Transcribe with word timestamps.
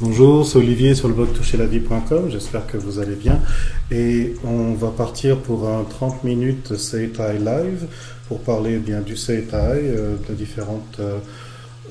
Bonjour, 0.00 0.46
c'est 0.46 0.58
Olivier 0.58 0.94
sur 0.94 1.08
le 1.08 1.14
blog 1.14 1.32
toucherlavie.com, 1.32 2.28
j'espère 2.28 2.66
que 2.66 2.76
vous 2.76 2.98
allez 2.98 3.14
bien. 3.14 3.40
Et 3.90 4.34
on 4.44 4.74
va 4.74 4.88
partir 4.88 5.38
pour 5.38 5.68
un 5.68 5.84
30 5.84 6.24
minutes 6.24 6.76
Seitai 6.76 7.38
Live 7.38 7.86
pour 8.28 8.40
parler 8.40 8.78
bien 8.78 9.02
du 9.02 9.16
Seitai 9.16 9.54
euh, 9.54 10.16
de 10.28 10.34
différentes 10.34 10.96
euh, 11.00 11.18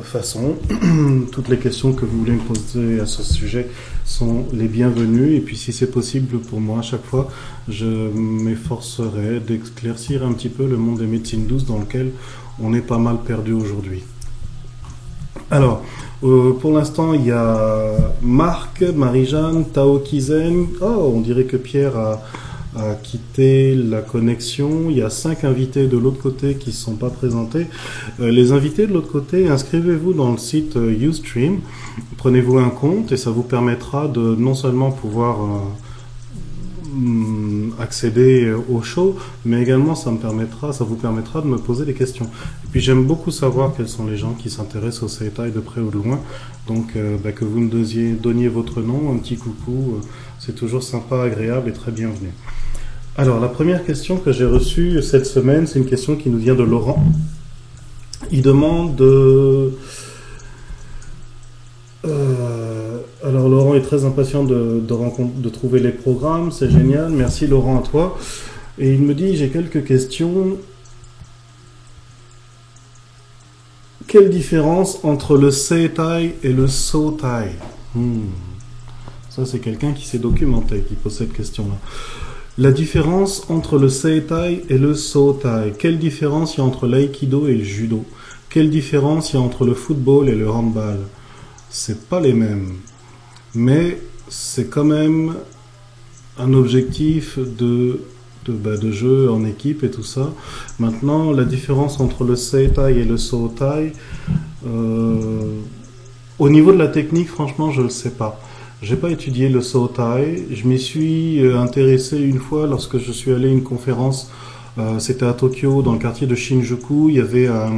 façons. 0.02 0.56
Toutes 1.32 1.50
les 1.50 1.58
questions 1.58 1.94
que 1.94 2.06
vous 2.06 2.20
voulez 2.20 2.34
me 2.34 2.42
poser 2.42 3.00
à 3.00 3.06
ce 3.06 3.24
sujet 3.24 3.68
sont 4.06 4.48
les 4.52 4.68
bienvenues. 4.68 5.36
Et 5.36 5.40
puis 5.40 5.56
si 5.56 5.72
c'est 5.72 5.92
possible 5.92 6.40
pour 6.40 6.60
moi, 6.60 6.80
à 6.80 6.84
chaque 6.84 7.06
fois, 7.06 7.30
je 7.70 7.86
m'efforcerai 7.86 9.40
d'éclaircir 9.40 10.26
un 10.26 10.34
petit 10.34 10.50
peu 10.50 10.68
le 10.68 10.78
monde 10.78 11.00
des 11.00 11.08
médecines 11.08 11.46
douces 11.46 11.66
dans 11.66 11.80
lequel 11.80 12.12
on 12.62 12.74
est 12.74 12.82
pas 12.82 12.98
mal 12.98 13.18
perdu 13.26 13.54
aujourd'hui. 13.54 14.04
Alors, 15.52 15.84
euh, 16.24 16.54
pour 16.54 16.72
l'instant, 16.72 17.14
il 17.14 17.26
y 17.26 17.32
a 17.32 17.92
Marc, 18.22 18.82
Marie-Jeanne, 18.82 19.66
Tao 19.66 20.00
Kizen. 20.00 20.68
Oh, 20.82 21.12
on 21.16 21.22
dirait 21.22 21.44
que 21.44 21.58
Pierre 21.58 21.98
a, 21.98 22.20
quitté 23.04 23.76
la 23.76 24.02
connexion. 24.02 24.90
Il 24.90 24.98
y 24.98 25.04
a 25.04 25.12
cinq 25.12 25.44
invités 25.44 25.86
de 25.86 25.96
l'autre 25.96 26.20
côté 26.20 26.56
qui 26.56 26.70
ne 26.70 26.74
sont 26.74 26.96
pas 26.96 27.12
présentés. 27.12 27.68
Euh, 28.20 28.32
les 28.32 28.52
invités 28.52 28.88
de 28.88 28.94
l'autre 28.94 29.12
côté, 29.12 29.48
inscrivez-vous 29.48 30.14
dans 30.14 30.32
le 30.32 30.40
site 30.40 30.76
euh, 30.78 30.92
Ustream. 30.92 31.60
Prenez-vous 32.18 32.58
un 32.58 32.70
compte 32.70 33.12
et 33.12 33.18
ça 33.18 33.30
vous 33.30 33.44
permettra 33.44 34.08
de 34.08 34.36
non 34.36 34.56
seulement 34.56 34.90
pouvoir 34.90 35.38
Mm, 36.94 37.53
accéder 37.80 38.54
au 38.70 38.82
show, 38.82 39.18
mais 39.46 39.62
également 39.62 39.96
ça 39.96 40.12
me 40.12 40.18
permettra, 40.18 40.74
ça 40.74 40.84
vous 40.84 40.96
permettra 40.96 41.42
de 41.42 41.48
me 41.48 41.58
poser 41.58 41.86
des 41.86 41.94
questions. 41.94 42.26
Et 42.26 42.68
puis 42.72 42.82
j'aime 42.82 43.06
beaucoup 43.06 43.32
savoir 43.32 43.74
quels 43.76 43.90
sont 43.90 44.06
les 44.06 44.18
gens 44.18 44.34
qui 44.34 44.50
s'intéressent 44.50 45.04
au 45.04 45.08
CETA 45.08 45.50
de 45.50 45.60
près 45.60 45.82
ou 45.82 45.90
de 45.90 45.98
loin. 45.98 46.20
Donc 46.68 46.96
euh, 46.96 47.18
bah, 47.24 47.32
que 47.32 47.46
vous 47.46 47.60
me 47.60 47.70
donniez, 47.70 48.48
votre 48.48 48.82
nom, 48.82 49.14
un 49.14 49.18
petit 49.18 49.38
coucou, 49.38 49.96
euh, 49.96 50.06
c'est 50.40 50.56
toujours 50.56 50.84
sympa, 50.84 51.22
agréable 51.22 51.70
et 51.70 51.74
très 51.74 51.92
bienvenu. 51.92 52.30
Alors 53.18 53.40
la 53.40 53.48
première 53.48 53.86
question 53.86 54.18
que 54.18 54.32
j'ai 54.32 54.46
reçue 54.46 55.02
cette 55.02 55.26
semaine, 55.26 55.68
c'est 55.68 55.80
une 55.80 55.86
question 55.86 56.16
qui 56.16 56.30
nous 56.30 56.40
vient 56.40 56.56
de 56.56 56.64
Laurent. 56.64 57.04
Il 58.32 58.42
demande 58.42 58.96
de... 58.96 59.74
Euh, 62.06 62.43
alors 63.34 63.50
Laurent 63.50 63.74
est 63.74 63.82
très 63.82 64.06
impatient 64.06 64.44
de, 64.44 65.50
trouver 65.52 65.80
les 65.80 65.92
programmes, 65.92 66.52
c'est 66.52 66.70
génial. 66.70 67.10
Merci 67.10 67.48
Laurent 67.48 67.80
à 67.80 67.82
toi. 67.82 68.18
Et 68.78 68.94
il 68.94 69.02
me 69.02 69.16
dit, 69.16 69.36
j'ai 69.36 69.50
quelques 69.50 69.84
questions. 69.84 70.58
Quelle 74.06 74.30
différence 74.30 75.00
entre 75.04 75.36
le 75.36 75.50
Seitai 75.50 76.36
et 76.44 76.54
le 76.54 76.68
Sotai? 76.68 77.56
Hmm. 77.96 78.26
Ça 79.32 79.48
c'est 79.48 79.60
quelqu'un 79.60 79.94
qui 79.94 80.06
s'est 80.06 80.20
documenté, 80.20 80.82
qui 80.88 80.94
pose 80.94 81.18
cette 81.18 81.34
question-là. 81.34 81.76
La 82.60 82.72
différence 82.72 83.50
entre 83.50 83.80
le 83.80 83.90
Seitai 83.90 84.64
et 84.70 84.78
le 84.78 84.94
Sotai. 84.94 85.74
Quelle 85.80 85.98
différence 85.98 86.56
il 86.56 86.60
y 86.60 86.62
a 86.62 86.66
entre 86.66 86.86
l'aïkido 86.86 87.48
et 87.48 87.56
le 87.56 87.64
judo? 87.64 88.06
Quelle 88.52 88.70
différence 88.70 89.34
il 89.34 89.38
y 89.38 89.40
a 89.40 89.42
entre 89.42 89.66
le 89.66 89.74
football 89.74 90.30
et 90.30 90.36
le 90.36 90.52
handball? 90.52 91.00
C'est 91.72 92.08
pas 92.08 92.20
les 92.20 92.34
mêmes 92.34 92.74
mais 93.56 94.00
c'est 94.30 94.70
quand 94.70 94.86
même 94.86 95.36
un 96.40 96.54
objectif 96.54 97.38
de, 97.38 98.00
bah, 98.48 98.78
de, 98.78 98.92
jeu 98.92 99.30
en 99.32 99.46
équipe 99.46 99.84
et 99.84 99.92
tout 99.92 100.04
ça. 100.04 100.34
Maintenant, 100.80 101.32
la 101.32 101.46
différence 101.46 102.00
entre 102.00 102.24
le 102.24 102.36
Seitai 102.36 103.00
et 103.00 103.04
le 103.04 103.18
Sotai, 103.18 103.94
euh, 104.66 105.44
au 106.40 106.50
niveau 106.50 106.72
de 106.72 106.78
la 106.78 106.88
technique, 106.88 107.30
franchement, 107.30 107.72
je 107.72 107.82
ne 107.82 107.86
le 107.86 107.92
sais 107.92 108.12
pas. 108.12 108.40
J'ai 108.82 108.96
pas 108.96 109.12
étudié 109.12 109.50
le 109.50 109.62
Sotai. 109.62 110.46
Je 110.52 110.68
m'y 110.68 110.80
suis 110.80 111.40
euh, 111.42 111.60
intéressé 111.60 112.20
une 112.20 112.40
fois 112.40 112.68
lorsque 112.68 112.98
je 112.98 113.12
suis 113.12 113.32
allé 113.32 113.48
à 113.48 113.52
une 113.52 113.64
conférence 113.64 114.32
c'était 114.98 115.26
à 115.26 115.34
Tokyo, 115.34 115.82
dans 115.84 115.94
le 115.94 116.00
quartier 116.00 116.26
de 116.26 116.36
Shinjuku. 116.36 117.10
Il 117.10 117.16
y 117.16 117.20
avait 117.20 117.48
euh, 117.48 117.70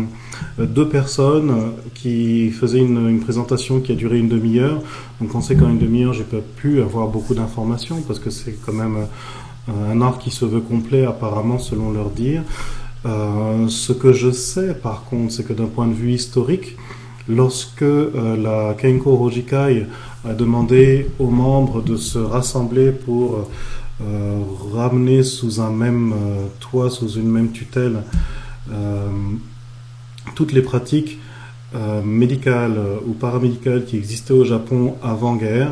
deux 0.59 0.87
personnes 0.87 1.73
qui 1.93 2.51
faisaient 2.51 2.79
une, 2.79 3.19
présentation 3.19 3.81
qui 3.81 3.91
a 3.91 3.95
duré 3.95 4.17
une 4.19 4.29
demi-heure. 4.29 4.79
Donc 5.19 5.35
on 5.35 5.41
sait 5.41 5.55
qu'en 5.55 5.69
une 5.69 5.79
demi-heure, 5.79 6.13
j'ai 6.13 6.23
pas 6.23 6.41
pu 6.55 6.81
avoir 6.81 7.07
beaucoup 7.07 7.33
d'informations 7.33 8.01
parce 8.07 8.19
que 8.19 8.29
c'est 8.29 8.55
quand 8.65 8.73
même 8.73 9.07
euh, 9.69 9.93
un 9.93 10.01
art 10.01 10.19
qui 10.19 10.31
se 10.31 10.45
veut 10.45 10.61
complet 10.61 11.05
apparemment 11.05 11.59
selon 11.59 11.91
leur 11.91 12.09
dire. 12.09 12.43
ce 13.03 13.93
que 13.93 14.13
je 14.13 14.31
sais 14.31 14.73
par 14.73 15.03
contre, 15.03 15.33
c'est 15.33 15.45
que 15.45 15.53
d'un 15.53 15.67
point 15.75 15.87
de 15.87 15.93
vue 15.93 16.13
historique, 16.13 16.77
lorsque 17.27 17.93
la 18.45 18.75
Kenko 18.79 19.11
Hojikai 19.21 19.85
a 20.27 20.33
demandé 20.33 21.07
aux 21.19 21.29
membres 21.29 21.81
de 21.81 21.97
se 21.97 22.19
rassembler 22.19 22.91
pour 22.91 23.47
euh, 24.01 24.41
ramener 24.73 25.23
sous 25.23 25.61
un 25.61 25.71
même 25.71 26.11
euh, 26.11 26.47
toit, 26.59 26.89
sous 26.89 27.11
une 27.11 27.31
même 27.31 27.51
tutelle, 27.51 28.03
euh, 28.71 29.07
toutes 30.35 30.51
les 30.53 30.61
pratiques 30.61 31.19
médicales 32.05 32.77
ou 33.05 33.11
paramédicales 33.11 33.83
qui 33.83 33.97
existaient 33.97 34.33
au 34.33 34.45
Japon 34.45 34.95
avant-guerre. 35.03 35.71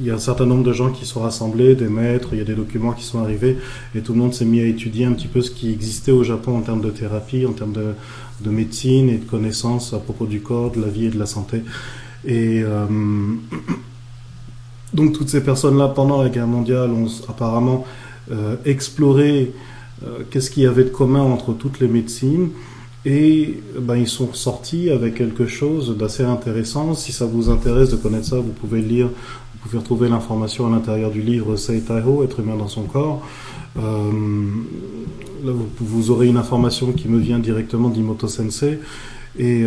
il 0.00 0.06
y 0.06 0.10
a 0.10 0.14
un 0.14 0.18
certain 0.18 0.46
nombre 0.46 0.64
de 0.64 0.72
gens 0.72 0.90
qui 0.90 1.04
sont 1.04 1.20
rassemblés, 1.20 1.74
des 1.74 1.88
maîtres, 1.88 2.28
il 2.32 2.38
y 2.38 2.40
a 2.40 2.44
des 2.44 2.54
documents 2.54 2.92
qui 2.92 3.04
sont 3.04 3.18
arrivés, 3.18 3.58
et 3.94 4.00
tout 4.00 4.14
le 4.14 4.18
monde 4.18 4.32
s'est 4.32 4.46
mis 4.46 4.60
à 4.60 4.64
étudier 4.64 5.04
un 5.04 5.12
petit 5.12 5.26
peu 5.28 5.42
ce 5.42 5.50
qui 5.50 5.70
existait 5.70 6.12
au 6.12 6.24
Japon 6.24 6.56
en 6.56 6.62
termes 6.62 6.80
de 6.80 6.88
thérapie, 6.88 7.44
en 7.44 7.52
termes 7.52 7.74
de, 7.74 7.92
de 8.40 8.48
médecine 8.50 9.10
et 9.10 9.18
de 9.18 9.26
connaissances 9.26 9.92
à 9.92 9.98
propos 9.98 10.24
du 10.24 10.40
corps, 10.40 10.70
de 10.70 10.80
la 10.80 10.88
vie 10.88 11.04
et 11.04 11.10
de 11.10 11.18
la 11.18 11.26
santé. 11.26 11.62
Et 12.26 12.64
donc 14.94 15.12
toutes 15.12 15.28
ces 15.28 15.42
personnes-là, 15.42 15.88
pendant 15.88 16.22
la 16.22 16.28
guerre 16.28 16.46
mondiale, 16.46 16.90
ont 16.90 17.06
apparemment 17.28 17.84
euh, 18.30 18.56
exploré 18.64 19.52
euh, 20.04 20.20
qu'est-ce 20.30 20.50
qu'il 20.50 20.64
y 20.64 20.66
avait 20.66 20.84
de 20.84 20.90
commun 20.90 21.22
entre 21.22 21.52
toutes 21.52 21.80
les 21.80 21.88
médecines. 21.88 22.50
Et 23.04 23.60
ben, 23.80 23.96
ils 23.96 24.08
sont 24.08 24.32
sortis 24.32 24.90
avec 24.90 25.14
quelque 25.14 25.46
chose 25.46 25.96
d'assez 25.96 26.22
intéressant. 26.24 26.94
Si 26.94 27.10
ça 27.10 27.26
vous 27.26 27.50
intéresse 27.50 27.90
de 27.90 27.96
connaître 27.96 28.26
ça, 28.26 28.36
vous 28.36 28.52
pouvez 28.52 28.80
lire, 28.80 29.06
vous 29.06 29.58
pouvez 29.62 29.78
retrouver 29.78 30.08
l'information 30.08 30.66
à 30.66 30.70
l'intérieur 30.70 31.10
du 31.10 31.20
livre 31.20 31.56
Seitaiho, 31.56 32.22
Être 32.22 32.40
humain 32.40 32.56
dans 32.56 32.68
son 32.68 32.82
corps. 32.82 33.26
Euh, 33.78 34.10
là, 35.44 35.52
vous, 35.80 36.10
aurez 36.10 36.28
une 36.28 36.36
information 36.36 36.92
qui 36.92 37.08
me 37.08 37.18
vient 37.18 37.38
directement 37.38 37.88
d'Imoto 37.88 38.28
Sensei. 38.28 38.78
Et 39.38 39.64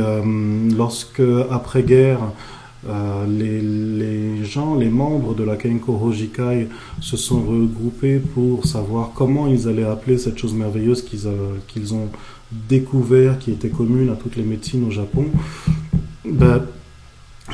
lorsque, 0.77 1.23
après-guerre, 1.49 2.19
euh, 2.87 3.25
les, 3.27 4.45
gens, 4.45 4.75
les 4.75 4.89
membres 4.89 5.33
de 5.33 5.43
la 5.43 5.55
Kenko 5.55 5.99
Hojikai 6.03 6.67
se 7.01 7.17
sont 7.17 7.41
regroupés 7.41 8.19
pour 8.19 8.65
savoir 8.65 9.11
comment 9.13 9.47
ils 9.47 9.67
allaient 9.67 9.85
appeler 9.85 10.17
cette 10.17 10.37
chose 10.37 10.53
merveilleuse 10.53 11.03
qu'ils 11.03 11.27
euh, 11.27 11.93
ont 11.93 12.09
découvert, 12.69 13.39
qui 13.39 13.51
était 13.51 13.69
commune 13.69 14.09
à 14.09 14.15
toutes 14.15 14.35
les 14.35 14.43
médecines 14.43 14.85
au 14.85 14.91
Japon. 14.91 15.25
Ben, 16.23 16.61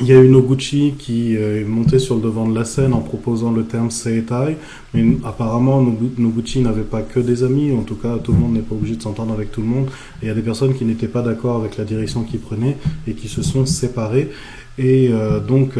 il 0.00 0.06
y 0.06 0.12
a 0.12 0.22
eu 0.22 0.28
Noguchi 0.28 0.94
qui 0.98 1.36
euh, 1.36 1.60
est 1.60 1.64
monté 1.64 1.98
sur 1.98 2.14
le 2.14 2.22
devant 2.22 2.48
de 2.48 2.58
la 2.58 2.64
scène 2.64 2.94
en 2.94 3.00
proposant 3.00 3.52
le 3.52 3.64
terme 3.64 3.90
Seitai, 3.90 4.56
mais 4.94 5.04
apparemment 5.22 5.82
Noguchi 5.82 6.60
n'avait 6.60 6.80
pas 6.80 7.02
que 7.02 7.20
des 7.20 7.44
amis, 7.44 7.72
en 7.72 7.82
tout 7.82 7.96
cas 7.96 8.16
tout 8.16 8.32
le 8.32 8.38
monde 8.38 8.54
n'est 8.54 8.60
pas 8.60 8.74
obligé 8.74 8.96
de 8.96 9.02
s'entendre 9.02 9.34
avec 9.34 9.52
tout 9.52 9.60
le 9.60 9.66
monde, 9.66 9.88
et 10.22 10.26
il 10.26 10.28
y 10.28 10.30
a 10.30 10.34
des 10.34 10.40
personnes 10.40 10.74
qui 10.74 10.86
n'étaient 10.86 11.08
pas 11.08 11.20
d'accord 11.20 11.56
avec 11.56 11.76
la 11.76 11.84
direction 11.84 12.22
qu'il 12.22 12.40
prenait 12.40 12.78
et 13.06 13.12
qui 13.12 13.28
se 13.28 13.42
sont 13.42 13.66
séparées. 13.66 14.30
Et 14.78 15.08
euh, 15.10 15.40
donc, 15.40 15.72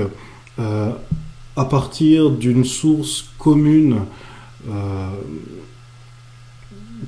euh, 0.59 0.91
à 1.57 1.65
partir 1.65 2.31
d'une 2.31 2.65
source 2.65 3.31
commune 3.39 4.01
euh, 4.69 5.09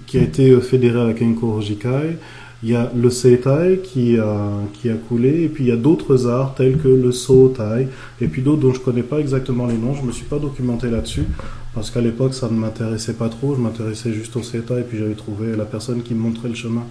qui 0.06 0.18
a 0.18 0.22
été 0.22 0.60
fédérée 0.60 1.10
à 1.10 1.12
Kenko 1.12 1.54
Hojikai, 1.54 2.18
il 2.62 2.70
y 2.70 2.74
a 2.74 2.90
le 2.96 3.10
Seitai 3.10 3.80
qui 3.82 4.18
a, 4.18 4.48
qui 4.72 4.88
a 4.88 4.94
coulé, 4.94 5.42
et 5.42 5.48
puis 5.48 5.64
il 5.64 5.68
y 5.68 5.72
a 5.72 5.76
d'autres 5.76 6.26
arts 6.26 6.54
tels 6.54 6.78
que 6.78 6.88
le 6.88 7.12
Sotai, 7.12 7.88
et 8.22 8.26
puis 8.26 8.40
d'autres 8.40 8.62
dont 8.62 8.72
je 8.72 8.78
ne 8.78 8.84
connais 8.84 9.02
pas 9.02 9.18
exactement 9.18 9.66
les 9.66 9.76
noms, 9.76 9.94
je 9.94 10.00
ne 10.00 10.06
me 10.06 10.12
suis 10.12 10.24
pas 10.24 10.38
documenté 10.38 10.88
là-dessus, 10.88 11.26
parce 11.74 11.90
qu'à 11.90 12.00
l'époque 12.00 12.32
ça 12.32 12.48
ne 12.48 12.56
m'intéressait 12.56 13.12
pas 13.12 13.28
trop, 13.28 13.54
je 13.54 13.60
m'intéressais 13.60 14.14
juste 14.14 14.34
au 14.36 14.42
Seitai, 14.42 14.80
et 14.80 14.82
puis 14.82 14.98
j'avais 14.98 15.14
trouvé 15.14 15.54
la 15.54 15.66
personne 15.66 16.02
qui 16.02 16.14
me 16.14 16.20
montrait 16.20 16.48
le 16.48 16.54
chemin 16.54 16.86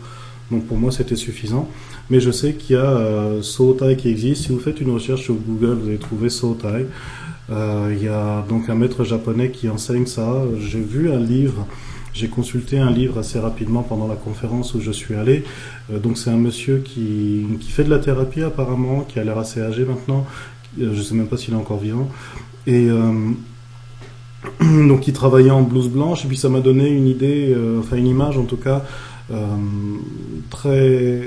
donc 0.51 0.65
pour 0.67 0.77
moi, 0.77 0.91
c'était 0.91 1.15
suffisant. 1.15 1.69
Mais 2.09 2.19
je 2.19 2.31
sais 2.31 2.53
qu'il 2.53 2.75
y 2.75 2.79
a 2.79 2.83
euh, 2.83 3.41
qui 3.97 4.09
existe. 4.09 4.43
Si 4.43 4.49
vous 4.51 4.59
faites 4.59 4.81
une 4.81 4.91
recherche 4.91 5.21
sur 5.21 5.35
Google, 5.35 5.77
vous 5.81 5.87
allez 5.87 5.97
trouver 5.97 6.29
Sotai. 6.29 6.85
Euh, 7.49 7.93
il 7.95 8.03
y 8.03 8.07
a 8.07 8.45
donc 8.47 8.69
un 8.69 8.75
maître 8.75 9.03
japonais 9.03 9.49
qui 9.51 9.69
enseigne 9.69 10.05
ça. 10.05 10.43
J'ai 10.59 10.79
vu 10.79 11.11
un 11.11 11.19
livre, 11.19 11.65
j'ai 12.13 12.27
consulté 12.27 12.77
un 12.77 12.91
livre 12.91 13.19
assez 13.19 13.39
rapidement 13.39 13.83
pendant 13.83 14.07
la 14.07 14.15
conférence 14.15 14.73
où 14.75 14.81
je 14.81 14.91
suis 14.91 15.15
allé. 15.15 15.43
Euh, 15.91 15.99
donc 15.99 16.17
c'est 16.17 16.29
un 16.29 16.37
monsieur 16.37 16.77
qui, 16.79 17.45
qui 17.59 17.71
fait 17.71 17.83
de 17.83 17.89
la 17.89 17.99
thérapie 17.99 18.43
apparemment, 18.43 19.01
qui 19.01 19.19
a 19.19 19.23
l'air 19.23 19.37
assez 19.37 19.61
âgé 19.61 19.85
maintenant. 19.85 20.25
Je 20.77 20.85
ne 20.85 21.01
sais 21.01 21.15
même 21.15 21.27
pas 21.27 21.37
s'il 21.37 21.53
est 21.53 21.57
encore 21.57 21.79
vivant. 21.79 22.09
Et 22.65 22.87
donc 24.61 25.07
il 25.07 25.13
travaillait 25.13 25.51
en 25.51 25.61
blouse 25.61 25.89
blanche 25.89 26.25
et 26.25 26.27
puis 26.27 26.37
ça 26.37 26.49
m'a 26.49 26.61
donné 26.61 26.89
une 26.89 27.07
idée, 27.07 27.55
enfin 27.79 27.97
une 27.97 28.07
image 28.07 28.37
en 28.37 28.45
tout 28.45 28.57
cas 28.57 28.77
euh, 28.77 29.12
très 30.49 31.21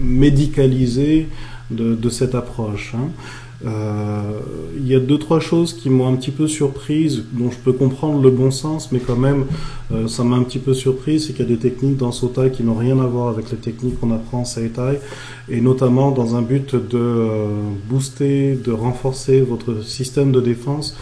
médicalisé 0.00 1.28
de, 1.70 2.08
cette 2.08 2.34
approche. 2.34 2.94
Hein. 2.94 3.08
Euh, 3.64 4.40
il 4.76 4.86
y 4.86 4.94
a 4.94 5.00
deux 5.00 5.18
trois 5.18 5.40
choses 5.40 5.72
qui 5.72 5.88
m'ont 5.88 6.06
un 6.06 6.16
petit 6.16 6.30
peu 6.30 6.46
surprise, 6.46 7.24
dont 7.32 7.50
je 7.50 7.56
peux 7.56 7.72
comprendre 7.72 8.22
le 8.22 8.30
bon 8.30 8.50
sens, 8.50 8.92
mais 8.92 8.98
quand 8.98 9.16
même 9.16 9.46
euh, 9.92 10.08
ça 10.08 10.24
m'a 10.24 10.36
un 10.36 10.42
petit 10.42 10.58
peu 10.58 10.74
surprise, 10.74 11.26
c'est 11.26 11.32
qu'il 11.32 11.48
y 11.48 11.52
a 11.52 11.56
des 11.56 11.60
techniques 11.60 11.96
dans 11.96 12.12
Sotai 12.12 12.50
qui 12.50 12.62
n'ont 12.62 12.74
rien 12.74 13.00
à 13.00 13.06
voir 13.06 13.28
avec 13.28 13.50
les 13.50 13.56
techniques 13.56 13.98
qu'on 13.98 14.12
apprend 14.12 14.40
en 14.40 14.44
Seitai, 14.44 15.00
et 15.48 15.60
notamment 15.60 16.10
dans 16.10 16.36
un 16.36 16.42
but 16.42 16.74
de 16.74 16.98
euh, 16.98 17.48
booster, 17.88 18.58
de 18.62 18.72
renforcer 18.72 19.40
votre 19.40 19.82
système 19.82 20.32
de 20.32 20.40
défense. 20.40 20.96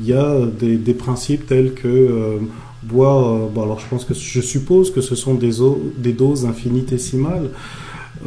Il 0.00 0.06
y 0.06 0.12
a 0.12 0.46
des 0.46 0.94
principes 0.94 1.46
tels 1.46 1.72
que 1.74 2.38
boire. 2.82 3.48
bon 3.48 3.62
alors 3.62 3.80
je 3.80 3.86
pense 3.88 4.04
que 4.04 4.14
je 4.14 4.40
suppose 4.40 4.90
que 4.92 5.00
ce 5.00 5.14
sont 5.14 5.34
des, 5.34 5.56
des 5.98 6.12
doses 6.12 6.46
infinitésimales. 6.46 7.50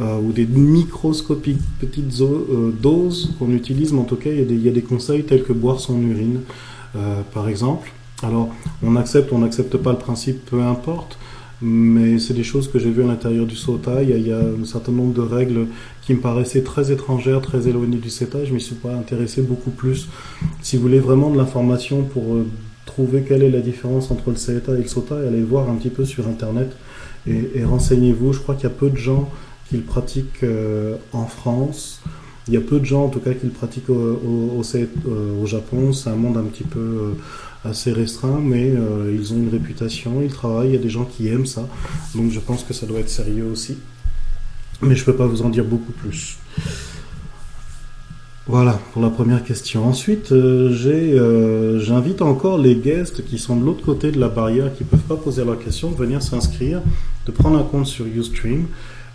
Euh, 0.00 0.18
ou 0.18 0.32
des 0.32 0.44
microscopiques 0.44 1.60
petites 1.78 2.20
euh, 2.20 2.72
doses 2.82 3.30
qu'on 3.38 3.52
utilise, 3.52 3.92
mais 3.92 4.00
en 4.00 4.04
tout 4.04 4.16
cas, 4.16 4.30
il 4.30 4.60
y, 4.60 4.68
a 4.68 4.72
des, 4.72 4.82
conseils 4.82 5.22
tels 5.22 5.44
que 5.44 5.52
boire 5.52 5.78
son 5.78 6.02
urine, 6.02 6.40
euh, 6.96 7.20
par 7.32 7.48
exemple. 7.48 7.92
Alors, 8.24 8.48
on 8.82 8.96
accepte 8.96 9.32
on 9.32 9.38
n'accepte 9.38 9.76
pas 9.76 9.92
le 9.92 9.98
principe, 9.98 10.46
peu 10.46 10.60
importe, 10.62 11.16
mais 11.62 12.18
c'est 12.18 12.34
des 12.34 12.42
choses 12.42 12.66
que 12.66 12.80
j'ai 12.80 12.90
vues 12.90 13.04
à 13.04 13.06
l'intérieur 13.06 13.46
du 13.46 13.54
SOTA. 13.54 14.02
Il 14.02 14.10
y, 14.10 14.12
a, 14.12 14.16
il 14.16 14.26
y, 14.26 14.32
a, 14.32 14.40
un 14.40 14.64
certain 14.64 14.90
nombre 14.90 15.14
de 15.14 15.20
règles 15.20 15.68
qui 16.02 16.12
me 16.12 16.18
paraissaient 16.18 16.62
très 16.62 16.90
étrangères, 16.90 17.40
très 17.40 17.68
éloignées 17.68 17.98
du 17.98 18.10
SETA. 18.10 18.44
Je 18.44 18.52
m'y 18.52 18.60
suis 18.60 18.74
pas 18.74 18.92
intéressé 18.96 19.42
beaucoup 19.42 19.70
plus. 19.70 20.08
Si 20.60 20.74
vous 20.74 20.82
voulez 20.82 20.98
vraiment 20.98 21.30
de 21.30 21.36
l'information 21.36 22.02
pour 22.02 22.38
trouver 22.86 23.22
quelle 23.22 23.42
est 23.42 23.50
la 23.50 23.60
différence 23.60 24.10
entre 24.10 24.30
le 24.30 24.36
CETA 24.36 24.72
et 24.74 24.82
le 24.82 24.88
SOTA, 24.88 25.16
allez 25.26 25.42
voir 25.42 25.68
un 25.68 25.74
petit 25.76 25.90
peu 25.90 26.04
sur 26.04 26.28
Internet 26.28 26.70
et, 27.26 27.50
et 27.54 27.64
renseignez-vous. 27.64 28.32
Je 28.32 28.40
crois 28.40 28.54
qu'il 28.54 28.64
y 28.64 28.72
a 28.72 28.74
peu 28.74 28.90
de 28.90 28.96
gens 28.96 29.30
qu'il 29.68 29.82
pratique 29.82 30.42
euh, 30.42 30.96
en 31.12 31.26
France. 31.26 32.02
Il 32.46 32.54
y 32.54 32.56
a 32.56 32.60
peu 32.60 32.78
de 32.78 32.84
gens, 32.84 33.04
en 33.04 33.08
tout 33.08 33.20
cas, 33.20 33.32
qui 33.32 33.46
le 33.46 33.52
pratiquent 33.52 33.88
au, 33.88 34.62
euh, 34.74 35.46
Japon. 35.46 35.92
C'est 35.92 36.10
un 36.10 36.16
monde 36.16 36.36
un 36.36 36.44
petit 36.44 36.64
peu 36.64 36.78
euh, 36.78 37.68
assez 37.68 37.92
restreint, 37.92 38.40
mais 38.42 38.74
ils 39.10 39.32
ont 39.32 39.36
une 39.36 39.48
réputation, 39.48 40.20
ils 40.20 40.30
travaillent, 40.30 40.68
il 40.68 40.74
y 40.74 40.78
a 40.78 40.82
des 40.82 40.90
gens 40.90 41.06
qui 41.06 41.28
aiment 41.28 41.46
ça. 41.46 41.66
Donc 42.14 42.30
je 42.30 42.38
pense 42.38 42.62
que 42.62 42.74
ça 42.74 42.84
doit 42.84 43.00
être 43.00 43.08
sérieux 43.08 43.46
aussi. 43.46 43.78
Mais 44.82 44.94
je 44.94 45.00
ne 45.00 45.06
peux 45.06 45.16
pas 45.16 45.26
vous 45.26 45.40
en 45.40 45.48
dire 45.48 45.64
beaucoup 45.64 45.92
plus. 45.92 46.36
Voilà 48.46 48.78
pour 48.92 49.00
la 49.00 49.08
première 49.08 49.42
question. 49.42 49.86
Ensuite, 49.86 50.34
j'invite 50.34 52.20
encore 52.20 52.58
les 52.58 52.76
guests 52.76 53.24
qui 53.24 53.38
sont 53.38 53.56
de 53.56 53.64
l'autre 53.64 53.82
côté 53.82 54.12
de 54.12 54.20
la 54.20 54.28
barrière, 54.28 54.74
qui 54.74 54.84
ne 54.84 54.88
peuvent 54.90 55.00
pas 55.00 55.16
poser 55.16 55.46
leur 55.46 55.58
question, 55.58 55.90
de 55.90 55.96
venir 55.96 56.22
s'inscrire, 56.22 56.82
de 57.24 57.32
prendre 57.32 57.58
un 57.58 57.62
compte 57.62 57.86
sur 57.86 58.04
Ustream 58.04 58.66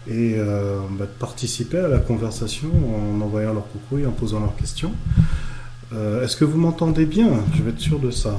et 0.07 0.33
euh, 0.35 0.79
bah, 0.97 1.05
de 1.05 1.19
participer 1.19 1.77
à 1.77 1.87
la 1.87 1.99
conversation 1.99 2.69
en 2.69 3.21
envoyant 3.21 3.53
leur 3.53 3.67
coucou 3.67 3.99
et 3.99 4.07
en 4.07 4.11
posant 4.11 4.39
leurs 4.39 4.55
questions. 4.55 4.93
Euh, 5.93 6.23
est-ce 6.23 6.35
que 6.35 6.45
vous 6.45 6.57
m'entendez 6.57 7.05
bien? 7.05 7.29
Je 7.53 7.61
vais 7.61 7.69
être 7.69 7.79
sûr 7.79 7.99
de 7.99 8.09
ça. 8.09 8.35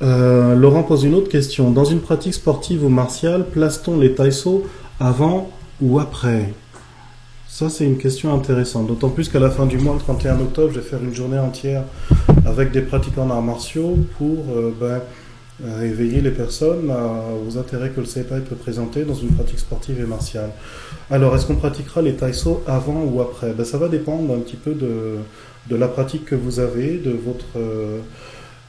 Euh, 0.00 0.54
Laurent 0.54 0.84
pose 0.84 1.02
une 1.02 1.14
autre 1.14 1.28
question. 1.28 1.72
Dans 1.72 1.84
une 1.84 2.00
pratique 2.00 2.34
sportive 2.34 2.84
ou 2.84 2.88
martiale, 2.88 3.46
place-t-on 3.50 3.98
les 3.98 4.14
taïsos 4.14 4.64
avant 5.00 5.50
ou 5.80 5.98
après? 5.98 6.52
Ça, 7.58 7.68
c'est 7.68 7.86
une 7.86 7.98
question 7.98 8.32
intéressante. 8.32 8.86
D'autant 8.86 9.08
plus 9.08 9.28
qu'à 9.28 9.40
la 9.40 9.50
fin 9.50 9.66
du 9.66 9.78
mois, 9.78 9.94
le 9.94 9.98
31 9.98 10.38
octobre, 10.38 10.70
je 10.72 10.78
vais 10.78 10.86
faire 10.86 11.02
une 11.02 11.12
journée 11.12 11.40
entière 11.40 11.82
avec 12.46 12.70
des 12.70 12.82
pratiquants 12.82 13.26
d'arts 13.26 13.42
martiaux 13.42 13.98
pour 14.16 14.44
ben, 14.78 15.00
éveiller 15.82 16.20
les 16.20 16.30
personnes 16.30 16.88
aux 16.88 17.58
intérêts 17.58 17.90
que 17.90 17.98
le 17.98 18.06
CEPAI 18.06 18.42
peut 18.42 18.54
présenter 18.54 19.02
dans 19.02 19.16
une 19.16 19.30
pratique 19.30 19.58
sportive 19.58 20.00
et 20.00 20.06
martiale. 20.06 20.52
Alors, 21.10 21.34
est-ce 21.34 21.46
qu'on 21.46 21.56
pratiquera 21.56 22.00
les 22.00 22.14
taïsos 22.14 22.62
avant 22.68 23.02
ou 23.02 23.20
après? 23.20 23.52
Ben, 23.54 23.64
Ça 23.64 23.76
va 23.76 23.88
dépendre 23.88 24.32
un 24.32 24.38
petit 24.38 24.54
peu 24.54 24.74
de, 24.74 25.16
de, 25.68 25.74
la 25.74 25.88
pratique 25.88 26.26
que 26.26 26.36
vous 26.36 26.60
avez, 26.60 26.98
de, 26.98 27.10
votre, 27.10 27.56
euh, 27.56 27.98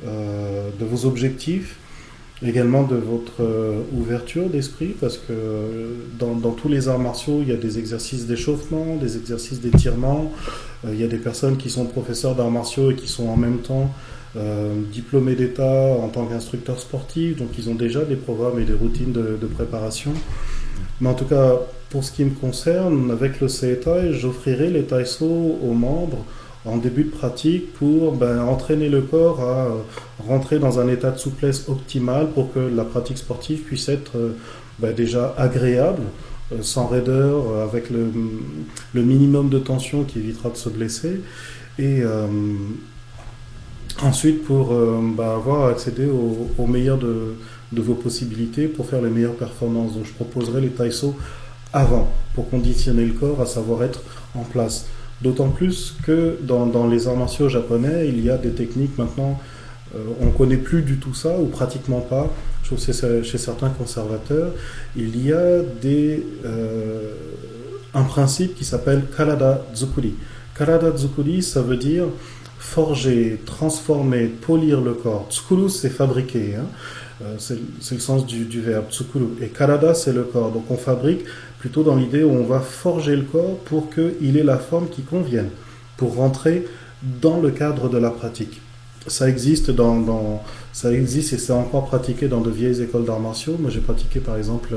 de 0.04 0.86
vos 0.86 1.06
objectifs, 1.06 1.78
également 2.46 2.84
de 2.84 2.96
votre 2.96 3.42
euh, 3.42 3.82
ouverture 3.94 4.50
d'esprit, 4.50 4.96
parce 5.00 5.18
que 5.18 5.34
dans, 6.18 6.36
dans, 6.36 6.52
tous 6.52 6.70
les 6.70 6.88
arts 6.88 7.00
martiaux, 7.00 7.40
il 7.42 7.50
y 7.50 7.52
a 7.52 7.58
des 7.58 7.80
exercices 7.80 8.28
d'échauffement, 8.28 8.96
des 8.96 9.18
exercices 9.18 9.60
d'étirement, 9.60 10.32
euh, 10.86 10.92
il 10.94 11.00
y 11.00 11.04
a 11.04 11.08
des 11.08 11.18
personnes 11.18 11.58
qui 11.58 11.70
sont 11.70 11.86
professeurs 11.86 12.36
d'arts 12.36 12.52
martiaux 12.52 12.92
et 12.92 12.96
qui 12.96 13.08
sont 13.08 13.28
en 13.28 13.36
même 13.36 13.58
temps 13.58 13.92
euh, 14.38 14.74
diplômés 14.92 15.36
d'État 15.36 15.88
en 16.02 16.08
tant 16.08 16.26
qu'instructeur 16.26 16.80
sportif, 16.80 17.38
donc 17.38 17.50
ils 17.58 17.70
ont 17.70 17.76
déjà 17.76 18.06
des 18.06 18.16
programmes 18.16 18.60
et 18.60 18.66
des 18.66 18.74
routines 18.74 19.12
de, 19.12 19.48
préparation. 19.48 20.12
Mais 21.02 21.10
en 21.10 21.16
tout 21.16 21.26
cas, 21.26 21.56
pour 21.90 22.04
ce 22.04 22.12
qui 22.12 22.24
me 22.24 22.32
concerne, 22.32 23.12
avec 23.12 23.42
le 23.42 23.48
CETA, 23.48 24.12
j'offrirai 24.12 24.70
les 24.70 24.84
taïsos 24.84 25.58
aux 25.62 25.74
membres 25.74 26.26
en 26.66 26.78
début 26.78 27.06
de 27.06 27.10
pratique 27.10 27.74
pour 27.74 28.14
ben, 28.14 28.42
entraîner 28.42 28.90
le 28.90 29.02
corps 29.02 29.42
à 29.42 29.66
euh, 29.66 29.70
rentrer 30.28 30.60
dans 30.60 30.80
un 30.80 30.88
état 30.88 31.12
de 31.12 31.18
souplesse 31.18 31.70
optimal 31.70 32.32
pour 32.32 32.54
que 32.54 32.60
la 32.60 32.84
pratique 32.84 33.18
sportive 33.18 33.62
puisse 33.62 33.90
être 33.90 34.18
euh, 34.18 34.36
ben, 34.80 34.94
déjà 34.94 35.34
agréable, 35.38 36.04
sans 36.62 36.88
raideur, 36.88 37.62
avec 37.62 37.92
le, 37.92 38.12
minimum 39.04 39.50
de 39.50 39.60
tension 39.60 40.04
qui 40.04 40.18
évitera 40.20 40.50
de 40.50 40.58
se 40.58 40.70
blesser. 40.70 41.22
Et, 41.78 42.02
Ensuite, 44.02 44.46
pour 44.46 44.72
euh, 44.72 44.98
bah, 45.18 45.36
avoir 45.36 45.68
accédé 45.68 46.06
au, 46.06 46.68
meilleur 46.68 46.98
de, 46.98 47.36
vos 47.74 47.96
possibilités 47.96 48.68
pour 48.68 48.86
faire 48.86 49.02
les 49.02 49.10
meilleures 49.10 49.36
performances. 49.36 49.94
Donc, 49.94 50.06
je 50.06 50.14
proposerai 50.14 50.62
les 50.62 50.70
taïsos 50.70 51.16
avant 51.74 52.10
pour 52.34 52.50
conditionner 52.50 53.06
le 53.06 53.14
corps 53.14 53.42
à 53.42 53.46
savoir 53.46 53.84
être 53.84 54.02
en 54.36 54.44
place. 54.44 54.88
D'autant 55.22 55.50
plus 55.50 55.96
que 56.04 56.38
dans, 56.42 56.88
les 56.88 57.08
arts 57.08 57.18
martiaux 57.18 57.50
japonais, 57.50 58.08
il 58.08 58.24
y 58.24 58.30
a 58.30 58.38
des 58.38 58.52
techniques 58.52 58.98
maintenant, 58.98 59.40
euh, 59.96 60.00
on 60.22 60.28
ne 60.28 60.32
connaît 60.32 60.58
plus 60.58 60.82
du 60.82 60.98
tout 60.98 61.14
ça, 61.14 61.38
ou 61.38 61.48
pratiquement 61.48 62.00
pas, 62.00 62.32
je 62.64 62.76
trouve 62.76 62.86
que 62.86 63.24
chez 63.24 63.38
certains 63.38 63.70
conservateurs, 63.70 64.52
il 64.96 65.26
y 65.26 65.34
a 65.34 65.60
des, 65.82 66.26
euh, 66.46 67.14
un 67.94 68.04
principe 68.04 68.56
qui 68.56 68.64
s'appelle 68.64 69.04
Karada 69.16 69.66
Zukuri. 69.76 70.14
Karada 70.56 70.96
Zukuri, 70.96 71.42
ça 71.42 71.62
veut 71.62 71.78
dire 71.78 72.06
forger, 72.58 73.42
transformer, 73.46 74.28
polir 74.28 74.80
le 74.80 74.94
corps. 74.94 75.28
Tsukuru, 75.30 75.70
c'est 75.70 75.90
fabriquer. 75.90 76.56
Hein. 76.56 76.68
Euh, 77.22 77.36
c'est 77.38 77.96
le 77.96 78.00
sens 78.00 78.26
du, 78.26 78.62
verbe 78.62 78.90
tsukuru. 78.90 79.26
Et 79.42 79.48
karada, 79.48 79.94
c'est 79.94 80.14
le 80.14 80.24
corps. 80.24 80.52
Donc 80.52 80.70
on 80.70 80.78
fabrique 80.78 81.26
plutôt 81.60 81.84
dans 81.84 81.96
l'idée 81.96 82.24
où 82.24 82.32
on 82.32 82.46
va 82.46 82.60
forger 82.60 83.16
le 83.16 83.24
corps 83.24 83.58
pour 83.66 83.90
qu'il 83.90 84.38
ait 84.38 84.44
la 84.44 84.58
forme 84.58 84.88
qui 84.90 85.02
convienne, 85.02 85.50
pour 85.98 86.16
rentrer 86.16 86.66
dans 87.22 87.40
le 87.40 87.52
cadre 87.52 87.90
de 87.90 87.98
la 87.98 88.10
pratique. 88.10 88.62
Ça 89.08 89.30
existe 89.30 89.72
dans, 89.72 90.44
ça 90.74 90.92
existe 90.92 91.34
et 91.34 91.38
c'est 91.38 91.54
encore 91.54 91.86
pratiqué 91.86 92.28
dans 92.28 92.42
de 92.42 92.52
vieilles 92.52 92.82
écoles 92.82 93.06
d'arts 93.06 93.20
martiaux. 93.20 93.56
Moi, 93.60 93.72
j'ai 93.72 93.80
pratiqué 93.80 94.20
par 94.20 94.38
exemple 94.38 94.74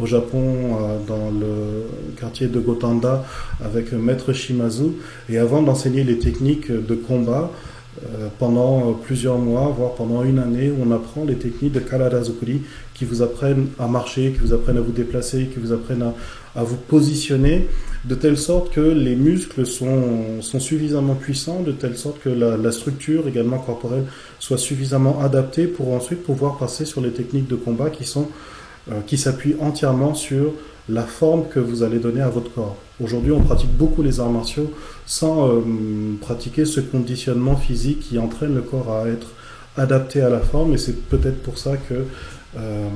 au 0.00 0.04
Japon, 0.04 0.78
euh, 0.80 0.98
dans 1.06 1.30
le 1.30 1.86
quartier 2.18 2.48
de 2.48 2.58
Gotanda, 2.58 3.24
avec 3.64 3.92
Maître 3.92 4.32
Shimazu. 4.32 4.92
Et 5.28 5.38
avant 5.38 5.62
d'enseigner 5.62 6.04
les 6.04 6.18
techniques 6.18 6.70
de 6.70 6.94
combat, 6.94 7.50
pendant 8.38 8.94
plusieurs 8.94 9.38
mois, 9.38 9.74
voire 9.76 9.94
pendant 9.94 10.22
une 10.22 10.38
année, 10.38 10.72
on 10.82 10.90
apprend 10.92 11.24
les 11.24 11.36
techniques 11.36 11.72
de 11.72 12.22
Zukuri 12.22 12.62
qui 12.94 13.04
vous 13.04 13.22
apprennent 13.22 13.68
à 13.78 13.86
marcher, 13.86 14.32
qui 14.32 14.38
vous 14.38 14.54
apprennent 14.54 14.78
à 14.78 14.80
vous 14.80 14.92
déplacer, 14.92 15.46
qui 15.52 15.58
vous 15.58 15.72
apprennent 15.72 16.04
à, 16.54 16.62
vous 16.62 16.76
positionner, 16.76 17.68
de 18.04 18.14
telle 18.14 18.38
sorte 18.38 18.72
que 18.72 18.80
les 18.80 19.16
muscles 19.16 19.66
sont, 19.66 20.40
suffisamment 20.40 21.14
puissants, 21.14 21.62
de 21.62 21.72
telle 21.72 21.96
sorte 21.96 22.20
que 22.20 22.28
la, 22.28 22.72
structure 22.72 23.28
également 23.28 23.58
corporelle 23.58 24.04
soit 24.38 24.58
suffisamment 24.58 25.20
adaptée 25.20 25.66
pour 25.66 25.92
ensuite 25.92 26.22
pouvoir 26.22 26.58
passer 26.58 26.84
sur 26.84 27.00
les 27.00 27.10
techniques 27.10 27.48
de 27.48 27.56
combat 27.56 27.90
qui 27.90 28.04
sont 28.04 28.28
euh, 28.90 29.00
qui 29.06 29.16
s'appuie 29.16 29.54
entièrement 29.60 30.12
sur 30.12 30.54
la 30.88 31.02
forme 31.02 31.46
que 31.48 31.60
vous 31.60 31.84
allez 31.84 32.00
donner 32.00 32.20
à 32.20 32.28
votre 32.28 32.52
corps. 32.52 32.76
Aujourd'hui, 33.02 33.32
on 33.32 33.40
pratique 33.40 33.76
beaucoup 33.76 34.02
les 34.02 34.20
arts 34.20 34.30
martiaux 34.30 34.72
sans 35.06 35.48
euh, 35.48 35.62
pratiquer 36.20 36.64
ce 36.64 36.80
conditionnement 36.80 37.56
physique 37.56 38.00
qui 38.00 38.18
entraîne 38.18 38.54
le 38.54 38.62
corps 38.62 38.92
à 38.92 39.08
être 39.08 39.28
adapté 39.76 40.20
à 40.20 40.28
la 40.28 40.40
forme, 40.40 40.74
et 40.74 40.78
c'est 40.78 41.08
peut-être 41.08 41.42
pour 41.42 41.58
ça 41.58 41.76
que 41.76 42.04
euh, 42.56 42.88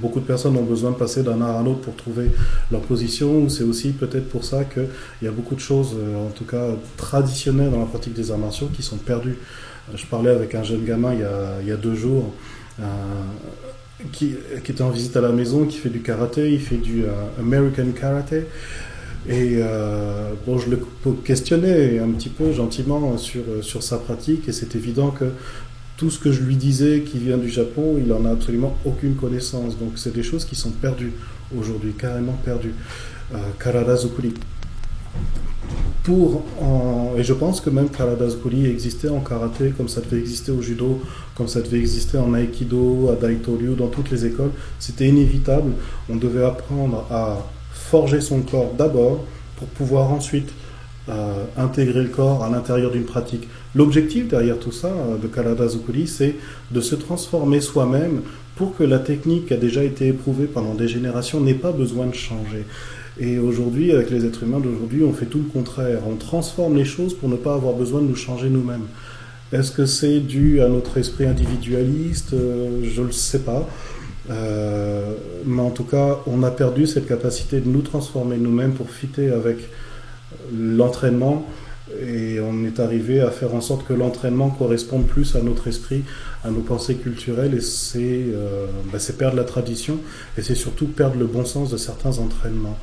beaucoup 0.00 0.20
de 0.20 0.24
personnes 0.24 0.56
ont 0.56 0.64
besoin 0.64 0.90
de 0.90 0.96
passer 0.96 1.22
d'un 1.22 1.40
art 1.40 1.56
à 1.56 1.62
l'autre 1.62 1.80
pour 1.80 1.96
trouver 1.96 2.30
leur 2.70 2.82
position, 2.82 3.48
c'est 3.48 3.64
aussi 3.64 3.92
peut-être 3.92 4.28
pour 4.28 4.44
ça 4.44 4.64
qu'il 4.64 4.88
y 5.22 5.26
a 5.26 5.30
beaucoup 5.30 5.54
de 5.54 5.60
choses, 5.60 5.96
en 6.16 6.30
tout 6.30 6.44
cas 6.44 6.66
traditionnelles 6.96 7.70
dans 7.70 7.80
la 7.80 7.86
pratique 7.86 8.12
des 8.12 8.30
arts 8.30 8.38
martiaux, 8.38 8.68
qui 8.74 8.82
sont 8.82 8.96
perdues. 8.96 9.38
Je 9.94 10.04
parlais 10.06 10.30
avec 10.30 10.54
un 10.54 10.62
jeune 10.62 10.84
gamin 10.84 11.14
il 11.14 11.66
y 11.66 11.72
a, 11.72 11.76
deux 11.76 11.94
jours 11.94 12.32
euh, 12.80 12.84
qui, 14.12 14.34
qui, 14.64 14.72
était 14.72 14.82
en 14.82 14.90
visite 14.90 15.16
à 15.16 15.20
la 15.20 15.32
maison, 15.32 15.64
qui 15.64 15.78
fait 15.78 15.88
du 15.88 16.00
karaté, 16.00 16.52
il 16.52 16.60
fait 16.60 16.76
du 16.76 17.04
euh, 17.04 17.10
American 17.38 17.90
Karaté. 17.98 18.46
Et 19.28 19.58
euh, 19.58 20.32
bon, 20.46 20.58
je 20.58 20.70
le 20.70 20.80
questionnais 21.24 21.98
un 21.98 22.08
petit 22.10 22.28
peu 22.28 22.52
gentiment 22.52 23.18
sur, 23.18 23.42
sur 23.62 23.82
sa 23.82 23.98
pratique, 23.98 24.48
et 24.48 24.52
c'est 24.52 24.74
évident 24.74 25.10
que 25.10 25.26
tout 25.98 26.10
ce 26.10 26.18
que 26.18 26.30
je 26.30 26.42
lui 26.42 26.56
disais 26.56 27.00
qui 27.00 27.18
vient 27.18 27.36
du 27.36 27.48
Japon, 27.48 28.00
il 28.02 28.12
en 28.12 28.24
a 28.24 28.30
absolument 28.30 28.76
aucune 28.84 29.16
connaissance. 29.16 29.76
Donc 29.76 29.92
c'est 29.96 30.14
des 30.14 30.22
choses 30.22 30.44
qui 30.44 30.54
sont 30.54 30.70
perdues 30.70 31.12
aujourd'hui, 31.56 31.92
carrément 31.92 32.38
perdues. 32.44 32.74
Euh, 33.34 33.38
Karada 33.58 33.96
Zukuri. 33.96 34.32
Et 37.16 37.22
je 37.22 37.32
pense 37.32 37.60
que 37.60 37.70
même 37.70 37.88
Karada 37.88 38.28
Zukuri 38.28 38.66
existait 38.66 39.08
en 39.08 39.20
karaté 39.20 39.72
comme 39.76 39.88
ça 39.88 40.00
devait 40.00 40.18
exister 40.18 40.52
au 40.52 40.62
judo, 40.62 41.00
comme 41.34 41.48
ça 41.48 41.60
devait 41.60 41.78
exister 41.78 42.18
en 42.18 42.34
aikido, 42.34 43.10
à 43.10 43.16
daitoryu, 43.16 43.74
dans 43.76 43.88
toutes 43.88 44.10
les 44.10 44.24
écoles. 44.24 44.52
C'était 44.78 45.08
inévitable. 45.08 45.72
On 46.08 46.16
devait 46.16 46.44
apprendre 46.44 47.04
à 47.10 47.38
forger 47.72 48.20
son 48.20 48.40
corps 48.40 48.72
d'abord 48.76 49.24
pour 49.56 49.68
pouvoir 49.68 50.12
ensuite 50.12 50.50
euh, 51.08 51.44
intégrer 51.56 52.02
le 52.02 52.08
corps 52.10 52.44
à 52.44 52.50
l'intérieur 52.50 52.90
d'une 52.90 53.04
pratique. 53.04 53.48
L'objectif 53.74 54.28
derrière 54.28 54.58
tout 54.58 54.72
ça 54.72 54.88
euh, 54.88 55.16
de 55.16 55.26
Karada 55.26 55.66
Zukuri, 55.66 56.06
c'est 56.06 56.36
de 56.70 56.80
se 56.80 56.94
transformer 56.94 57.60
soi-même 57.60 58.20
pour 58.56 58.76
que 58.76 58.84
la 58.84 58.98
technique 58.98 59.46
qui 59.46 59.54
a 59.54 59.56
déjà 59.56 59.82
été 59.84 60.08
éprouvée 60.08 60.46
pendant 60.46 60.74
des 60.74 60.88
générations 60.88 61.40
n'ait 61.40 61.54
pas 61.54 61.72
besoin 61.72 62.06
de 62.06 62.14
changer. 62.14 62.66
Et 63.20 63.38
aujourd'hui, 63.38 63.92
avec 63.92 64.10
les 64.10 64.24
êtres 64.24 64.44
humains 64.44 64.60
d'aujourd'hui, 64.60 65.02
on 65.02 65.12
fait 65.12 65.26
tout 65.26 65.38
le 65.38 65.50
contraire. 65.50 66.00
On 66.08 66.14
transforme 66.14 66.76
les 66.76 66.84
choses 66.84 67.14
pour 67.14 67.28
ne 67.28 67.36
pas 67.36 67.54
avoir 67.54 67.74
besoin 67.74 68.00
de 68.00 68.06
nous 68.06 68.16
changer 68.16 68.48
nous-mêmes. 68.48 68.86
Est-ce 69.52 69.72
que 69.72 69.86
c'est 69.86 70.20
dû 70.20 70.60
à 70.60 70.68
notre 70.68 70.98
esprit 70.98 71.24
individualiste? 71.26 72.34
Euh, 72.34 72.80
Je 72.84 73.00
ne 73.00 73.06
le 73.06 73.12
sais 73.12 73.40
pas. 73.40 73.68
mais 75.46 75.62
en 75.62 75.70
tout 75.70 75.84
cas, 75.84 76.18
on 76.26 76.42
a 76.42 76.50
perdu 76.50 76.86
cette 76.86 77.06
capacité 77.06 77.60
de 77.60 77.68
nous 77.68 77.80
transformer 77.80 78.36
nous-mêmes 78.36 78.72
pour 78.72 78.90
fitter 78.90 79.30
avec 79.30 79.58
l'entraînement 80.54 81.46
et 82.02 82.38
on 82.40 82.64
est 82.64 82.80
arrivé 82.80 83.20
à 83.20 83.30
faire 83.30 83.54
en 83.54 83.60
sorte 83.60 83.86
que 83.86 83.92
l'entraînement 83.92 84.50
corresponde 84.50 85.06
plus 85.06 85.36
à 85.36 85.40
notre 85.40 85.68
esprit, 85.68 86.02
à 86.44 86.50
nos 86.50 86.60
pensées 86.60 86.96
culturelles 86.96 87.54
et 87.54 87.60
c'est 87.60 88.26
euh, 88.28 88.66
bah, 88.92 88.98
perdre 89.18 89.36
la 89.36 89.44
tradition 89.44 89.98
et 90.36 90.42
c'est 90.42 90.54
surtout 90.54 90.86
perdre 90.86 91.18
le 91.18 91.26
bon 91.26 91.44
sens 91.44 91.70
de 91.70 91.76
certains 91.76 92.18
entraînements. 92.18 92.78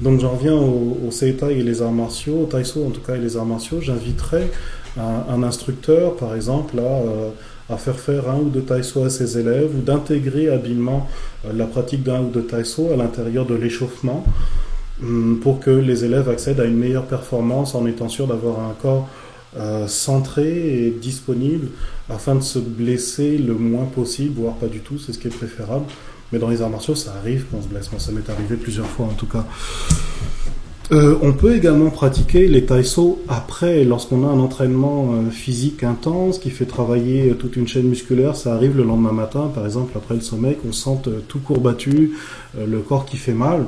Donc 0.00 0.20
j'en 0.20 0.32
reviens 0.32 0.54
au, 0.54 0.98
au 1.06 1.10
Seitai 1.10 1.58
et 1.58 1.62
les 1.62 1.80
arts 1.82 1.92
martiaux, 1.92 2.42
au 2.42 2.46
Taiso 2.46 2.84
en 2.84 2.90
tout 2.90 3.00
cas 3.00 3.16
et 3.16 3.20
les 3.20 3.36
arts 3.36 3.46
martiaux, 3.46 3.80
j'inviterais 3.80 4.50
un, 4.98 5.42
instructeur 5.42 6.16
par 6.16 6.34
exemple 6.34 6.78
à, 6.78 6.82
euh, 6.82 7.30
à, 7.70 7.76
faire 7.76 7.98
faire 7.98 8.28
un 8.30 8.38
ou 8.38 8.48
deux 8.48 8.62
Taiso 8.62 9.04
à 9.04 9.10
ses 9.10 9.38
élèves 9.38 9.70
ou 9.76 9.82
d'intégrer 9.82 10.48
habilement 10.48 11.08
euh, 11.44 11.52
la 11.54 11.66
pratique 11.66 12.02
d'un 12.02 12.22
ou 12.22 12.30
deux 12.30 12.44
Taiso 12.44 12.90
à 12.92 12.96
l'intérieur 12.96 13.46
de 13.46 13.54
l'échauffement. 13.54 14.24
Hum, 15.02 15.40
pour 15.42 15.60
que 15.60 15.70
les 15.70 16.06
élèves 16.06 16.30
accèdent 16.30 16.60
à 16.60 16.64
une 16.64 16.78
meilleure 16.78 17.04
performance 17.04 17.74
en 17.74 17.84
étant 17.84 18.08
sûrs 18.08 18.26
d'avoir 18.26 18.60
un 18.60 18.72
corps 18.80 19.06
euh, 19.58 19.86
centré 19.88 20.86
et 20.86 20.90
disponible 20.90 21.68
afin 22.08 22.34
de 22.34 22.40
se 22.40 22.58
blesser 22.58 23.36
le 23.36 23.54
moins 23.54 23.84
possible, 23.84 24.40
voire 24.40 24.54
pas 24.54 24.68
du 24.68 24.80
tout, 24.80 24.98
c'est 24.98 25.12
ce 25.12 25.18
qui 25.18 25.28
est 25.28 25.36
préférable. 25.36 25.84
Mais 26.32 26.38
dans 26.38 26.48
les 26.48 26.62
arts 26.62 26.70
martiaux, 26.70 26.94
ça 26.94 27.14
arrive 27.18 27.46
qu'on 27.46 27.62
se 27.62 27.68
blesse. 27.68 27.90
Moi, 27.92 28.00
ça 28.00 28.12
m'est 28.12 28.28
arrivé 28.28 28.56
plusieurs 28.56 28.86
fois 28.86 29.06
en 29.06 29.14
tout 29.14 29.26
cas. 29.26 29.44
Euh, 30.92 31.16
on 31.20 31.32
peut 31.32 31.56
également 31.56 31.90
pratiquer 31.90 32.46
les 32.46 32.64
taïso 32.64 33.20
après, 33.26 33.82
lorsqu'on 33.82 34.24
a 34.24 34.30
un 34.30 34.38
entraînement 34.38 35.14
euh, 35.14 35.30
physique 35.30 35.82
intense 35.82 36.38
qui 36.38 36.50
fait 36.50 36.64
travailler 36.64 37.34
toute 37.34 37.56
une 37.56 37.66
chaîne 37.66 37.88
musculaire. 37.88 38.36
Ça 38.36 38.54
arrive 38.54 38.76
le 38.76 38.84
lendemain 38.84 39.12
matin, 39.12 39.50
par 39.52 39.64
exemple, 39.64 39.92
après 39.96 40.14
le 40.14 40.20
sommeil, 40.20 40.56
qu'on 40.56 40.72
sente 40.72 41.08
tout 41.26 41.40
courbattu, 41.40 42.12
le 42.56 42.78
corps 42.80 43.04
qui 43.04 43.16
fait 43.16 43.34
mal 43.34 43.66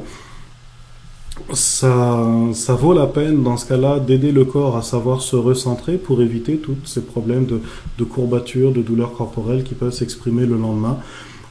ça, 1.52 2.26
ça 2.52 2.74
vaut 2.74 2.92
la 2.92 3.06
peine 3.06 3.42
dans 3.42 3.56
ce 3.56 3.66
cas-là 3.66 4.00
d'aider 4.00 4.32
le 4.32 4.44
corps 4.44 4.76
à 4.76 4.82
savoir 4.82 5.20
se 5.20 5.36
recentrer 5.36 5.96
pour 5.96 6.20
éviter 6.22 6.56
tous 6.56 6.76
ces 6.84 7.02
problèmes 7.02 7.46
de, 7.46 7.60
de 7.98 8.04
courbatures, 8.04 8.72
de 8.72 8.82
douleurs 8.82 9.12
corporelles 9.12 9.64
qui 9.64 9.74
peuvent 9.74 9.92
s'exprimer 9.92 10.46
le 10.46 10.56
lendemain. 10.56 10.98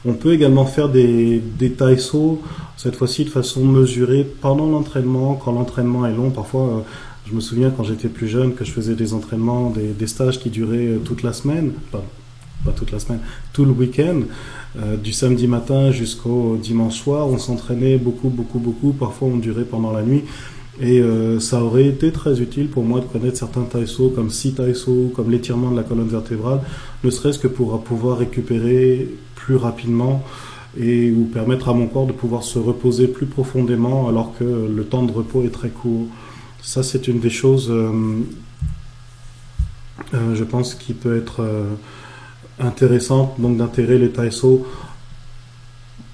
On 0.04 0.12
peut 0.14 0.32
également 0.32 0.64
faire 0.64 0.88
des, 0.88 1.40
des 1.58 1.72
taïsos, 1.72 2.38
cette 2.76 2.96
fois-ci 2.96 3.24
de 3.24 3.30
façon 3.30 3.64
mesurée 3.64 4.24
pendant 4.40 4.66
l'entraînement, 4.66 5.34
quand 5.34 5.52
l'entraînement 5.52 6.06
est 6.06 6.14
long. 6.14 6.30
Parfois, 6.30 6.62
euh, 6.62 6.80
je 7.28 7.34
me 7.34 7.40
souviens 7.40 7.70
quand 7.70 7.84
j'étais 7.84 8.08
plus 8.08 8.28
jeune 8.28 8.54
que 8.54 8.64
je 8.64 8.72
faisais 8.72 8.94
des 8.94 9.12
entraînements, 9.12 9.70
des, 9.70 9.88
des 9.88 10.06
stages 10.06 10.38
qui 10.38 10.50
duraient 10.50 10.86
euh, 10.86 10.98
toute 10.98 11.22
la 11.22 11.32
semaine, 11.32 11.72
pas, 11.90 12.04
pas 12.64 12.72
toute 12.72 12.92
la 12.92 12.98
semaine, 13.00 13.20
tout 13.52 13.64
le 13.64 13.72
week-end. 13.72 14.20
Euh, 14.76 14.96
du 14.96 15.14
samedi 15.14 15.48
matin 15.48 15.90
jusqu'au 15.90 16.58
dimanche 16.62 17.00
soir. 17.00 17.26
On 17.26 17.38
s'entraînait 17.38 17.96
beaucoup, 17.96 18.28
beaucoup, 18.28 18.58
beaucoup. 18.58 18.92
Parfois, 18.92 19.28
on 19.28 19.38
durait 19.38 19.64
pendant 19.64 19.92
la 19.92 20.02
nuit. 20.02 20.22
Et 20.80 21.00
euh, 21.00 21.40
ça 21.40 21.62
aurait 21.62 21.86
été 21.86 22.12
très 22.12 22.40
utile 22.40 22.68
pour 22.68 22.84
moi 22.84 23.00
de 23.00 23.06
connaître 23.06 23.36
certains 23.36 23.62
taïsos 23.62 24.12
comme 24.14 24.30
si 24.30 24.54
taïsos, 24.54 25.10
comme 25.14 25.30
l'étirement 25.30 25.72
de 25.72 25.76
la 25.76 25.82
colonne 25.82 26.08
vertébrale, 26.08 26.60
ne 27.02 27.10
serait-ce 27.10 27.38
que 27.38 27.48
pour 27.48 27.82
pouvoir 27.82 28.18
récupérer 28.18 29.08
plus 29.34 29.56
rapidement 29.56 30.22
et 30.78 31.10
ou 31.10 31.24
permettre 31.24 31.68
à 31.68 31.74
mon 31.74 31.88
corps 31.88 32.06
de 32.06 32.12
pouvoir 32.12 32.44
se 32.44 32.60
reposer 32.60 33.08
plus 33.08 33.26
profondément 33.26 34.08
alors 34.08 34.34
que 34.38 34.44
le 34.44 34.84
temps 34.84 35.02
de 35.02 35.10
repos 35.10 35.42
est 35.42 35.50
très 35.50 35.70
court. 35.70 36.06
Ça, 36.62 36.84
c'est 36.84 37.08
une 37.08 37.18
des 37.18 37.30
choses, 37.30 37.70
euh, 37.70 38.22
je 40.12 40.44
pense, 40.44 40.74
qui 40.74 40.92
peut 40.92 41.16
être 41.16 41.42
intéressante 42.60 43.40
donc 43.40 43.56
d'intégrer 43.56 43.98
les 43.98 44.10
taïsos 44.10 44.64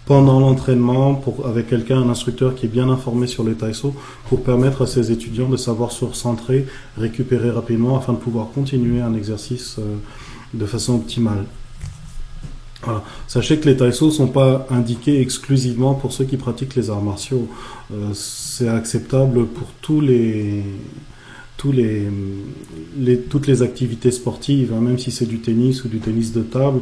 pendant 0.07 0.39
l'entraînement 0.39 1.15
pour 1.15 1.47
avec 1.47 1.69
quelqu'un, 1.69 1.99
un 1.99 2.11
instructeur 2.11 2.55
qui 2.55 2.67
est 2.67 2.69
bien 2.69 2.91
informé 2.91 3.27
sur 3.27 3.45
les 3.45 3.55
taïsos 3.55 3.95
pour 4.29 4.43
permettre 4.43 4.83
à 4.83 4.87
ses 4.87 5.11
étudiants 5.13 5.49
de 5.49 5.57
savoir 5.57 5.93
se 5.93 6.05
recentrer, 6.05 6.67
récupérer 6.99 7.51
rapidement 7.51 7.97
afin 7.97 8.13
de 8.13 8.19
pouvoir 8.19 8.49
continuer 8.55 9.01
un 9.01 9.15
exercice 9.15 9.77
euh, 9.79 9.97
de 10.53 10.67
façon 10.67 10.97
optimale. 10.97 11.45
Sachez 13.27 13.59
que 13.59 13.67
les 13.67 13.79
taïsos 13.79 14.11
sont 14.11 14.27
pas 14.27 14.67
indiqués 14.71 15.23
exclusivement 15.23 15.95
pour 15.95 16.13
ceux 16.13 16.27
qui 16.27 16.37
pratiquent 16.37 16.75
les 16.75 16.91
arts 16.91 17.03
martiaux. 17.03 17.49
Euh, 17.93 18.11
c'est 18.13 18.69
acceptable 18.69 19.47
pour 19.47 19.69
tous 19.81 20.03
les, 20.03 20.63
tous 21.57 21.73
les, 21.73 22.09
toutes 23.31 23.47
les 23.47 23.63
activités 23.63 24.11
sportives, 24.11 24.73
hein, 24.73 24.81
même 24.81 24.99
si 24.99 25.11
c'est 25.11 25.27
du 25.27 25.39
tennis 25.39 25.85
ou 25.85 25.89
du 25.89 25.99
tennis 25.99 26.33
de 26.33 26.43
table, 26.43 26.81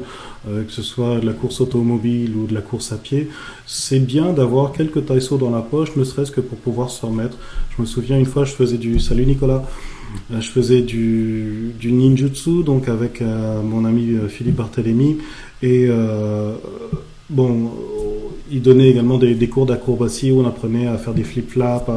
euh, 0.49 0.65
que 0.65 0.73
ce 0.73 0.83
soit 0.83 1.21
de 1.21 1.27
la 1.27 1.35
course 1.35 1.61
automobile 1.61 2.35
ou 2.37 2.47
de 2.47 2.55
la 2.55 2.63
course 2.63 2.93
à 2.93 2.97
pied, 2.97 3.29
c'est 3.67 4.01
bien 4.01 4.33
d'avoir 4.33 4.73
quelques 4.73 5.07
taïsos 5.07 5.39
dans 5.39 5.51
la 5.51 5.61
poche, 5.61 5.95
ne 5.97 6.05
serait-ce 6.05 6.33
que 6.33 6.41
pour 6.41 6.59
pouvoir 6.59 6.91
se 6.91 7.05
remettre. 7.05 7.37
Je 7.77 7.83
me 7.83 7.87
souviens 7.87 8.19
une 8.19 8.27
fois, 8.27 8.45
je 8.45 8.53
faisais 8.53 8.79
du... 8.79 8.99
Salut 8.99 9.27
Nicolas 9.27 9.65
euh, 10.31 10.43
je 10.43 10.51
faisais 10.51 10.83
du, 10.83 11.73
du 11.81 11.91
ninjutsu, 11.91 12.65
donc 12.65 12.89
avec 12.89 13.23
euh, 13.23 13.63
mon 13.63 13.87
ami 13.87 14.15
Philippe 14.29 14.57
Barthélémy, 14.57 15.19
et 15.63 15.89
bon, 17.31 17.71
il 18.53 18.61
donnait 18.61 18.91
également 18.91 19.17
des, 19.17 19.49
cours 19.49 19.65
d'acrobatie 19.65 20.31
où 20.31 20.41
on 20.41 20.47
apprenait 20.47 20.87
à 20.87 20.99
faire 20.99 21.15
des 21.15 21.25
flip-flaps, 21.25 21.91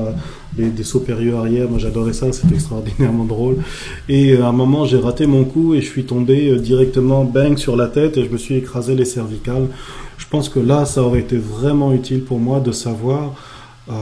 des, 0.57 0.83
sauts 0.83 1.01
périlleux 1.01 1.35
arrière. 1.35 1.69
Moi, 1.69 1.79
j'adorais 1.79 2.13
ça, 2.13 2.31
c'était 2.31 2.55
extraordinairement 2.55 3.25
drôle. 3.25 3.57
Et 4.07 4.31
euh, 4.31 4.43
à 4.43 4.47
un 4.47 4.51
moment, 4.53 4.85
j'ai 4.85 4.97
raté 4.97 5.27
mon 5.27 5.43
coup 5.43 5.75
et 5.75 5.81
je 5.81 5.87
suis 5.87 6.05
tombé 6.05 6.49
euh, 6.49 6.57
directement 6.57 7.25
bang 7.25 7.57
sur 7.57 7.75
la 7.75 7.87
tête 7.87 8.15
et 8.15 8.23
je 8.23 8.29
me 8.29 8.37
suis 8.37 8.55
écrasé 8.55 8.95
les 8.95 9.03
cervicales. 9.03 9.67
Je 10.17 10.25
pense 10.27 10.47
que 10.47 10.59
là, 10.59 10.85
ça 10.85 11.03
aurait 11.03 11.19
été 11.19 11.37
vraiment 11.37 11.91
utile 11.91 12.23
pour 12.23 12.39
moi 12.39 12.61
de 12.61 12.71
savoir 12.71 13.33
euh, 13.89 13.93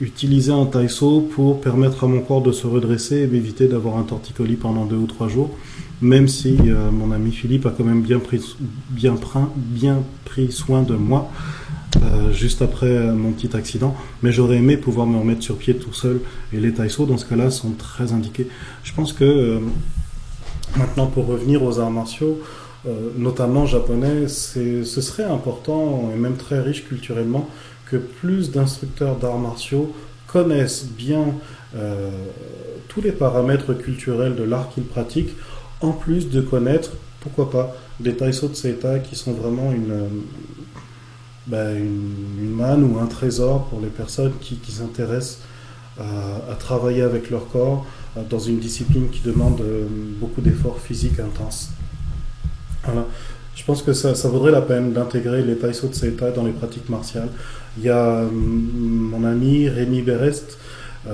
utiliser 0.00 0.52
un 0.52 0.66
taïso 0.66 1.20
pour 1.20 1.60
permettre 1.60 2.02
à 2.02 2.08
mon 2.08 2.20
corps 2.20 2.42
de 2.42 2.50
se 2.50 2.66
redresser 2.66 3.22
et 3.22 3.26
m'éviter 3.28 3.68
d'avoir 3.68 3.96
un 3.96 4.02
torticolis 4.02 4.56
pendant 4.56 4.86
deux 4.86 4.96
ou 4.96 5.06
trois 5.06 5.28
jours 5.28 5.50
même 6.00 6.28
si 6.28 6.56
euh, 6.60 6.90
mon 6.90 7.10
ami 7.10 7.32
Philippe 7.32 7.66
a 7.66 7.70
quand 7.70 7.84
même 7.84 8.02
bien 8.02 8.18
pris, 8.18 8.40
bien 8.90 9.16
bien 9.56 10.02
pris 10.24 10.52
soin 10.52 10.82
de 10.82 10.94
moi 10.94 11.30
euh, 11.96 12.32
juste 12.32 12.62
après 12.62 12.86
euh, 12.86 13.14
mon 13.14 13.32
petit 13.32 13.56
accident. 13.56 13.96
Mais 14.22 14.30
j'aurais 14.30 14.56
aimé 14.56 14.76
pouvoir 14.76 15.06
me 15.06 15.18
remettre 15.18 15.42
sur 15.42 15.56
pied 15.56 15.76
tout 15.76 15.92
seul. 15.92 16.20
Et 16.52 16.60
les 16.60 16.72
taïsos, 16.72 17.06
dans 17.06 17.18
ce 17.18 17.24
cas-là, 17.24 17.50
sont 17.50 17.72
très 17.72 18.12
indiqués. 18.12 18.46
Je 18.84 18.92
pense 18.92 19.12
que 19.12 19.60
maintenant, 20.76 21.06
pour 21.06 21.26
revenir 21.26 21.62
aux 21.62 21.80
arts 21.80 21.90
martiaux, 21.90 22.40
notamment 23.16 23.66
japonais, 23.66 24.28
ce 24.28 24.84
serait 24.84 25.24
important 25.24 26.10
et 26.14 26.18
même 26.18 26.36
très 26.36 26.60
riche 26.60 26.84
culturellement 26.86 27.48
que 27.86 27.96
plus 27.96 28.50
d'instructeurs 28.50 29.16
d'arts 29.16 29.38
martiaux 29.38 29.92
connaissent 30.26 30.86
bien 30.86 31.34
tous 32.88 33.00
les 33.00 33.12
paramètres 33.12 33.74
culturels 33.74 34.36
de 34.36 34.44
l'art 34.44 34.70
qu'ils 34.70 34.84
pratiquent 34.84 35.34
en 35.80 35.92
plus 35.92 36.28
de 36.28 36.40
connaître, 36.40 36.92
pourquoi 37.20 37.50
pas, 37.50 37.76
des 38.00 38.14
Taiso 38.16 38.48
Tseta 38.48 38.98
qui 38.98 39.16
sont 39.16 39.32
vraiment 39.32 39.72
une, 39.72 39.90
euh, 39.90 40.08
ben, 41.46 41.76
une, 41.76 42.50
manne 42.50 42.84
ou 42.84 42.98
un 42.98 43.06
trésor 43.06 43.66
pour 43.66 43.80
les 43.80 43.88
personnes 43.88 44.32
qui, 44.40 44.58
s'intéressent 44.70 45.40
à, 45.98 46.54
travailler 46.58 47.02
avec 47.02 47.30
leur 47.30 47.48
corps 47.48 47.84
euh, 48.16 48.22
dans 48.28 48.38
une 48.38 48.58
discipline 48.58 49.10
qui 49.10 49.20
demande 49.20 49.60
euh, 49.60 49.84
beaucoup 50.20 50.40
d'efforts 50.40 50.80
physiques 50.80 51.20
intenses. 51.20 51.70
Voilà. 52.84 53.06
Je 53.54 53.64
pense 53.64 53.82
que 53.82 53.92
ça, 53.92 54.14
ça 54.14 54.28
vaudrait 54.28 54.52
la 54.52 54.62
peine 54.62 54.92
d'intégrer 54.92 55.42
les 55.42 55.56
Taiso 55.56 55.88
Tseta 55.88 56.30
dans 56.30 56.44
les 56.44 56.52
pratiques 56.52 56.88
martiales. 56.88 57.28
Il 57.76 57.84
y 57.84 57.90
a 57.90 58.22
mon 58.22 59.24
ami 59.24 59.68
Rémi 59.68 60.02
Berest. 60.02 60.58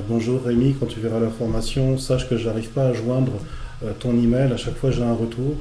bonjour 0.08 0.42
Rémi, 0.44 0.76
quand 0.78 0.86
tu 0.86 1.00
verras 1.00 1.20
la 1.20 1.30
formation, 1.30 1.96
sache 1.96 2.28
que 2.28 2.36
j'arrive 2.36 2.68
pas 2.68 2.88
à 2.88 2.92
joindre 2.92 3.32
ton 4.00 4.12
email. 4.12 4.52
À 4.52 4.56
chaque 4.56 4.76
fois, 4.76 4.90
j'ai 4.90 5.02
un 5.02 5.14
retour. 5.14 5.54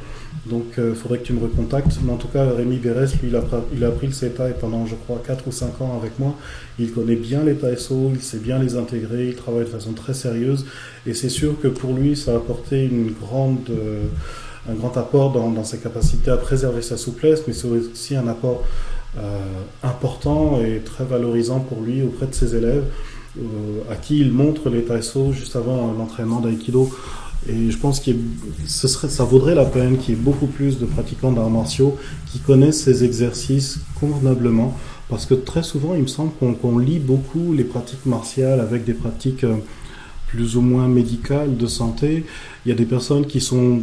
Donc, 0.45 0.65
il 0.77 0.95
faudrait 0.95 1.19
que 1.19 1.25
tu 1.25 1.33
me 1.33 1.41
recontactes. 1.41 1.99
Mais 2.03 2.11
en 2.11 2.17
tout 2.17 2.27
cas, 2.27 2.45
Rémi 2.51 2.77
Bérès, 2.77 3.13
lui, 3.21 3.29
il 3.29 3.35
a, 3.35 3.43
il 3.73 3.87
pris 3.97 4.07
le 4.07 4.13
CETA 4.13 4.49
pendant, 4.59 4.85
je 4.85 4.95
crois, 4.95 5.21
4 5.25 5.47
ou 5.47 5.51
5 5.51 5.81
ans 5.81 5.97
avec 5.99 6.19
moi. 6.19 6.35
Il 6.79 6.91
connaît 6.91 7.15
bien 7.15 7.43
les 7.43 7.55
TSO, 7.55 8.11
il 8.13 8.21
sait 8.21 8.39
bien 8.39 8.59
les 8.59 8.75
intégrer, 8.75 9.27
il 9.27 9.35
travaille 9.35 9.65
de 9.65 9.69
façon 9.69 9.93
très 9.93 10.13
sérieuse. 10.13 10.65
Et 11.05 11.13
c'est 11.13 11.29
sûr 11.29 11.59
que 11.59 11.67
pour 11.67 11.93
lui, 11.93 12.15
ça 12.15 12.33
a 12.33 12.37
apporté 12.37 12.85
une 12.85 13.11
grande 13.11 13.69
un 14.69 14.73
grand 14.73 14.95
apport 14.97 15.31
dans, 15.31 15.63
ses 15.63 15.77
capacités 15.77 16.31
à 16.31 16.37
préserver 16.37 16.81
sa 16.81 16.97
souplesse, 16.97 17.43
mais 17.47 17.53
c'est 17.53 17.67
aussi 17.67 18.15
un 18.15 18.27
apport 18.27 18.63
euh, 19.17 19.39
important 19.83 20.59
et 20.61 20.79
très 20.79 21.03
valorisant 21.03 21.59
pour 21.59 21.81
lui 21.81 22.01
auprès 22.01 22.27
de 22.27 22.33
ses 22.33 22.55
élèves, 22.55 22.85
euh, 23.37 23.41
à 23.91 23.95
qui 23.95 24.19
il 24.19 24.31
montre 24.31 24.69
les 24.69 24.83
taïso 24.83 25.33
juste 25.33 25.55
avant 25.55 25.93
l'entraînement 25.93 26.39
d'aïkido. 26.39 26.89
Et 27.49 27.71
je 27.71 27.77
pense 27.77 27.99
que 27.99 28.11
ça 28.65 29.23
vaudrait 29.23 29.55
la 29.55 29.65
peine 29.65 29.97
qu'il 29.97 30.15
y 30.15 30.17
ait 30.17 30.21
beaucoup 30.21 30.47
plus 30.47 30.79
de 30.79 30.85
pratiquants 30.85 31.31
d'arts 31.31 31.49
martiaux 31.49 31.97
qui 32.31 32.39
connaissent 32.39 32.83
ces 32.83 33.03
exercices 33.03 33.79
convenablement. 33.99 34.77
Parce 35.09 35.25
que 35.25 35.33
très 35.33 35.63
souvent, 35.63 35.95
il 35.95 36.03
me 36.03 36.07
semble 36.07 36.31
qu'on 36.33 36.77
lit 36.77 36.99
beaucoup 36.99 37.53
les 37.53 37.65
pratiques 37.65 38.05
martiales 38.05 38.59
avec 38.59 38.85
des 38.85 38.93
pratiques 38.93 39.43
euh, 39.43 39.57
plus 40.27 40.55
ou 40.55 40.61
moins 40.61 40.87
médicales 40.87 41.57
de 41.57 41.67
santé. 41.67 42.25
Il 42.65 42.69
y 42.69 42.71
a 42.71 42.75
des 42.75 42.85
personnes 42.85 43.27
qui 43.27 43.41
sont 43.41 43.81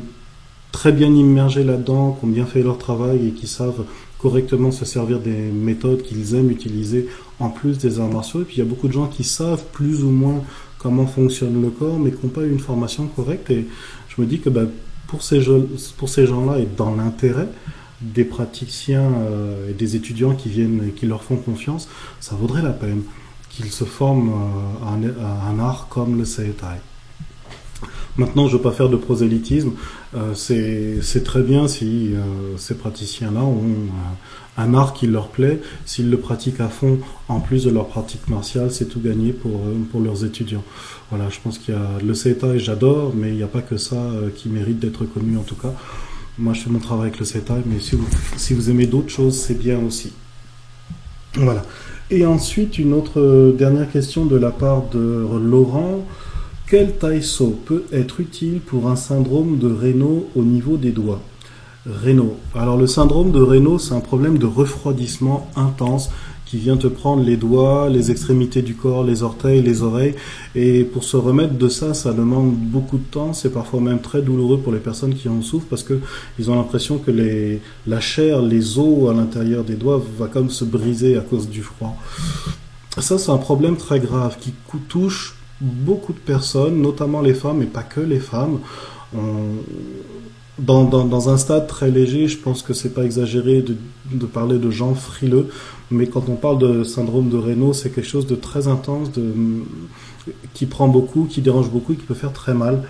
très 0.72 0.92
bien 0.92 1.12
immergés 1.12 1.64
là-dedans, 1.64 2.16
qui 2.18 2.24
ont 2.24 2.28
bien 2.28 2.46
fait 2.46 2.62
leur 2.62 2.78
travail 2.78 3.28
et 3.28 3.30
qui 3.32 3.46
savent 3.46 3.84
correctement 4.18 4.70
se 4.70 4.84
servir 4.84 5.20
des 5.20 5.50
méthodes 5.52 6.02
qu'ils 6.02 6.34
aiment 6.34 6.50
utiliser 6.50 7.08
en 7.38 7.48
plus 7.48 7.78
des 7.78 8.00
arts 8.00 8.10
martiaux. 8.10 8.42
Et 8.42 8.44
puis 8.44 8.56
il 8.56 8.58
y 8.58 8.62
a 8.62 8.66
beaucoup 8.66 8.88
de 8.88 8.92
gens 8.92 9.06
qui 9.06 9.24
savent 9.24 9.64
plus 9.72 10.02
ou 10.04 10.10
moins 10.10 10.42
comment 10.80 11.06
fonctionne 11.06 11.60
le 11.62 11.70
corps, 11.70 11.98
mais 11.98 12.10
qui 12.10 12.24
n'ont 12.24 12.32
pas 12.32 12.42
eu 12.42 12.50
une 12.50 12.58
formation 12.58 13.06
correcte. 13.06 13.50
Et 13.50 13.66
je 14.08 14.20
me 14.20 14.26
dis 14.26 14.40
que 14.40 14.48
ben, 14.48 14.68
pour 15.06 15.22
ces, 15.22 15.40
pour 15.96 16.08
ces 16.08 16.26
gens-là, 16.26 16.58
et 16.58 16.66
dans 16.76 16.94
l'intérêt 16.94 17.48
des 18.00 18.24
praticiens 18.24 19.12
euh, 19.12 19.70
et 19.70 19.74
des 19.74 19.94
étudiants 19.94 20.34
qui 20.34 20.48
viennent 20.48 20.82
et 20.88 20.90
qui 20.92 21.06
leur 21.06 21.22
font 21.22 21.36
confiance, 21.36 21.88
ça 22.18 22.34
vaudrait 22.34 22.62
la 22.62 22.72
peine 22.72 23.02
qu'ils 23.50 23.70
se 23.70 23.84
forment 23.84 24.30
euh, 24.30 25.22
à, 25.22 25.50
un, 25.50 25.58
art 25.58 25.88
comme 25.90 26.16
le 26.16 26.24
Seitai. 26.24 26.80
Maintenant, 28.16 28.48
je 28.48 28.52
ne 28.52 28.58
veux 28.58 28.62
pas 28.62 28.72
faire 28.72 28.88
de 28.88 28.96
prosélytisme. 28.96 29.72
Euh, 30.14 30.34
c'est 30.34 31.24
très 31.24 31.42
bien 31.42 31.68
si 31.68 32.12
euh, 32.12 32.56
ces 32.56 32.74
praticiens-là 32.74 33.42
ont 33.42 33.62
un 34.58 34.74
art 34.74 34.92
qui 34.92 35.06
leur 35.06 35.28
plaît. 35.28 35.60
S'ils 35.86 36.10
le 36.10 36.18
pratiquent 36.18 36.60
à 36.60 36.68
fond, 36.68 36.98
en 37.28 37.40
plus 37.40 37.64
de 37.64 37.70
leur 37.70 37.86
pratique 37.86 38.28
martiale, 38.28 38.70
c'est 38.70 38.86
tout 38.86 39.00
gagné 39.00 39.32
pour, 39.32 39.52
euh, 39.52 40.02
leurs 40.02 40.24
étudiants. 40.24 40.64
Voilà, 41.10 41.28
je 41.30 41.38
pense 41.42 41.58
qu'il 41.58 41.74
y 41.74 41.76
a 41.76 42.04
le 42.04 42.14
CETA 42.14 42.54
et 42.54 42.58
j'adore, 42.58 43.12
mais 43.14 43.28
il 43.28 43.36
n'y 43.36 43.42
a 43.42 43.48
pas 43.48 43.62
que 43.62 43.76
ça 43.76 43.96
qui 44.36 44.48
mérite 44.48 44.78
d'être 44.78 45.04
connu 45.04 45.36
en 45.36 45.42
tout 45.42 45.56
cas. 45.56 45.72
Moi, 46.38 46.54
je 46.54 46.60
fais 46.60 46.70
mon 46.70 46.78
travail 46.78 47.08
avec 47.08 47.18
le 47.18 47.24
CETA, 47.24 47.58
mais 47.66 47.78
si 48.36 48.54
vous 48.54 48.70
aimez 48.70 48.86
d'autres 48.86 49.10
choses, 49.10 49.36
c'est 49.36 49.58
bien 49.58 49.78
aussi. 49.78 50.12
Voilà. 51.34 51.62
Et 52.10 52.26
ensuite, 52.26 52.78
une 52.78 52.92
autre 52.92 53.54
dernière 53.56 53.90
question 53.90 54.24
de 54.24 54.36
la 54.36 54.50
part 54.50 54.88
de 54.92 54.98
Laurent. 54.98 56.04
Quel 56.70 56.92
taïso 56.92 57.58
peut 57.66 57.82
être 57.92 58.20
utile 58.20 58.60
pour 58.60 58.88
un 58.88 58.94
syndrome 58.94 59.58
de 59.58 59.66
Raynaud 59.66 60.28
au 60.36 60.42
niveau 60.44 60.76
des 60.76 60.92
doigts? 60.92 61.20
Raynaud. 61.84 62.36
Alors 62.54 62.76
le 62.76 62.86
syndrome 62.86 63.32
de 63.32 63.42
Raynaud, 63.42 63.80
c'est 63.80 63.94
un 63.94 63.98
problème 63.98 64.38
de 64.38 64.46
refroidissement 64.46 65.50
intense 65.56 66.10
qui 66.46 66.58
vient 66.58 66.76
te 66.76 66.86
prendre 66.86 67.24
les 67.24 67.36
doigts, 67.36 67.88
les 67.88 68.12
extrémités 68.12 68.62
du 68.62 68.76
corps, 68.76 69.02
les 69.02 69.24
orteils, 69.24 69.62
les 69.62 69.82
oreilles. 69.82 70.14
Et 70.54 70.84
pour 70.84 71.02
se 71.02 71.16
remettre 71.16 71.54
de 71.54 71.68
ça, 71.68 71.92
ça 71.92 72.12
demande 72.12 72.54
beaucoup 72.54 72.98
de 72.98 73.10
temps. 73.10 73.32
C'est 73.32 73.52
parfois 73.52 73.80
même 73.80 74.00
très 74.00 74.22
douloureux 74.22 74.60
pour 74.60 74.72
les 74.72 74.78
personnes 74.78 75.14
qui 75.14 75.28
en 75.28 75.42
souffrent 75.42 75.66
parce 75.68 75.82
que 75.82 75.98
ils 76.38 76.52
ont 76.52 76.54
l'impression 76.54 76.98
que 76.98 77.10
la 77.84 78.00
chair, 78.00 78.42
les 78.42 78.78
os 78.78 79.10
à 79.10 79.12
l'intérieur 79.12 79.64
des 79.64 79.74
doigts 79.74 80.00
va 80.16 80.28
comme 80.28 80.50
se 80.50 80.64
briser 80.64 81.16
à 81.16 81.20
cause 81.20 81.48
du 81.48 81.62
froid. 81.62 81.96
Ça, 82.96 83.18
c'est 83.18 83.32
un 83.32 83.38
problème 83.38 83.76
très 83.76 83.98
grave 83.98 84.36
qui 84.38 84.52
touche 84.88 85.34
beaucoup 85.60 86.12
de 86.12 86.18
personnes, 86.18 86.80
notamment 86.80 87.20
les 87.20 87.34
femmes, 87.34 87.62
et 87.62 87.66
pas 87.66 87.82
que 87.82 88.00
les 88.00 88.20
femmes, 88.20 88.58
dans, 90.60 91.28
un 91.28 91.36
stade 91.36 91.66
très 91.66 91.90
léger, 91.90 92.28
je 92.28 92.38
pense 92.38 92.62
que 92.62 92.72
c'est 92.74 92.94
pas 92.94 93.04
exagéré 93.04 93.62
de, 93.62 94.26
parler 94.26 94.58
de 94.58 94.70
gens 94.70 94.94
frileux, 94.94 95.48
mais 95.90 96.06
quand 96.06 96.28
on 96.28 96.36
parle 96.36 96.58
de 96.58 96.84
syndrome 96.84 97.28
de 97.28 97.36
Raynaud, 97.36 97.72
c'est 97.72 97.90
quelque 97.90 98.06
chose 98.06 98.26
de 98.26 98.36
très 98.36 98.68
intense, 98.68 99.12
de, 99.12 99.32
qui 100.54 100.66
prend 100.66 100.88
beaucoup, 100.88 101.24
qui 101.24 101.40
dérange 101.40 101.70
beaucoup, 101.70 101.94
qui 101.94 102.04
peut 102.04 102.14
faire 102.14 102.32
très 102.32 102.54
mal. 102.54 102.82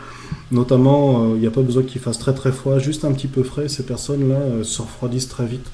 Notamment, 0.51 1.23
euh, 1.23 1.35
il 1.35 1.41
n'y 1.41 1.47
a 1.47 1.51
pas 1.51 1.63
besoin 1.63 1.83
qu'il 1.83 2.01
fasse 2.01 2.19
très 2.19 2.35
très 2.35 2.53
froid, 2.53 2.79
juste 2.79 3.05
un 3.05 3.13
petit 3.13 3.29
peu 3.29 3.43
frais, 3.43 3.69
ces 3.69 3.85
personnes-là 3.85 4.37
euh, 4.37 4.65
se 4.65 4.83
refroidissent 4.83 5.29
très 5.29 5.47
vite. 5.47 5.71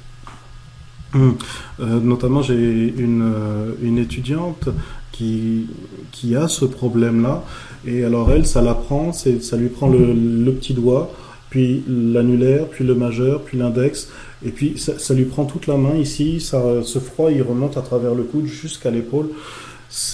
Hum. 1.14 1.36
Euh, 1.80 2.00
notamment, 2.00 2.42
j'ai 2.42 2.94
une 2.98 3.98
étudiante 3.98 4.68
qui, 5.16 6.36
a 6.36 6.48
ce 6.48 6.64
problème-là. 6.64 7.44
Et 7.86 8.04
alors 8.04 8.30
elle, 8.32 8.46
ça 8.46 8.62
la 8.62 8.74
prend, 8.74 9.12
ça 9.12 9.56
lui 9.56 9.68
prend 9.68 9.88
le, 9.88 10.52
petit 10.52 10.74
doigt, 10.74 11.10
puis 11.50 11.82
l'annulaire, 11.88 12.66
puis 12.68 12.84
le 12.84 12.94
majeur, 12.94 13.42
puis 13.42 13.58
l'index, 13.58 14.08
et 14.44 14.50
puis 14.50 14.74
ça, 14.76 15.14
lui 15.14 15.24
prend 15.24 15.44
toute 15.44 15.66
la 15.66 15.76
main 15.76 15.94
ici, 15.96 16.40
ça, 16.40 16.62
ce 16.82 16.98
froid 16.98 17.30
il 17.30 17.42
remonte 17.42 17.76
à 17.76 17.82
travers 17.82 18.14
le 18.14 18.24
coude 18.24 18.46
jusqu'à 18.46 18.90
l'épaule. 18.90 19.28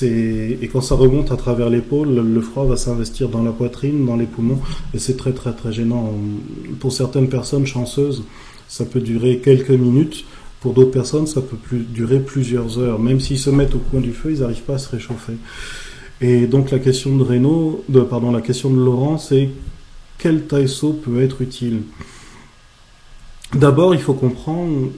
Et 0.02 0.68
quand 0.70 0.82
ça 0.82 0.94
remonte 0.94 1.32
à 1.32 1.36
travers 1.36 1.70
l'épaule, 1.70 2.14
le 2.14 2.40
froid 2.40 2.66
va 2.66 2.76
s'investir 2.76 3.28
dans 3.28 3.42
la 3.42 3.52
poitrine, 3.52 4.04
dans 4.04 4.16
les 4.16 4.26
poumons, 4.26 4.60
et 4.94 4.98
c'est 4.98 5.16
très 5.16 5.32
très 5.32 5.52
très 5.52 5.72
gênant. 5.72 6.12
Pour 6.78 6.92
certaines 6.92 7.28
personnes 7.28 7.66
chanceuses, 7.66 8.22
ça 8.68 8.84
peut 8.84 9.00
durer 9.00 9.38
quelques 9.38 9.70
minutes, 9.70 10.24
pour 10.62 10.74
d'autres 10.74 10.92
personnes, 10.92 11.26
ça 11.26 11.40
peut 11.42 11.56
durer 11.72 12.20
plusieurs 12.20 12.78
heures. 12.78 13.00
Même 13.00 13.18
s'ils 13.18 13.40
se 13.40 13.50
mettent 13.50 13.74
au 13.74 13.80
coin 13.80 14.00
du 14.00 14.12
feu, 14.12 14.30
ils 14.32 14.40
n'arrivent 14.40 14.62
pas 14.62 14.74
à 14.74 14.78
se 14.78 14.88
réchauffer. 14.88 15.34
Et 16.20 16.46
donc 16.46 16.70
la 16.70 16.78
question 16.78 17.16
de 17.16 17.24
Renault, 17.24 17.84
de, 17.88 18.00
pardon, 18.00 18.30
la 18.30 18.40
question 18.40 18.70
de 18.70 18.76
Laurent, 18.76 19.18
c'est 19.18 19.50
quel 20.18 20.46
taïso 20.46 20.92
peut 20.92 21.20
être 21.20 21.42
utile? 21.42 21.82
D'abord, 23.56 23.92
il 23.92 24.00
faut 24.00 24.14
comprendre, 24.14 24.90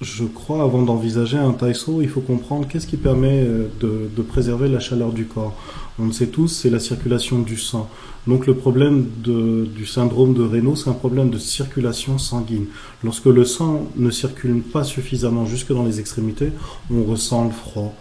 je 0.00 0.24
crois, 0.24 0.62
avant 0.62 0.80
d'envisager 0.80 1.36
un 1.36 1.52
taïso, 1.52 2.00
il 2.00 2.08
faut 2.08 2.22
comprendre 2.22 2.66
qu'est-ce 2.66 2.86
qui 2.86 2.96
permet 2.96 3.44
euh, 3.44 3.68
de, 3.78 4.22
préserver 4.22 4.66
la 4.66 4.80
chaleur 4.80 5.12
du 5.12 5.26
corps. 5.26 5.54
On 5.98 6.06
le 6.06 6.12
sait 6.12 6.26
tous, 6.26 6.48
c'est 6.48 6.68
la 6.68 6.78
circulation 6.78 7.38
du 7.38 7.56
sang. 7.56 7.88
Donc 8.26 8.46
le 8.46 8.54
problème 8.54 9.06
du 9.24 9.86
syndrome 9.86 10.34
de 10.34 10.42
Raynaud, 10.42 10.76
c'est 10.76 10.90
un 10.90 10.94
problème 10.94 11.30
de 11.30 11.38
circulation 11.38 12.18
sanguine. 12.18 12.66
Lorsque 13.02 13.26
le 13.26 13.44
sang 13.44 13.90
ne 13.96 14.10
circule 14.10 14.60
pas 14.60 14.84
suffisamment 14.84 15.46
jusque 15.46 15.72
dans 15.72 15.84
les 15.84 15.98
extrémités, 15.98 16.52
on 16.90 17.02
ressent 17.04 17.44
le 17.44 17.50
froid. 17.50 17.94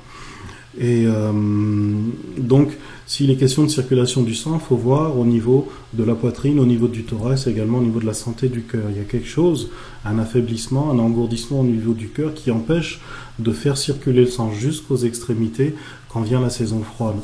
Et 0.77 1.05
euh, 1.07 1.31
donc, 2.37 2.77
s'il 3.05 3.31
est 3.31 3.37
question 3.37 3.63
de 3.63 3.69
circulation 3.69 4.23
du 4.23 4.35
sang, 4.35 4.59
il 4.61 4.67
faut 4.67 4.75
voir 4.75 5.17
au 5.17 5.23
niveau 5.23 5.69
de 5.93 6.03
la 6.03 6.15
poitrine, 6.15 6.59
au 6.59 6.65
niveau 6.65 6.89
du 6.89 7.03
thorax, 7.03 7.47
également 7.47 7.77
au 7.77 7.83
niveau 7.83 8.01
de 8.01 8.05
la 8.05 8.13
santé 8.13 8.49
du 8.49 8.63
cœur. 8.63 8.83
Il 8.89 8.97
y 8.97 8.99
a 8.99 9.05
quelque 9.05 9.27
chose, 9.27 9.69
un 10.03 10.19
affaiblissement, 10.19 10.91
un 10.91 10.99
engourdissement 10.99 11.61
au 11.61 11.63
niveau 11.63 11.93
du 11.93 12.09
cœur 12.09 12.33
qui 12.33 12.51
empêche 12.51 12.99
de 13.39 13.53
faire 13.53 13.77
circuler 13.77 14.21
le 14.21 14.27
sang 14.27 14.51
jusqu'aux 14.51 14.97
extrémités 14.97 15.75
quand 16.09 16.21
vient 16.21 16.41
la 16.41 16.49
saison 16.49 16.81
froide. 16.81 17.15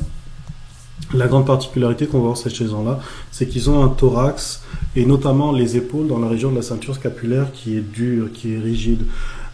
La 1.14 1.26
grande 1.26 1.46
particularité 1.46 2.06
qu'on 2.06 2.18
va 2.18 2.24
voir 2.26 2.36
chez 2.36 2.50
ces 2.50 2.68
gens-là, 2.68 3.00
c'est 3.30 3.46
qu'ils 3.46 3.68
ont 3.68 3.84
un 3.84 3.88
thorax 3.88 4.62
et 4.96 5.04
notamment 5.04 5.52
les 5.52 5.76
épaules 5.76 6.06
dans 6.06 6.18
la 6.18 6.28
région 6.28 6.50
de 6.50 6.56
la 6.56 6.62
ceinture 6.62 6.94
scapulaire 6.94 7.52
qui 7.52 7.76
est 7.76 7.80
dure, 7.80 8.32
qui 8.32 8.54
est 8.54 8.58
rigide. 8.58 9.02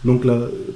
Donc 0.05 0.23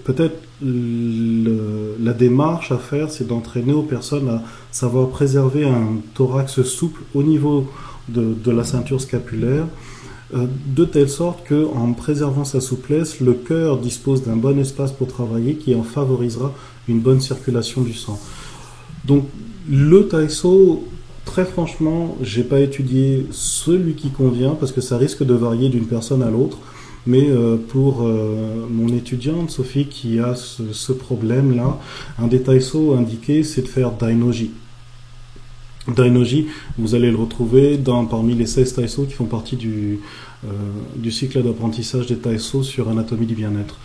peut-être 0.03 0.36
la 0.62 2.13
démarche 2.13 2.71
à 2.71 2.77
faire, 2.77 3.09
c'est 3.09 3.27
d'entraîner 3.27 3.73
aux 3.73 3.83
personnes 3.83 4.29
à 4.29 4.43
savoir 4.71 5.09
préserver 5.09 5.65
un 5.65 5.97
thorax 6.13 6.62
souple 6.63 7.01
au 7.13 7.23
niveau 7.23 7.67
de, 8.09 8.51
la 8.51 8.63
ceinture 8.63 8.99
scapulaire, 8.99 9.65
euh, 10.33 10.45
de 10.67 10.83
telle 10.83 11.09
sorte 11.09 11.45
que, 11.45 11.67
en 11.75 11.93
préservant 11.93 12.43
sa 12.43 12.59
souplesse, 12.59 13.21
le 13.21 13.33
cœur 13.33 13.77
dispose 13.77 14.23
d'un 14.23 14.36
bon 14.36 14.59
espace 14.59 14.91
pour 14.91 15.07
travailler 15.07 15.55
qui 15.55 15.73
en 15.75 15.83
favorisera 15.83 16.53
une 16.88 16.99
bonne 16.99 17.21
circulation 17.21 17.81
du 17.81 17.93
sang. 17.93 18.19
Donc 19.05 19.25
le 19.69 20.08
taïso, 20.08 20.84
très 21.26 21.45
franchement, 21.45 22.17
j'ai 22.21 22.43
pas 22.43 22.60
étudié 22.60 23.28
celui 23.32 23.93
qui 23.93 24.10
convient 24.10 24.56
parce 24.56 24.71
que 24.71 24.82
ça 24.82 24.97
risque 24.97 25.23
de 25.23 25.34
varier 25.34 25.69
d'une 25.69 25.86
personne 25.86 26.21
à 26.21 26.30
l'autre. 26.30 26.60
Mais 27.06 27.30
euh, 27.30 27.58
pour 27.58 28.04
euh, 28.04 28.65
mon 28.69 28.88
étudiante 28.88 29.52
Sophie 29.52 29.88
qui 29.88 30.19
a 30.19 30.36
ce, 30.36 30.93
problème-là, 30.93 31.78
un 32.17 32.28
des 32.28 32.41
taïso 32.41 32.93
indiqués, 32.93 33.43
c'est 33.43 33.63
de 33.63 33.67
faire 33.67 33.91
dainoji. 33.91 34.52
Dainoji, 35.87 36.47
vous 36.77 36.95
allez 36.95 37.11
le 37.11 37.17
retrouver 37.17 37.77
dans, 37.77 38.05
parmi 38.05 38.35
les 38.35 38.45
16 38.45 38.75
Taiso 38.75 39.03
qui 39.03 39.13
font 39.13 39.25
partie 39.25 39.57
du, 39.57 39.99
euh, 40.45 40.47
du 40.95 41.11
cycle 41.11 41.43
d'apprentissage 41.43 42.07
des 42.07 42.15
Taiso 42.15 42.63
sur 42.63 42.87
Anatomie 42.87 43.25
du 43.25 43.35
bien-être. 43.35 43.77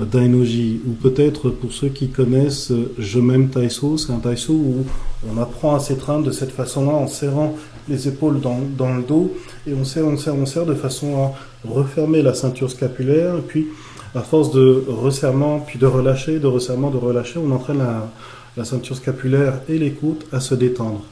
Euh, 0.00 0.04
Dainoji, 0.04 0.80
ou 0.84 0.92
peut-être 0.92 1.50
pour 1.50 1.72
ceux 1.72 1.90
qui 1.90 2.08
connaissent 2.08 2.72
euh, 2.72 2.92
Je 2.98 3.20
m'aime 3.20 3.50
Taiso, 3.50 3.96
c'est 3.98 4.12
un 4.12 4.18
Taiso 4.18 4.52
où 4.52 4.84
on 5.32 5.40
apprend 5.40 5.76
à 5.76 5.78
s'étreindre 5.78 6.24
de 6.24 6.32
cette 6.32 6.50
façon-là 6.50 6.92
en 6.92 7.06
serrant 7.06 7.54
les 7.88 8.08
épaules 8.08 8.40
dans, 8.40 8.58
dans, 8.76 8.92
le 8.92 9.04
dos 9.04 9.32
et 9.68 9.74
on 9.74 9.84
serre, 9.84 10.06
on 10.06 10.16
serre, 10.16 10.34
on 10.34 10.46
serre 10.46 10.66
de 10.66 10.74
façon 10.74 11.22
à 11.22 11.68
refermer 11.68 12.22
la 12.22 12.34
ceinture 12.34 12.70
scapulaire 12.70 13.36
et 13.36 13.42
puis 13.42 13.68
à 14.16 14.22
force 14.22 14.50
de 14.50 14.84
resserrement 14.88 15.60
puis 15.60 15.78
de 15.78 15.86
relâcher, 15.86 16.40
de 16.40 16.48
resserrement, 16.48 16.90
de 16.90 16.96
relâcher, 16.96 17.38
on 17.38 17.52
entraîne 17.52 17.78
la, 17.78 18.10
la 18.56 18.64
ceinture 18.64 18.96
scapulaire 18.96 19.60
et 19.68 19.78
les 19.78 19.92
côtes 19.92 20.26
à 20.32 20.40
se 20.40 20.54
détendre. 20.54 21.04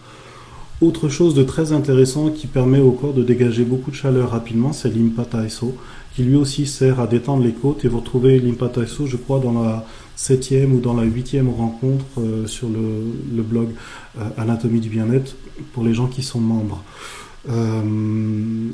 Autre 0.82 1.08
chose 1.08 1.34
de 1.34 1.44
très 1.44 1.70
intéressant 1.70 2.30
qui 2.30 2.48
permet 2.48 2.80
au 2.80 2.90
corps 2.90 3.14
de 3.14 3.22
dégager 3.22 3.62
beaucoup 3.62 3.92
de 3.92 3.96
chaleur 3.96 4.30
rapidement, 4.30 4.72
c'est 4.72 4.92
l'impataiso, 4.92 5.76
qui 6.12 6.24
lui 6.24 6.34
aussi 6.34 6.66
sert 6.66 6.98
à 6.98 7.06
détendre 7.06 7.44
les 7.44 7.52
côtes. 7.52 7.84
Et 7.84 7.88
vous 7.88 8.00
retrouvez 8.00 8.40
l'impataiso, 8.40 9.06
je 9.06 9.16
crois, 9.16 9.38
dans 9.38 9.52
la 9.52 9.86
septième 10.16 10.74
ou 10.74 10.80
dans 10.80 10.94
la 10.94 11.04
huitième 11.04 11.48
rencontre 11.48 12.04
euh, 12.18 12.48
sur 12.48 12.68
le, 12.68 13.42
blog 13.44 13.68
euh, 14.18 14.24
Anatomie 14.36 14.80
du 14.80 14.88
bien-être 14.88 15.36
pour 15.72 15.84
les 15.84 15.94
gens 15.94 16.08
qui 16.08 16.24
sont 16.24 16.40
membres. 16.40 16.82
Euh, 17.48 18.68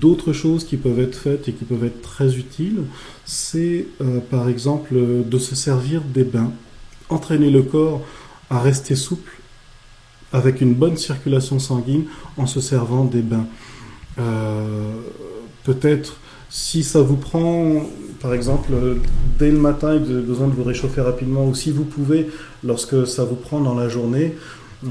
d'autres 0.00 0.32
choses 0.32 0.64
qui 0.64 0.76
peuvent 0.76 0.98
être 0.98 1.16
faites 1.16 1.46
et 1.46 1.52
qui 1.52 1.64
peuvent 1.64 1.84
être 1.84 2.02
très 2.02 2.34
utiles, 2.34 2.80
c'est 3.24 3.86
par 4.30 4.48
exemple 4.48 4.94
de 4.94 5.38
se 5.38 5.54
servir 5.54 6.02
des 6.02 6.24
bains, 6.24 6.50
entraîner 7.08 7.50
le 7.50 7.62
corps 7.62 8.00
à 8.48 8.58
rester 8.58 8.96
souple 8.96 9.30
avec 10.36 10.60
une 10.60 10.74
bonne 10.74 10.96
circulation 10.96 11.58
sanguine 11.58 12.04
en 12.36 12.46
se 12.46 12.60
servant 12.60 13.04
des 13.04 13.22
bains. 13.22 13.46
Euh, 14.18 14.92
peut-être 15.64 16.16
si 16.50 16.84
ça 16.84 17.00
vous 17.00 17.16
prend, 17.16 17.82
par 18.20 18.34
exemple, 18.34 18.70
dès 19.38 19.50
le 19.50 19.58
matin 19.58 19.98
vous 19.98 20.10
avez 20.10 20.22
besoin 20.22 20.46
de 20.46 20.52
vous 20.52 20.62
réchauffer 20.62 21.00
rapidement, 21.00 21.46
ou 21.46 21.54
si 21.54 21.70
vous 21.70 21.84
pouvez, 21.84 22.28
lorsque 22.62 23.06
ça 23.06 23.24
vous 23.24 23.34
prend 23.34 23.60
dans 23.60 23.74
la 23.74 23.88
journée, 23.88 24.36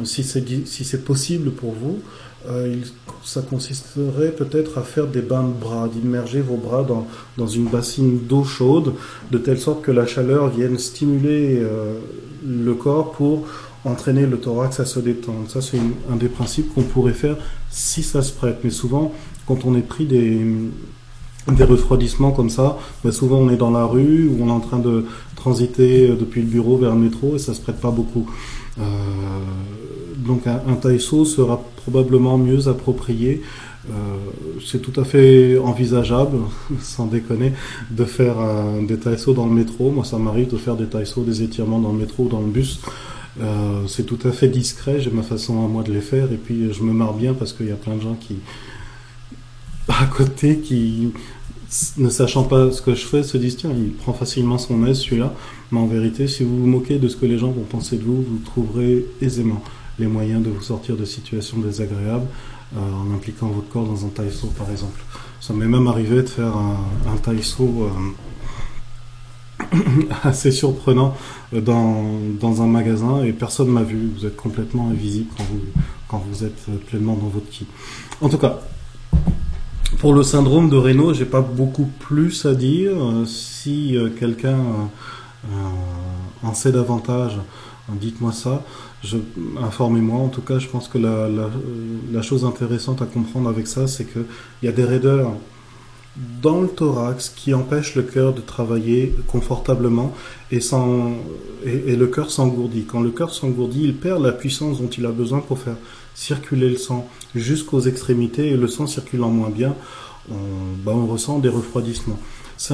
si 0.04 0.24
c'est 0.24 0.44
si 0.66 0.98
possible 0.98 1.52
pour 1.52 1.72
vous, 1.72 2.00
euh, 2.48 2.76
ça 3.24 3.42
consisterait 3.42 4.32
peut-être 4.32 4.78
à 4.78 4.82
faire 4.82 5.08
des 5.08 5.22
bains 5.22 5.44
de 5.44 5.54
bras, 5.54 5.88
d'immerger 5.88 6.42
vos 6.42 6.58
bras 6.58 6.84
dans, 6.84 7.08
dans 7.38 7.48
une 7.48 7.66
bassine 7.66 8.20
d'eau 8.28 8.44
chaude, 8.44 8.94
de 9.32 9.38
telle 9.38 9.60
sorte 9.60 9.82
que 9.82 9.92
la 9.92 10.06
chaleur 10.06 10.50
vienne 10.50 10.78
stimuler 10.78 11.60
euh, 11.60 12.00
le 12.46 12.74
corps 12.74 13.14
pour 13.14 13.48
entraîner 13.86 14.26
le 14.26 14.38
thorax 14.38 14.80
à 14.80 14.86
se 14.86 15.00
détendre. 15.00 15.50
Ça, 15.50 15.62
c'est 15.62 15.80
un 16.12 16.16
des 16.16 16.28
principes 16.28 16.74
qu'on 16.74 16.84
pourrait 16.84 17.14
faire 17.14 17.38
si 17.70 18.04
ça 18.04 18.22
se 18.22 18.34
prête. 18.34 18.60
Mais 18.64 18.72
souvent, 18.72 19.14
quand 19.48 19.66
on 19.66 19.76
est 19.76 19.88
pris 19.88 20.06
des, 20.06 20.42
des 21.52 21.64
refroidissements 21.64 22.32
comme 22.32 22.50
ça, 22.50 22.78
ben 23.04 23.12
souvent 23.12 23.38
on 23.38 23.50
est 23.50 23.58
dans 23.58 23.72
la 23.72 23.86
rue 23.86 24.28
ou 24.28 24.44
on 24.44 24.48
est 24.48 24.52
en 24.52 24.60
train 24.60 24.80
de 24.80 25.06
transiter 25.36 26.08
depuis 26.10 26.42
le 26.42 26.48
bureau 26.48 26.78
vers 26.78 26.96
le 26.96 27.02
métro 27.02 27.36
et 27.36 27.40
ça 27.40 27.54
se 27.54 27.62
prête 27.62 27.80
pas 27.80 27.92
beaucoup. 27.92 28.30
Euh, 28.80 28.84
donc 30.18 30.48
un, 30.48 30.62
un 30.68 30.98
sera 30.98 31.62
probablement 31.84 32.38
mieux 32.38 32.68
approprié. 32.68 33.44
Euh, 33.88 33.94
c'est 34.66 34.82
tout 34.82 35.00
à 35.00 35.04
fait 35.04 35.60
envisageable, 35.60 36.38
sans 36.82 37.06
déconner, 37.06 37.54
de 37.92 38.06
faire 38.06 38.40
un, 38.40 38.82
des 38.82 38.98
taïso 38.98 39.34
dans 39.34 39.46
le 39.46 39.54
métro. 39.54 39.92
Moi, 39.92 40.04
ça 40.04 40.18
m'arrive 40.18 40.52
de 40.52 40.58
faire 40.58 40.76
des 40.76 40.88
taïso, 40.88 41.24
des 41.24 41.44
étirements 41.44 41.80
dans 41.80 41.92
le 41.92 42.00
métro 42.00 42.24
ou 42.24 42.30
dans 42.30 42.42
le 42.42 42.48
bus. 42.48 42.80
Euh, 43.42 43.86
c'est 43.88 44.06
tout 44.06 44.20
à 44.26 44.32
fait 44.32 44.48
discret, 44.48 45.00
j'ai 45.00 45.12
ma 45.12 45.24
façon 45.24 45.66
à 45.66 45.68
moi 45.68 45.84
de 45.84 45.92
les 45.92 46.02
faire, 46.02 46.32
et 46.32 46.38
puis 46.38 46.74
je 46.74 46.84
me 46.84 46.94
marre 46.94 47.14
bien 47.14 47.34
parce 47.34 47.52
qu'il 47.52 47.68
y 47.68 47.72
a 47.72 47.76
plein 47.76 47.96
de 47.96 48.02
gens 48.02 48.16
qui, 48.16 48.38
à 49.90 50.06
côté, 50.06 50.60
qui, 50.60 51.12
ne 51.98 52.10
sachant 52.10 52.44
pas 52.44 52.72
ce 52.72 52.82
que 52.82 52.96
je 52.96 53.06
fais, 53.06 53.24
se 53.24 53.38
disent 53.38 53.58
tiens, 53.58 53.72
il 53.76 53.92
prend 53.92 54.14
facilement 54.14 54.58
son 54.58 54.86
aise 54.86 55.00
celui-là. 55.00 55.34
Mais 55.72 55.80
en 55.80 55.88
vérité, 55.88 56.28
si 56.28 56.44
vous 56.44 56.62
vous 56.62 56.68
moquez 56.68 57.00
de 57.00 57.08
ce 57.08 57.18
que 57.18 57.26
les 57.26 57.38
gens 57.38 57.52
vont 57.52 57.64
penser 57.64 57.98
de 57.98 58.04
vous, 58.04 58.22
vous 58.22 58.40
trouverez 58.46 59.06
aisément 59.22 59.62
les 60.00 60.08
moyens 60.08 60.44
de 60.44 60.50
vous 60.50 60.62
sortir 60.62 60.96
de 60.96 61.06
situations 61.06 61.58
désagréables 61.58 62.28
euh, 62.76 62.80
en 62.80 63.14
impliquant 63.14 63.48
votre 63.48 63.68
corps 63.70 63.86
dans 63.86 64.06
un 64.06 64.10
taïso, 64.10 64.48
par 64.58 64.70
exemple. 64.70 65.02
Ça 65.42 65.54
m'est 65.54 65.68
même 65.68 65.88
arrivé 65.88 66.22
de 66.22 66.30
faire 66.30 66.56
un, 66.56 66.78
un 67.12 67.18
taïso. 67.18 67.64
Euh, 67.64 67.90
assez 70.24 70.52
surprenant 70.52 71.16
dans, 71.54 72.04
dans, 72.40 72.62
un 72.62 72.68
magasin 72.68 73.24
et 73.24 73.34
personne 73.34 73.70
m'a 73.70 73.84
vu. 73.84 74.10
Vous 74.18 74.26
êtes 74.26 74.36
complètement 74.36 74.90
invisible 74.90 75.30
quand 75.38 75.44
vous, 75.44 75.62
quand 76.08 76.24
vous 76.30 76.44
êtes 76.44 76.66
pleinement 76.88 77.16
dans 77.16 77.28
votre 77.28 77.50
ki. 77.50 77.66
En 78.22 78.30
tout 78.30 78.38
cas, 78.38 78.60
pour 80.00 80.14
le 80.14 80.24
syndrome 80.24 80.70
de 80.70 80.78
Raynaud, 80.78 81.14
j'ai 81.14 81.26
pas 81.26 81.42
beaucoup 81.42 81.90
plus 82.00 82.46
à 82.46 82.54
dire. 82.54 82.96
Si 83.26 83.96
euh, 83.98 84.10
quelqu'un 84.10 84.58
euh, 84.58 85.58
en 86.44 86.54
sait 86.54 86.72
davantage, 86.72 87.38
dites-moi 87.90 88.32
ça. 88.32 88.64
Informez-moi. 89.62 90.20
En 90.20 90.30
tout 90.30 90.42
cas, 90.42 90.60
je 90.60 90.68
pense 90.68 90.88
que 90.88 90.98
la, 90.98 91.28
la 92.12 92.22
chose 92.22 92.46
intéressante 92.46 93.02
à 93.02 93.06
comprendre 93.06 93.50
avec 93.50 93.68
ça, 93.68 93.88
c'est 93.88 94.06
qu'il 94.06 94.26
y 94.64 94.68
a 94.68 94.72
des 94.72 94.84
raideurs 94.84 95.32
dans 96.42 96.62
le 96.62 96.70
thorax 96.70 97.30
qui 97.30 97.54
empêche 97.54 97.96
le 97.96 98.04
cœur 98.04 98.34
de 98.34 98.42
travailler 98.42 99.14
confortablement 99.28 100.14
et, 100.52 100.62
sans, 100.62 101.12
et, 101.66 101.96
le 101.96 102.08
cœur 102.08 102.32
s'engourdit. 102.32 102.86
Quand 102.86 103.02
le 103.02 103.12
cœur 103.12 103.34
s'engourdit, 103.34 103.84
il 103.84 103.96
perd 103.96 104.24
la 104.24 104.32
puissance 104.32 104.82
dont 104.82 104.88
il 104.88 105.06
a 105.06 105.12
besoin 105.12 105.40
pour 105.40 105.60
faire 105.60 105.76
circuler 106.14 106.70
le 106.70 106.78
sang 106.78 107.10
jusqu'aux 107.36 107.82
extrémités 107.82 108.50
et 108.52 108.58
le 108.58 108.68
sang 108.68 108.88
circulant 108.88 109.30
moins 109.30 109.50
bien, 109.50 109.76
on, 110.32 110.36
bah, 110.86 110.94
on 110.96 111.06
ressent 111.06 111.40
des 111.40 111.50
refroidissements. 111.50 112.20
C'est 112.58 112.74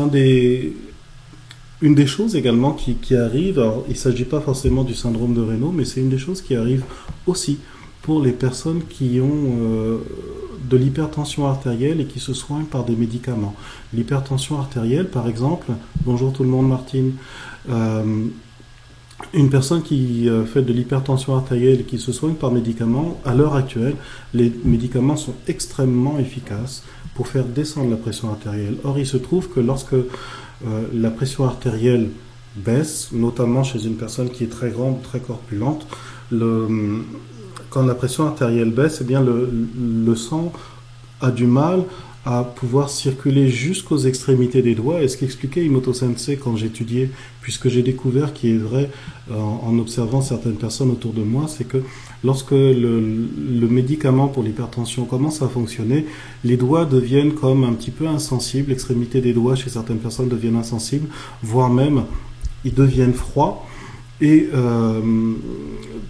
une 1.82 1.96
des 1.96 2.06
choses 2.06 2.36
également 2.36 2.74
qui, 2.74 2.94
qui 2.96 3.16
arrive, 3.16 3.58
alors 3.58 3.84
il 3.88 3.94
ne 3.94 3.98
s'agit 3.98 4.26
pas 4.26 4.40
forcément 4.40 4.84
du 4.84 4.94
syndrome 4.94 5.34
de 5.34 5.42
Raynaud, 5.42 5.72
mais 5.72 5.84
c'est 5.84 6.00
une 6.00 6.10
des 6.10 6.20
choses 6.20 6.44
qui 6.44 6.56
arrive 6.56 6.84
aussi 7.26 7.58
pour 8.02 8.22
les 8.22 8.32
personnes 8.32 8.82
qui 8.90 9.20
ont 9.22 9.58
euh, 9.62 9.98
de 10.70 10.78
l'hypertension 10.78 11.48
artérielle 11.48 12.02
et 12.02 12.06
qui 12.06 12.20
se 12.20 12.34
soignent 12.34 12.66
par 12.66 12.84
des 12.84 12.96
médicaments. 12.96 13.56
L'hypertension 13.94 14.60
artérielle, 14.60 15.08
par 15.08 15.28
exemple, 15.28 15.72
bonjour 16.06 16.34
tout 16.34 16.44
le 16.44 16.50
monde, 16.50 16.68
Martine. 16.68 17.14
Euh, 17.70 18.26
une 19.34 19.50
personne 19.52 19.84
qui 19.84 20.28
euh, 20.28 20.46
fait 20.46 20.64
de 20.64 20.74
l'hypertension 20.74 21.36
artérielle 21.36 21.82
et 21.82 21.84
qui 21.84 22.00
se 22.00 22.12
soigne 22.12 22.34
par 22.34 22.52
médicaments, 22.52 23.22
à 23.24 23.36
l'heure 23.36 23.54
actuelle, 23.56 23.96
les 24.34 24.52
médicaments 24.64 25.16
sont 25.16 25.36
extrêmement 25.48 26.18
efficaces 26.18 26.84
pour 27.14 27.28
faire 27.28 27.46
descendre 27.46 27.92
la 27.92 27.98
pression 27.98 28.32
artérielle. 28.32 28.78
Or, 28.84 28.98
il 28.98 29.06
se 29.06 29.18
trouve 29.18 29.50
que 29.50 29.60
lorsque 29.60 29.96
la 30.94 31.10
pression 31.10 31.46
artérielle 31.46 32.10
baisse, 32.56 33.10
notamment 33.12 33.64
chez 33.64 33.86
une 33.86 33.96
personne 33.96 34.30
qui 34.30 34.44
est 34.44 34.48
très 34.48 34.70
grande, 34.70 35.02
très 35.02 35.20
corpulente, 35.20 35.86
le, 36.32 37.04
quand 37.72 37.84
la 37.86 37.96
pression 37.96 38.28
artérielle 38.28 38.70
baisse, 38.70 39.00
eh 39.02 39.06
bien 39.06 39.22
le, 39.24 40.16
sang 40.16 40.52
a 41.22 41.32
du 41.32 41.48
mal 41.48 41.84
à 42.26 42.44
pouvoir 42.44 42.90
circuler 42.90 43.50
jusqu'aux 43.50 43.98
extrémités 43.98 44.62
des 44.62 44.76
doigts. 44.76 45.02
Et 45.02 45.08
ce 45.08 45.18
qu'expliquait 45.18 45.66
Imoto 45.66 45.94
Sensei 45.94 46.38
quand 46.38 46.56
j'étudiais, 46.56 47.10
puisque 47.42 47.70
j'ai 47.70 47.82
découvert 47.82 48.34
qui 48.34 48.52
est 48.52 48.58
vrai 48.58 48.92
euh, 49.32 49.36
en, 49.36 49.80
observant 49.80 50.22
certaines 50.22 50.58
personnes 50.58 50.92
autour 50.92 51.14
de 51.14 51.24
moi, 51.24 51.46
c'est 51.48 51.64
que 51.64 51.82
lorsque 52.24 52.52
le, 52.52 53.68
médicament 53.68 54.28
pour 54.28 54.44
l'hypertension 54.44 55.06
commence 55.06 55.42
à 55.42 55.48
fonctionner, 55.48 56.06
les 56.44 56.58
doigts 56.58 56.86
deviennent 56.86 57.34
comme 57.34 57.64
un 57.64 57.74
petit 57.74 57.92
peu 57.92 58.06
insensibles, 58.06 58.70
l'extrémité 58.70 59.22
des 59.22 59.34
doigts 59.34 59.56
chez 59.56 59.72
certaines 59.72 60.00
personnes 60.00 60.30
deviennent 60.30 60.58
insensibles, 60.58 61.08
voire 61.42 61.72
même 61.72 62.04
ils 62.66 62.74
deviennent 62.74 63.14
froids. 63.14 63.66
Et 64.22 64.48
euh, 64.54 65.02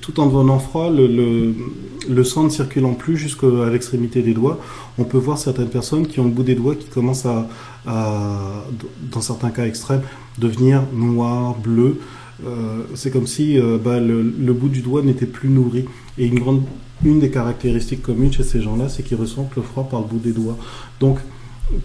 tout 0.01 0.19
en 0.19 0.27
devenant 0.27 0.59
froid, 0.59 0.91
le, 0.91 2.23
sang 2.23 2.43
ne 2.43 2.49
circulant 2.49 2.93
plus 2.93 3.15
jusqu'à 3.15 3.69
l'extrémité 3.71 4.21
des 4.21 4.33
doigts, 4.33 4.59
on 4.97 5.05
peut 5.05 5.17
voir 5.17 5.37
certaines 5.37 5.69
personnes 5.69 6.05
qui 6.05 6.19
ont 6.19 6.25
le 6.25 6.29
bout 6.31 6.43
des 6.43 6.55
doigts 6.55 6.75
qui 6.75 6.87
commencent 6.87 7.25
à, 7.25 7.47
dans 7.85 9.21
certains 9.21 9.49
cas 9.49 9.65
extrêmes, 9.65 10.01
devenir 10.37 10.83
noir, 10.93 11.55
bleu. 11.57 11.99
Euh, 12.45 12.83
c'est 12.95 13.11
comme 13.11 13.27
si 13.27 13.57
euh, 13.57 13.77
bah, 13.77 13.99
le, 13.99 14.53
bout 14.53 14.69
du 14.69 14.81
doigt 14.81 15.03
n'était 15.03 15.25
plus 15.25 15.47
nourri. 15.47 15.85
Et 16.17 16.25
une, 16.27 16.39
grande, 16.39 16.63
une 17.05 17.21
des 17.21 17.31
caractéristiques 17.31 18.01
communes 18.01 18.33
chez 18.33 18.43
ces 18.43 18.61
gens-là, 18.61 18.89
c'est 18.89 19.03
qu'ils 19.03 19.17
ressentent 19.17 19.55
le 19.55 19.61
froid 19.61 19.87
par 19.89 20.01
le 20.01 20.07
bout 20.07 20.19
des 20.19 20.33
doigts. 20.33 20.57
Donc, 20.99 21.19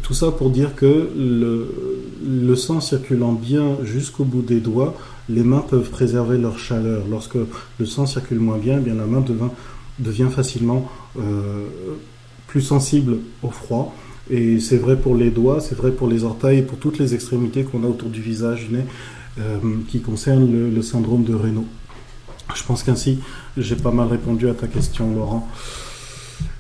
tout 0.03 0.15
ça 0.15 0.33
pour 0.33 0.51
dire 0.51 0.75
que 0.75 1.13
le 1.17 2.57
sang 2.57 2.81
circulant 2.81 3.33
bien 3.33 3.77
jusqu'au 3.85 4.25
bout 4.25 4.43
des 4.43 4.59
doigts, 4.59 4.97
les 5.29 5.43
mains 5.43 5.65
peuvent 5.69 5.91
préserver 5.91 6.39
leur 6.39 6.59
chaleur. 6.59 7.05
Lorsque 7.11 7.37
le 7.79 7.87
sang 7.87 8.07
circule 8.07 8.39
moins 8.39 8.59
bien, 8.59 8.79
eh 8.79 8.81
bien 8.81 8.95
la 8.95 9.07
main 9.07 9.25
devient, 9.99 10.29
facilement 10.31 10.91
euh, 11.19 11.65
plus 12.47 12.63
sensible 12.63 13.19
au 13.43 13.51
froid. 13.51 13.95
Et 14.31 14.59
c'est 14.59 14.77
vrai 14.77 14.97
pour 14.97 15.15
les 15.15 15.31
doigts, 15.31 15.61
c'est 15.61 15.77
vrai 15.77 15.93
pour 15.93 16.09
les 16.09 16.25
orteils, 16.25 16.63
pour 16.63 16.79
toutes 16.79 16.99
les 16.99 17.15
extrémités 17.15 17.65
qu'on 17.65 17.85
a 17.85 17.87
autour 17.87 18.09
du 18.09 18.21
visage, 18.21 18.69
du 18.69 18.79
euh, 19.39 19.59
qui 19.89 20.01
concernent 20.01 20.51
le, 20.51 20.83
syndrome 20.83 21.25
de 21.25 21.35
Raynaud. 21.35 21.67
Je 22.55 22.63
pense 22.65 22.83
qu'ainsi, 22.83 23.19
j'ai 23.57 23.77
pas 23.77 23.91
mal 23.91 24.09
répondu 24.09 24.49
à 24.49 24.55
ta 24.55 24.67
question, 24.67 25.15
Laurent. 25.15 25.49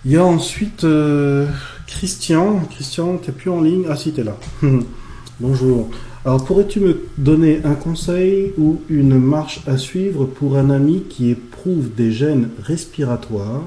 Il 0.04 0.12
y 0.12 0.16
a 0.16 0.24
ensuite 0.24 0.84
euh, 0.84 1.48
Christian. 1.86 2.60
Christian, 2.70 3.16
t'es 3.18 3.32
plus 3.32 3.50
en 3.50 3.60
ligne? 3.60 3.86
Ah 3.88 3.96
si, 3.96 4.12
t'es 4.12 4.22
là. 4.22 4.36
Bonjour. 5.40 5.90
Alors, 6.26 6.44
pourrais-tu 6.44 6.80
me 6.80 7.02
donner 7.18 7.60
un 7.62 7.76
conseil 7.76 8.52
ou 8.58 8.80
une 8.88 9.16
marche 9.16 9.60
à 9.68 9.76
suivre 9.76 10.24
pour 10.24 10.56
un 10.56 10.70
ami 10.70 11.04
qui 11.08 11.30
éprouve 11.30 11.94
des 11.94 12.10
gènes 12.10 12.48
respiratoires 12.60 13.62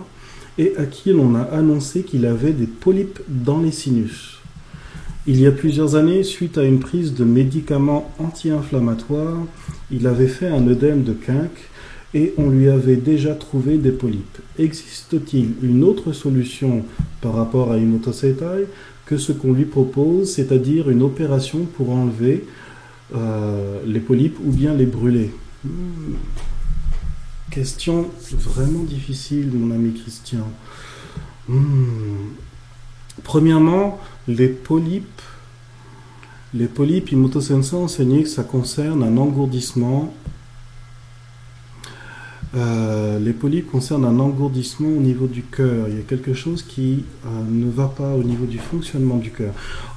et 0.58 0.74
à 0.76 0.84
qui 0.84 1.14
l'on 1.14 1.36
a 1.36 1.44
annoncé 1.44 2.04
qu'il 2.04 2.26
avait 2.26 2.52
des 2.52 2.68
polypes 2.68 3.22
dans 3.30 3.62
les 3.62 3.72
sinus? 3.72 4.40
Il 5.26 5.40
y 5.40 5.48
a 5.48 5.54
plusieurs 5.54 5.96
années, 5.96 6.24
suite 6.24 6.58
à 6.58 6.66
une 6.66 6.80
prise 6.80 7.14
de 7.14 7.24
médicaments 7.24 8.12
anti-inflammatoires, 8.20 9.38
il 9.90 10.06
avait 10.06 10.28
fait 10.28 10.50
un 10.50 10.68
œdème 10.68 11.04
de 11.04 11.14
quinque 11.14 11.70
et 12.14 12.34
on 12.38 12.50
lui 12.50 12.68
avait 12.68 12.98
déjà 12.98 13.36
trouvé 13.36 13.78
des 13.78 13.92
polypes. 13.92 14.40
Existe-t-il 14.58 15.54
une 15.64 15.86
autre 15.86 16.12
solution 16.12 16.84
par 17.22 17.36
rapport 17.36 17.72
à 17.72 17.78
une 17.78 17.96
que 19.10 19.18
ce 19.18 19.32
qu'on 19.32 19.54
lui 19.54 19.66
propose, 19.66 20.32
c'est-à-dire 20.36 20.88
une 20.92 21.02
opération 21.02 21.66
pour 21.66 21.90
enlever 21.90 22.46
euh, 23.16 23.82
les 23.84 24.00
polypes 24.00 24.38
ou 24.46 24.52
bien 24.52 24.76
les 24.76 24.86
brûler 24.86 25.32
hmm. 25.66 26.14
Question 27.50 28.06
vraiment 28.32 28.84
difficile, 28.84 29.50
mon 29.52 29.74
ami 29.74 29.94
Christian. 30.00 30.48
Hmm. 31.48 32.36
Premièrement, 33.24 34.00
les 34.28 34.48
polypes, 34.48 35.24
les 36.54 36.68
polypes, 36.68 37.12
Imoto 37.12 37.42
Sensei 37.42 37.76
enseigné 37.76 38.22
que 38.22 38.30
ça 38.30 38.44
concerne 38.44 39.02
un 39.02 39.18
engourdissement 39.18 40.14
euh, 42.56 43.20
les 43.20 43.34
polypes 43.34 43.70
concernent 43.70 44.06
un 44.06 44.20
engourdissement 44.20 44.88
au 44.90 45.02
niveau 45.02 45.28
du 45.28 45.44
cœur. 45.44 45.88
Il 45.88 45.96
y 45.96 46.00
a 46.00 46.04
quelque 46.04 46.34
chose 46.34 46.64
qui 46.64 47.04
euh, 47.26 47.30
ne 47.48 47.70
va 47.70 47.88
pas 47.88 48.16
au 48.16 48.24
niveau 48.24 48.46
du 48.46 48.58
fonctionnement 48.58 49.18
du 49.18 49.30
cœur. 49.30 49.54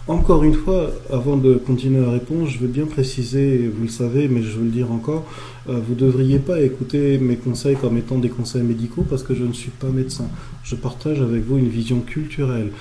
Encore 0.06 0.42
une 0.42 0.52
fois, 0.52 0.90
avant 1.10 1.36
de 1.36 1.54
continuer 1.54 2.04
la 2.04 2.10
réponse, 2.10 2.50
je 2.50 2.58
veux 2.58 2.68
bien 2.68 2.86
préciser, 2.86 3.70
vous 3.74 3.84
le 3.84 3.88
savez, 3.88 4.28
mais 4.28 4.42
je 4.42 4.58
veux 4.58 4.64
le 4.64 4.70
dire 4.70 4.90
encore, 4.90 5.24
euh, 5.68 5.80
vous 5.86 5.94
ne 5.94 6.00
devriez 6.00 6.40
pas 6.40 6.60
écouter 6.60 7.18
mes 7.18 7.36
conseils 7.36 7.76
comme 7.76 7.96
étant 7.96 8.18
des 8.18 8.28
conseils 8.28 8.64
médicaux 8.64 9.06
parce 9.08 9.22
que 9.22 9.34
je 9.34 9.44
ne 9.44 9.52
suis 9.52 9.70
pas 9.70 9.88
médecin. 9.88 10.26
Je 10.64 10.74
partage 10.74 11.22
avec 11.22 11.46
vous 11.46 11.56
une 11.56 11.68
vision 11.68 12.00
culturelle. 12.00 12.72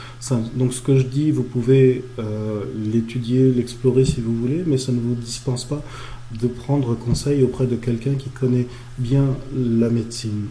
donc 0.56 0.74
ce 0.74 0.82
que 0.82 0.98
je 0.98 1.04
dis, 1.04 1.32
vous 1.32 1.44
pouvez 1.44 2.04
l'étudier, 2.92 3.52
l'explorer 3.52 4.04
si 4.06 4.20
vous 4.20 4.36
voulez, 4.36 4.64
mais 4.66 4.78
ça 4.78 4.92
ne 4.92 5.00
vous 5.00 5.16
dispense 5.16 5.66
pas 5.66 5.84
de 6.40 6.48
prendre 6.48 6.96
conseil 6.96 7.44
auprès 7.44 7.68
de 7.68 7.76
quelqu'un 7.76 8.16
qui 8.16 8.30
connaît 8.30 8.68
bien 8.98 9.26
la 9.56 9.90
médecine. 9.90 10.48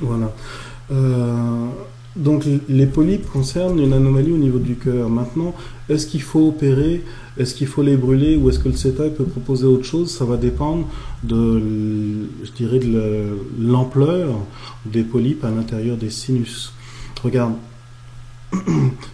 Voilà. 0.00 0.32
Euh, 0.90 1.66
donc 2.16 2.44
les 2.68 2.86
polypes 2.86 3.30
concernent 3.30 3.78
une 3.78 3.92
anomalie 3.92 4.32
au 4.32 4.38
niveau 4.38 4.58
du 4.58 4.74
cœur. 4.74 5.08
Maintenant, 5.08 5.54
est-ce 5.88 6.06
qu'il 6.06 6.22
faut 6.22 6.48
opérer, 6.48 7.04
est-ce 7.38 7.54
qu'il 7.54 7.68
faut 7.68 7.82
les 7.82 7.96
brûler? 7.96 8.36
Ou 8.36 8.50
est-ce 8.50 8.58
que 8.58 8.68
le 8.68 8.76
CETA 8.76 9.08
peut 9.10 9.24
proposer 9.24 9.66
autre 9.66 9.84
chose? 9.84 10.10
Ça 10.10 10.24
va 10.24 10.36
dépendre 10.36 10.88
de, 11.22 11.62
l'ampleur 13.60 14.34
des 14.84 15.04
polypes 15.04 15.44
à 15.44 15.50
l'intérieur 15.50 15.96
des 15.96 16.10
sinus. 16.10 16.72
Regarde, 17.22 17.54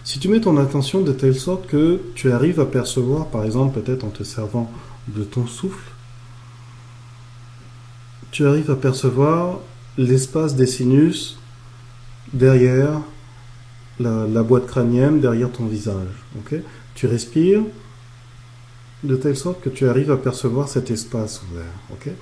si 0.03 0.17
tu 0.19 0.27
mets 0.27 0.39
ton 0.39 0.57
attention 0.57 1.01
de 1.01 1.11
telle 1.11 1.35
sorte 1.35 1.67
que 1.67 1.99
tu 2.15 2.31
arrives 2.31 2.59
à 2.59 2.65
percevoir, 2.65 3.27
par 3.27 3.43
exemple, 3.43 3.79
peut-être 3.81 4.03
en 4.03 4.09
te 4.09 4.23
servant 4.23 4.71
de 5.07 5.23
ton 5.23 5.47
souffle, 5.47 5.91
tu 8.31 8.45
arrives 8.45 8.71
à 8.71 8.75
percevoir 8.75 9.59
l'espace 9.97 10.55
des 10.55 10.67
sinus 10.67 11.37
derrière 12.33 13.01
la, 13.99 14.43
boîte 14.43 14.67
crânienne, 14.67 15.21
derrière 15.21 15.51
ton 15.51 15.65
visage. 15.65 16.07
tu 16.95 17.07
respires 17.07 17.63
de 19.03 19.15
telle 19.15 19.37
sorte 19.37 19.61
que 19.61 19.69
tu 19.69 19.87
arrives 19.87 20.11
à 20.11 20.17
percevoir 20.17 20.67
cet 20.67 20.91
espace 20.91 21.41
ouvert. 21.49 22.15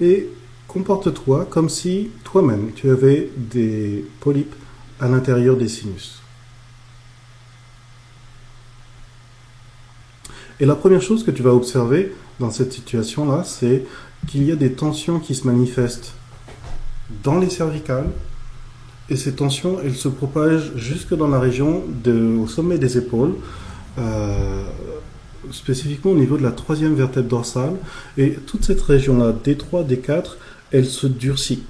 Et 0.00 0.28
comporte-toi 0.66 1.46
comme 1.50 1.68
si 1.68 2.10
toi-même 2.24 2.72
tu 2.74 2.90
avais 2.90 3.30
des 3.36 4.04
polypes 4.20 4.54
à 4.98 5.08
l'intérieur 5.08 5.56
des 5.56 5.68
sinus. 5.68 6.20
Et 10.58 10.66
la 10.66 10.74
première 10.74 11.00
chose 11.00 11.24
que 11.24 11.30
tu 11.30 11.42
vas 11.42 11.54
observer 11.54 12.12
dans 12.40 12.50
cette 12.50 12.72
situation-là, 12.72 13.44
c'est 13.44 13.84
qu'il 14.26 14.42
y 14.44 14.50
a 14.50 14.56
des 14.56 14.72
tensions 14.72 15.20
qui 15.20 15.34
se 15.34 15.46
manifestent 15.46 16.14
dans 17.22 17.38
les 17.38 17.50
cervicales, 17.50 18.08
et 19.08 19.16
ces 19.16 19.32
tensions, 19.32 19.78
elles 19.84 19.96
se 19.96 20.08
propagent 20.08 20.72
jusque 20.76 21.14
dans 21.14 21.28
la 21.28 21.38
région, 21.38 21.82
au 22.06 22.46
sommet 22.46 22.78
des 22.78 22.96
épaules, 22.96 23.34
euh, 23.98 24.64
spécifiquement 25.50 26.12
au 26.12 26.16
niveau 26.16 26.36
de 26.36 26.42
la 26.42 26.52
troisième 26.52 26.94
vertèbre 26.94 27.28
dorsale, 27.28 27.74
et 28.16 28.32
toute 28.32 28.64
cette 28.64 28.80
région-là, 28.80 29.32
D3, 29.44 29.86
D4, 29.86 30.36
elle 30.72 30.86
se 30.86 31.06
durcit. 31.06 31.62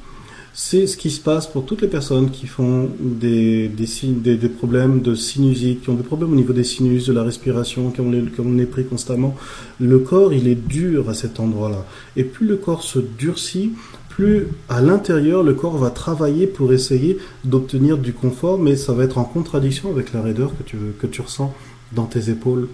C'est 0.53 0.87
ce 0.89 0.97
qui 0.97 1.11
se 1.11 1.21
passe 1.21 1.47
pour 1.47 1.65
toutes 1.65 1.81
les 1.81 1.89
personnes 1.89 2.31
qui 2.31 2.47
font 2.47 2.91
des, 2.99 3.69
des, 3.69 4.37
des, 4.37 4.49
problèmes 4.49 5.01
de 5.01 5.15
sinusite, 5.15 5.83
qui 5.83 5.91
ont 5.91 5.95
des 5.95 6.03
problèmes 6.03 6.33
au 6.33 6.37
niveau 6.37 6.53
des 6.53 6.65
sinus, 6.65 7.07
de 7.07 7.13
la 7.13 7.23
respiration, 7.23 7.91
qui 7.91 8.01
ont, 8.01 8.11
les, 8.11 8.23
qui 8.25 8.41
ont 8.41 8.67
pris 8.67 8.85
constamment. 8.85 9.37
Le 9.79 10.01
corps, 10.01 10.33
il 10.33 10.49
est 10.49 10.57
dur 10.57 11.09
à 11.09 11.15
cet 11.15 11.39
endroit-là. 11.39 11.87
Et 12.17 12.25
plus 12.25 12.47
le 12.47 12.57
corps 12.57 12.83
se 12.83 12.99
durcit, 12.99 13.73
plus 14.09 14.49
à 14.69 14.81
l'intérieur, 14.81 15.45
le 15.45 15.55
corps 15.55 15.79
va 15.79 15.91
travailler 15.91 16.49
pour 16.49 16.73
essayer 16.73 17.19
d'obtenir 17.45 17.97
du 17.97 18.13
confort, 18.13 18.59
mais 18.59 18.77
ça 18.77 18.93
va 18.93 19.05
être 19.05 19.19
en 19.19 19.25
contradiction 19.25 19.91
avec 19.91 20.13
la 20.13 20.21
raideur 20.21 20.51
que 20.59 20.65
tu, 20.65 20.77
que 21.01 21.07
tu 21.07 21.21
ressens 21.21 21.55
dans 21.93 22.07
tes 22.07 22.29
épaules. 22.29 22.69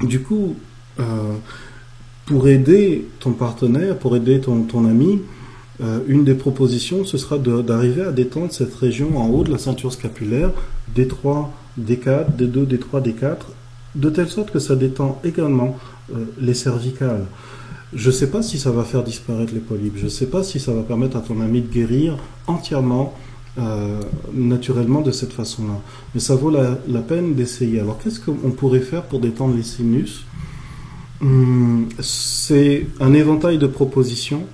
Du 0.00 0.20
coup, 0.20 0.54
euh, 1.00 1.34
pour 2.26 2.48
aider 2.48 3.06
ton 3.18 3.32
partenaire, 3.32 3.98
pour 3.98 4.16
aider 4.16 4.40
ton, 4.40 4.62
ton 4.62 4.84
ami, 4.88 5.20
euh, 5.82 6.00
une 6.06 6.24
des 6.24 6.34
propositions, 6.34 7.04
ce 7.04 7.18
sera 7.18 7.38
d'arriver 7.38 8.02
à 8.02 8.12
détendre 8.12 8.52
cette 8.52 8.74
région 8.74 9.18
en 9.18 9.28
haut 9.28 9.42
de 9.42 9.50
la 9.50 9.58
ceinture 9.58 9.92
scapulaire, 9.92 10.50
D3, 10.96 11.48
D4, 11.80 12.36
D2, 12.36 12.66
D3, 12.66 13.02
D4, 13.02 13.36
de 13.94 14.10
telle 14.10 14.28
sorte 14.28 14.52
que 14.52 14.58
ça 14.58 14.76
détend 14.76 15.20
également 15.24 15.76
euh, 16.12 16.24
les 16.40 16.54
cervicales. 16.54 17.24
Je 17.94 18.08
ne 18.08 18.12
sais 18.12 18.30
pas 18.30 18.42
si 18.42 18.58
ça 18.58 18.70
va 18.70 18.84
faire 18.84 19.02
disparaître 19.02 19.52
les 19.52 19.60
polypes, 19.60 19.96
je 19.96 20.04
ne 20.04 20.10
sais 20.10 20.26
pas 20.26 20.42
si 20.42 20.60
ça 20.60 20.72
va 20.72 20.82
permettre 20.82 21.16
à 21.16 21.20
ton 21.20 21.40
ami 21.40 21.60
de 21.62 21.68
guérir 21.68 22.16
entièrement, 22.46 23.14
euh, 23.58 24.00
naturellement, 24.32 25.02
de 25.02 25.10
cette 25.10 25.32
façon-là. 25.32 25.78
Mais 26.14 26.20
ça 26.20 26.36
vaut 26.36 26.50
la, 26.50 27.00
peine 27.00 27.34
d'essayer. 27.34 27.80
Alors 27.80 27.98
qu'est-ce 27.98 28.20
qu'on 28.20 28.50
pourrait 28.52 28.80
faire 28.80 29.02
pour 29.02 29.18
détendre 29.18 29.56
les 29.56 29.62
sinus? 29.62 30.24
Hum, 31.20 31.88
C'est 31.98 32.86
un 33.00 33.12
éventail 33.12 33.58
de 33.58 33.66
propositions 33.66 34.44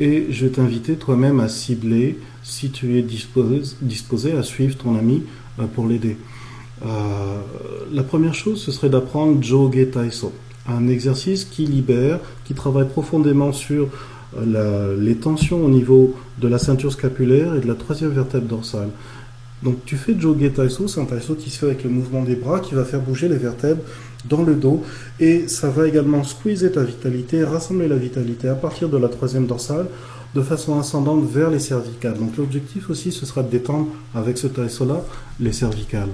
et 0.00 0.28
je 0.30 0.46
vais 0.46 0.52
t'inviter 0.52 0.96
toi-même 0.96 1.40
à 1.40 1.48
cibler 1.48 2.18
si 2.42 2.70
tu 2.70 2.98
es 2.98 3.02
disposé, 3.02 4.32
à 4.32 4.42
suivre 4.42 4.76
ton 4.76 4.98
ami 4.98 5.22
euh, 5.58 5.66
pour 5.66 5.86
l'aider. 5.86 6.16
Euh, 6.84 6.86
la 7.92 8.02
première 8.02 8.34
chose, 8.34 8.62
ce 8.62 8.72
serait 8.72 8.88
d'apprendre 8.88 9.42
Joge 9.42 9.90
Taiso, 9.92 10.32
un 10.66 10.88
exercice 10.88 11.44
qui 11.44 11.66
libère, 11.66 12.18
qui 12.46 12.54
travaille 12.54 12.88
profondément 12.88 13.52
sur 13.52 13.88
euh, 14.38 14.96
les 14.98 15.16
tensions 15.16 15.62
au 15.62 15.68
niveau 15.68 16.16
de 16.38 16.48
la 16.48 16.58
ceinture 16.58 16.92
scapulaire 16.92 17.54
et 17.54 17.60
de 17.60 17.66
la 17.66 17.74
troisième 17.74 18.10
vertèbre 18.10 18.46
dorsale. 18.46 18.88
Donc 19.62 19.84
tu 19.84 19.96
fais 19.96 20.18
Joge 20.18 20.50
Taiso, 20.54 20.88
c'est 20.88 21.00
un 21.00 21.04
Taiso 21.04 21.34
qui 21.34 21.50
se 21.50 21.58
fait 21.58 21.66
avec 21.66 21.84
le 21.84 21.90
mouvement 21.90 22.22
des 22.22 22.36
bras, 22.36 22.60
qui 22.60 22.74
va 22.74 22.84
faire 22.86 23.00
bouger 23.00 23.28
les 23.28 23.36
vertèbres 23.36 23.82
dans 24.28 24.42
le 24.42 24.54
dos 24.54 24.82
et 25.18 25.48
ça 25.48 25.70
va 25.70 25.88
également 25.88 26.22
squeezer 26.24 26.72
ta 26.72 26.82
vitalité, 26.82 27.44
rassembler 27.44 27.88
la 27.88 27.96
vitalité 27.96 28.48
à 28.48 28.54
partir 28.54 28.88
de 28.88 28.96
la 28.96 29.08
troisième 29.08 29.46
dorsale 29.46 29.86
de 30.34 30.42
façon 30.42 30.78
ascendante 30.78 31.24
vers 31.28 31.50
les 31.50 31.58
cervicales. 31.58 32.18
Donc 32.18 32.36
l'objectif 32.36 32.90
aussi 32.90 33.12
ce 33.12 33.26
sera 33.26 33.42
de 33.42 33.50
détendre 33.50 33.88
avec 34.14 34.38
ce 34.38 34.46
taïso-là 34.46 35.02
les 35.40 35.52
cervicales. 35.52 36.10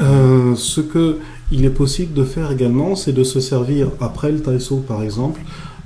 Euh, 0.00 0.54
ce 0.56 0.80
que 0.80 1.18
il 1.52 1.64
est 1.64 1.70
possible 1.70 2.12
de 2.12 2.24
faire 2.24 2.50
également, 2.50 2.96
c'est 2.96 3.12
de 3.12 3.22
se 3.22 3.40
servir 3.40 3.90
après 4.00 4.32
le 4.32 4.40
taïso 4.40 4.78
par 4.78 5.02
exemple 5.02 5.40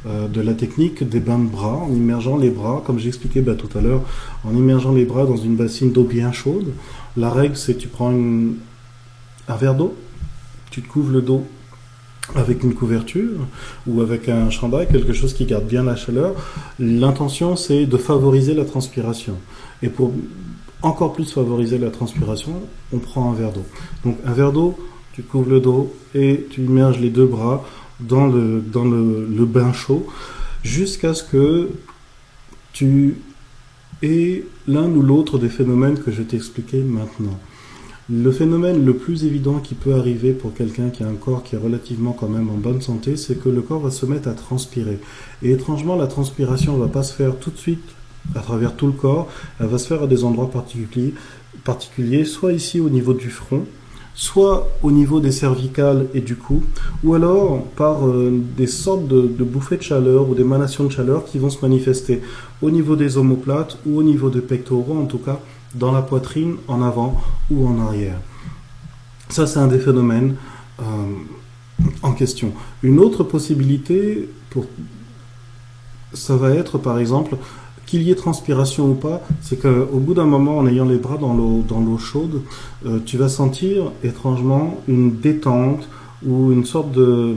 euh, 0.07 0.29
de 0.29 0.41
la 0.41 0.55
technique 0.55 1.07
des 1.07 1.21
bains 1.21 1.39
de 1.39 1.49
bras 1.49 1.77
en 1.77 1.93
immergeant 1.93 2.39
les 2.39 2.49
bras, 2.49 2.83
comme 2.87 2.99
j'expliquais 2.99 3.43
bah, 3.43 3.55
tout 3.55 3.69
à 3.77 3.83
l'heure, 3.83 4.01
en 4.45 4.55
immergeant 4.57 4.93
les 4.93 5.05
bras 5.05 5.27
dans 5.27 5.37
une 5.37 5.57
bassine 5.57 5.93
d'eau 5.93 6.05
bien 6.05 6.33
chaude. 6.33 6.73
La 7.17 7.29
règle 7.31 7.57
c'est 7.57 7.77
tu 7.77 7.89
prends 7.89 8.13
un 8.13 9.57
verre 9.57 9.75
d'eau, 9.75 9.95
tu 10.71 10.83
te 10.83 10.89
couvres 10.89 11.13
le 11.13 11.23
dos 11.23 11.47
avec 12.37 12.63
une 12.63 12.75
couverture 12.75 13.41
ou 13.87 14.01
avec 14.01 14.29
un 14.29 14.51
chandail, 14.51 14.87
quelque 14.89 15.13
chose 15.13 15.35
qui 15.35 15.45
garde 15.45 15.67
bien 15.67 15.83
la 15.83 15.97
chaleur. 15.97 16.35
L'intention, 16.79 17.57
c'est 17.57 17.87
de 17.87 17.97
favoriser 17.97 18.55
la 18.55 18.65
transpiration. 18.65 19.37
Et 19.83 19.89
pour 19.89 20.13
encore 20.83 21.13
plus 21.13 21.31
favoriser 21.33 21.79
la 21.79 21.91
transpiration, 21.91 22.63
on 22.93 22.99
prend 22.99 23.31
un 23.31 23.35
verre 23.35 23.53
d'eau. 23.53 23.65
Donc 24.05 24.17
un 24.25 24.33
verre 24.33 24.53
d'eau, 24.53 24.79
tu 25.13 25.23
couvres 25.23 25.51
le 25.51 25.61
dos 25.61 25.93
et 26.15 26.47
tu 26.51 26.63
immerges 26.63 26.99
les 26.99 27.11
deux 27.11 27.27
bras 27.27 27.65
dans 28.01 28.27
le, 28.27 28.63
bain 29.45 29.73
chaud. 29.73 30.07
jusqu'à 30.63 31.15
ce 31.15 31.23
que 31.23 31.71
tu 32.73 33.17
aies 34.03 34.45
l'un 34.67 34.89
ou 34.89 35.03
l'autre 35.03 35.39
des 35.39 35.49
phénomènes 35.49 35.99
que 35.99 36.11
je 36.11 36.23
t'ai 36.23 36.37
expliqués 36.37 36.83
maintenant. 36.83 37.39
Le 38.13 38.33
phénomène 38.33 38.85
le 38.85 38.95
plus 38.95 39.25
évident 39.25 39.61
qui 39.61 39.75
peut 39.75 39.95
arriver 39.95 40.33
pour 40.33 40.53
quelqu'un 40.53 40.91
qui 40.91 41.05
a 41.05 41.07
un 41.07 41.15
corps 41.15 41.45
qui 41.45 41.55
est 41.55 41.59
relativement 41.59 42.11
quand 42.11 42.29
même 42.29 42.51
en 42.51 42.57
bonne 42.57 42.81
santé, 42.81 43.15
c'est 43.17 43.37
que 43.37 43.49
le 43.49 43.63
corps 43.63 43.79
va 43.79 43.93
se 43.93 44.05
mettre 44.05 44.29
à 44.29 44.33
transpirer. 44.33 44.99
Et 45.45 45.53
étrangement, 45.53 45.95
la 45.95 46.09
transpiration 46.09 46.77
ne 46.77 46.83
va 46.83 46.89
pas 46.89 47.05
se 47.05 47.15
faire 47.15 47.37
tout 47.37 47.53
de 47.53 47.57
suite 47.57 47.85
à 48.35 48.41
travers 48.41 48.75
tout 48.75 48.89
le 48.89 48.93
corps, 48.95 49.29
elle 49.61 49.69
va 49.69 49.79
se 49.79 49.87
faire 49.87 50.03
à 50.03 50.07
des 50.09 50.25
endroits 50.25 50.51
particuliers, 50.51 52.25
soit 52.25 52.53
ici 52.53 52.81
au 52.81 52.89
niveau 52.89 53.15
du 53.15 53.31
front, 53.31 53.65
soit 54.15 54.69
au 54.83 54.91
niveau 54.91 55.21
des 55.21 55.31
cervicales 55.31 56.07
et 56.13 56.21
du 56.21 56.35
cou, 56.35 56.65
ou 57.05 57.15
alors 57.15 57.63
par 57.77 58.09
euh, 58.09 58.37
des 58.57 58.67
sortes 58.67 59.07
de, 59.07 59.23
de, 59.23 59.45
bouffées 59.45 59.77
de 59.77 59.83
chaleur 59.83 60.29
ou 60.29 60.35
d'émanations 60.35 60.83
de 60.83 60.91
chaleur 60.91 61.25
qui 61.25 61.39
vont 61.39 61.49
se 61.49 61.61
manifester 61.63 62.23
au 62.61 62.73
niveau 62.73 62.97
des 62.97 63.19
omoplates 63.19 63.79
ou 63.87 63.99
au 63.99 64.03
niveau 64.03 64.31
des 64.31 64.41
pectoraux, 64.41 64.99
en 64.99 65.07
tout 65.07 65.19
cas 65.19 65.39
dans 65.75 65.93
la 65.93 66.03
poitrine, 66.03 66.57
en 66.69 66.83
avant 66.83 67.21
ou 67.51 67.67
en 67.67 67.79
arrière. 67.81 68.19
Ça, 69.29 69.47
c'est 69.47 69.59
un 69.59 69.69
des 69.69 69.79
phénomènes 69.79 70.35
euh, 70.81 70.85
en 72.03 72.13
question. 72.13 72.53
Une 72.83 72.99
autre 72.99 73.23
possibilité, 73.23 74.29
pour, 74.51 74.67
ça 76.13 76.37
va 76.37 76.51
être 76.51 76.79
par 76.79 76.99
exemple 76.99 77.37
qu'il 77.87 78.03
y 78.03 78.11
ait 78.11 78.15
transpiration 78.15 78.91
ou 78.91 78.95
pas, 78.95 79.21
c'est 79.41 79.61
qu'au 79.61 79.99
bout 79.99 80.15
d'un 80.15 80.25
moment, 80.25 80.59
en 80.59 80.67
ayant 80.67 80.85
les 80.85 80.97
bras 80.97 81.17
dans 81.17 81.35
l'eau, 81.35 81.65
dans 81.69 81.81
l'eau 81.81 81.99
chaude, 81.99 82.43
euh, 82.87 83.01
tu 83.05 83.17
vas 83.17 83.29
sentir 83.29 83.91
étrangement 84.05 84.81
une 84.87 85.17
détente 85.19 85.89
ou 86.25 86.53
une 86.53 86.65
sorte 86.65 86.93
de, 86.93 87.35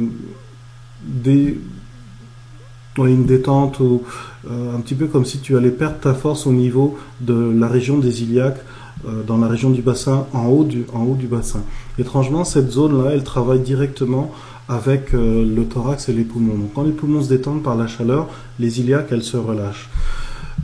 des, 2.98 3.12
une 3.12 3.26
détente 3.26 3.80
ou 3.80 4.04
euh, 4.50 4.76
un 4.76 4.80
petit 4.80 4.96
peu 4.96 5.08
comme 5.08 5.26
si 5.26 5.40
tu 5.40 5.58
allais 5.58 5.72
perdre 5.72 6.00
ta 6.00 6.14
force 6.14 6.48
au 6.48 6.52
niveau 6.52 6.98
de 7.22 7.54
la 7.56 7.68
région 7.68 7.98
des 7.98 8.24
iliaques, 8.24 8.62
euh, 9.08 9.24
dans 9.24 9.38
la 9.38 9.48
région 9.48 9.70
du 9.70 9.82
bassin, 9.82 10.28
en 10.34 10.46
haut 10.46 10.64
du, 10.64 10.86
en 10.94 11.04
haut 11.04 11.16
du 11.16 11.28
bassin. 11.28 11.62
Étrangement, 11.98 12.44
cette 12.44 12.72
zone-là, 12.72 13.12
elle 13.14 13.24
travaille 13.24 13.60
directement 13.60 14.32
avec 14.70 15.12
le 15.12 15.64
thorax 15.66 16.08
et 16.08 16.14
les 16.14 16.24
poumons. 16.24 16.56
Donc 16.56 16.74
quand 16.74 16.84
les 16.84 16.94
poumons 16.94 17.22
se 17.22 17.28
détendent 17.28 17.64
par 17.64 17.76
la 17.76 17.86
chaleur, 17.86 18.30
les 18.60 18.80
iliaques, 18.80 19.10
elles 19.12 19.24
se 19.24 19.36
relâchent. 19.36 19.90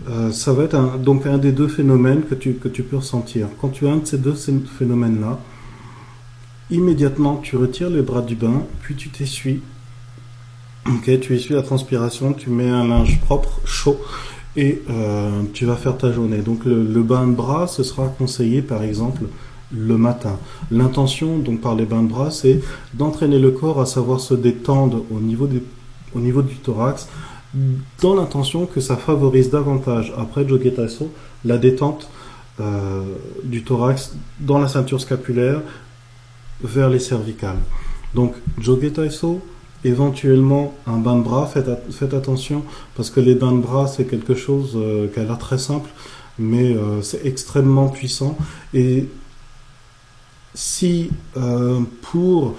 Euh, 0.09 0.31
ça 0.31 0.53
va 0.53 0.63
être 0.63 0.97
donc 0.97 1.25
un 1.25 1.37
des 1.37 1.51
deux 1.51 1.67
phénomènes 1.67 2.23
que 2.23 2.35
tu, 2.35 2.53
que 2.53 2.67
tu 2.67 2.83
peux 2.83 2.97
ressentir. 2.97 3.47
Quand 3.61 3.69
tu 3.69 3.87
as 3.87 3.91
un 3.91 3.97
de 3.97 4.05
ces 4.05 4.17
deux 4.17 4.33
phénomènes-là, 4.33 5.39
immédiatement 6.71 7.37
tu 7.37 7.57
retires 7.57 7.89
les 7.89 8.01
bras 8.01 8.21
du 8.21 8.35
bain, 8.35 8.63
puis 8.81 8.95
tu 8.95 9.09
t'essuies. 9.09 9.61
Ok, 10.87 11.19
tu 11.19 11.35
essuies 11.35 11.53
la 11.53 11.61
transpiration, 11.61 12.33
tu 12.33 12.49
mets 12.49 12.69
un 12.69 12.87
linge 12.87 13.19
propre, 13.21 13.59
chaud, 13.65 13.99
et 14.55 14.81
euh, 14.89 15.43
tu 15.53 15.65
vas 15.65 15.75
faire 15.75 15.97
ta 15.97 16.11
journée. 16.11 16.39
Donc 16.39 16.65
le, 16.65 17.03
bain 17.03 17.27
de 17.27 17.33
bras, 17.33 17.67
ce 17.67 17.83
sera 17.83 18.07
conseillé 18.07 18.61
par 18.61 18.83
exemple 18.83 19.23
le 19.71 19.97
matin. 19.97 20.39
L'intention 20.71 21.37
donc 21.37 21.61
par 21.61 21.75
les 21.75 21.85
bains 21.85 22.03
de 22.03 22.07
bras, 22.07 22.31
c'est 22.31 22.61
d'entraîner 22.93 23.39
le 23.39 23.51
corps 23.51 23.79
à 23.79 23.85
savoir 23.85 24.19
se 24.19 24.33
détendre 24.33 25.03
au 25.11 25.19
niveau, 25.19 25.47
au 26.15 26.19
niveau 26.19 26.41
du 26.41 26.55
thorax, 26.55 27.07
dans 28.01 28.15
l'intention 28.15 28.65
que 28.65 28.79
ça 28.79 28.95
favorise 28.95 29.49
davantage, 29.49 30.13
après 30.17 30.47
Joget 30.47 30.75
la 31.45 31.57
détente 31.57 32.09
euh, 32.59 33.03
du 33.43 33.63
thorax 33.63 34.15
dans 34.39 34.59
la 34.59 34.67
ceinture 34.67 34.99
scapulaire 34.99 35.61
vers 36.63 36.89
les 36.89 36.99
cervicales. 36.99 37.59
Donc 38.13 38.33
Joget 38.59 38.93
éventuellement 39.83 40.73
un 40.87 40.97
bain 40.97 41.17
de 41.17 41.23
bras, 41.23 41.47
faites, 41.47 42.13
attention 42.13 42.63
parce 42.95 43.09
que 43.09 43.19
les 43.19 43.35
bains 43.35 43.53
de 43.53 43.61
bras 43.61 43.87
c'est 43.87 44.05
quelque 44.05 44.35
chose 44.35 44.73
euh, 44.75 45.07
qui 45.07 45.19
a 45.19 45.23
l'air 45.23 45.37
très 45.37 45.57
simple 45.57 45.89
mais 46.37 46.73
euh, 46.73 47.01
c'est 47.01 47.25
extrêmement 47.25 47.89
puissant. 47.89 48.37
Et 48.73 49.07
si 50.53 51.09
pour 52.01 52.55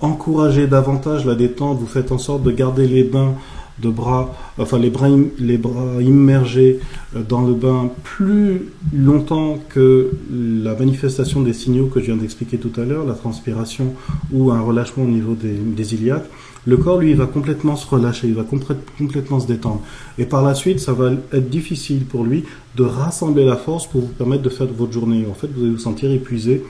encourager 0.00 0.66
davantage 0.66 1.24
la 1.24 1.34
détente 1.34 1.78
vous 1.78 1.86
faites 1.86 2.12
en 2.12 2.18
sorte 2.18 2.42
de 2.42 2.50
garder 2.50 2.86
les 2.86 3.04
bains 3.04 3.34
de 3.82 3.90
bras, 3.90 4.34
enfin 4.58 4.78
les 4.78 4.90
bras, 4.90 5.08
les 5.38 5.58
bras 5.58 6.00
immergés 6.00 6.78
euh, 7.16 7.22
dans 7.28 7.42
le 7.42 7.52
bain 7.52 7.90
plus 8.04 8.68
longtemps 8.92 9.58
que 9.68 10.12
la 10.30 10.74
manifestation 10.74 11.42
des 11.42 11.52
signaux 11.52 11.86
que 11.86 12.00
je 12.00 12.06
viens 12.06 12.16
d'expliquer 12.16 12.58
tout 12.58 12.80
à 12.80 12.84
l'heure, 12.84 13.04
la 13.04 13.14
transpiration 13.14 13.94
ou 14.32 14.52
un 14.52 14.60
relâchement 14.60 15.04
au 15.04 15.08
niveau 15.08 15.34
des, 15.34 15.54
des, 15.54 15.94
iliaques, 15.94 16.28
le 16.64 16.76
corps 16.76 16.98
lui 16.98 17.12
va 17.14 17.26
complètement 17.26 17.74
se 17.74 17.86
relâcher, 17.86 18.28
il 18.28 18.34
va 18.34 18.44
complètement 18.44 19.40
se 19.40 19.46
détendre. 19.48 19.82
Et 20.16 20.24
par 20.24 20.42
la 20.42 20.54
suite, 20.54 20.78
ça 20.78 20.92
va 20.92 21.10
être 21.32 21.50
difficile 21.50 22.04
pour 22.04 22.24
lui 22.24 22.44
de 22.76 22.84
rassembler 22.84 23.44
la 23.44 23.56
force 23.56 23.86
pour 23.86 24.02
vous 24.02 24.06
permettre 24.08 24.42
de 24.42 24.48
faire 24.48 24.68
votre 24.68 24.92
journée. 24.92 25.26
En 25.28 25.34
fait, 25.34 25.48
vous 25.54 25.62
allez 25.62 25.72
vous 25.72 25.78
sentir 25.78 26.10
épuisé 26.10 26.62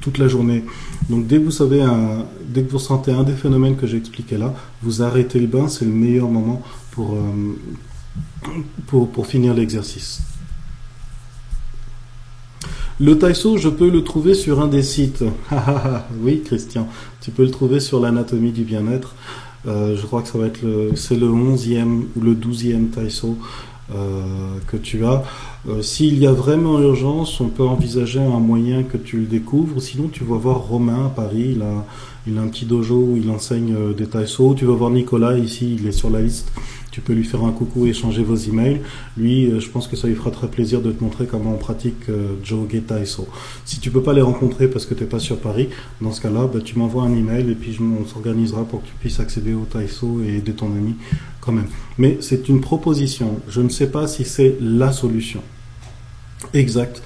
toute 0.00 0.18
la 0.18 0.28
journée. 0.28 0.64
Donc 1.10 1.26
dès 1.26 1.38
que 1.38 1.44
vous 1.44 1.50
savez, 1.50 1.82
un, 1.82 2.24
dès 2.48 2.62
que 2.62 2.70
vous 2.70 2.78
sentez 2.78 3.12
un 3.12 3.22
des 3.22 3.32
phénomènes 3.32 3.76
que 3.76 3.86
j'ai 3.86 3.98
expliqué 3.98 4.38
là, 4.38 4.54
vous 4.82 5.02
arrêtez 5.02 5.38
le 5.38 5.46
bain, 5.46 5.68
c'est 5.68 5.84
le 5.84 5.90
meilleur 5.90 6.28
moment 6.28 6.62
pour, 6.92 7.14
euh, 7.14 8.56
pour, 8.86 9.26
finir 9.26 9.54
l'exercice. 9.54 10.22
Le 13.00 13.18
taïso, 13.18 13.56
je 13.56 13.68
peux 13.68 13.90
le 13.90 14.04
trouver 14.04 14.34
sur 14.34 14.60
un 14.60 14.68
des 14.68 14.82
sites. 14.82 15.24
oui, 16.20 16.42
Christian, 16.44 16.88
tu 17.20 17.32
peux 17.32 17.44
le 17.44 17.50
trouver 17.50 17.80
sur 17.80 17.98
l'anatomie 17.98 18.52
du 18.52 18.62
bien-être. 18.62 19.14
Euh, 19.66 19.96
je 19.96 20.06
crois 20.06 20.22
que 20.22 20.28
ça 20.28 20.38
va 20.38 20.46
être 20.46 20.62
le, 20.62 20.92
c'est 20.94 21.16
le 21.16 21.26
11e 21.26 22.04
ou 22.14 22.20
le 22.20 22.34
12e 22.34 22.90
taïso 22.90 23.38
euh, 23.38 23.73
que 23.90 24.76
tu 24.76 25.04
as. 25.04 25.22
Euh, 25.68 25.82
s'il 25.82 26.18
y 26.18 26.26
a 26.26 26.32
vraiment 26.32 26.78
urgence, 26.80 27.40
on 27.40 27.48
peut 27.48 27.66
envisager 27.66 28.20
un 28.20 28.38
moyen 28.38 28.82
que 28.82 28.96
tu 28.96 29.18
le 29.18 29.26
découvres. 29.26 29.80
Sinon, 29.80 30.08
tu 30.08 30.24
vas 30.24 30.36
voir 30.36 30.58
Romain 30.58 31.06
à 31.06 31.08
Paris. 31.08 31.58
A, 31.62 31.84
il 32.26 32.38
a 32.38 32.40
un 32.40 32.48
petit 32.48 32.64
dojo 32.64 32.96
où 32.96 33.16
il 33.16 33.28
enseigne 33.30 33.74
euh, 33.74 33.92
des 33.92 34.06
taïso. 34.06 34.54
Tu 34.54 34.64
vas 34.64 34.74
voir 34.74 34.90
Nicolas 34.90 35.36
ici, 35.38 35.76
il 35.78 35.86
est 35.86 35.92
sur 35.92 36.10
la 36.10 36.20
liste. 36.20 36.52
Tu 36.90 37.00
peux 37.00 37.12
lui 37.12 37.24
faire 37.24 37.44
un 37.44 37.50
coucou 37.50 37.86
et 37.86 37.90
échanger 37.90 38.22
vos 38.22 38.36
emails. 38.36 38.80
Lui, 39.16 39.50
je 39.58 39.68
pense 39.68 39.88
que 39.88 39.96
ça 39.96 40.06
lui 40.06 40.14
fera 40.14 40.30
très 40.30 40.46
plaisir 40.46 40.80
de 40.80 40.92
te 40.92 41.02
montrer 41.02 41.26
comment 41.26 41.52
on 41.52 41.58
pratique 41.58 42.04
Joge 42.44 42.86
Taiso. 42.86 43.26
Si 43.64 43.80
tu 43.80 43.90
peux 43.90 44.00
pas 44.00 44.12
les 44.12 44.22
rencontrer 44.22 44.68
parce 44.68 44.86
que 44.86 44.94
tu 44.94 45.02
n'es 45.02 45.08
pas 45.08 45.18
sur 45.18 45.38
Paris, 45.38 45.70
dans 46.00 46.12
ce 46.12 46.20
cas-là, 46.20 46.46
bah, 46.46 46.60
tu 46.64 46.78
m'envoies 46.78 47.02
un 47.02 47.12
email 47.16 47.50
et 47.50 47.56
puis 47.56 47.76
on 47.80 48.06
s'organisera 48.06 48.62
pour 48.62 48.82
que 48.82 48.86
tu 48.86 48.94
puisses 49.00 49.18
accéder 49.18 49.54
au 49.54 49.64
Taiso 49.64 50.20
et 50.24 50.36
aider 50.36 50.52
ton 50.52 50.66
ami 50.66 50.94
quand 51.40 51.50
même. 51.50 51.66
Mais 51.98 52.18
c'est 52.20 52.48
une 52.48 52.60
proposition. 52.60 53.40
Je 53.48 53.60
ne 53.60 53.68
sais 53.68 53.90
pas 53.90 54.06
si 54.06 54.24
c'est 54.24 54.56
la 54.60 54.92
solution 54.92 55.42
exacte 56.52 57.02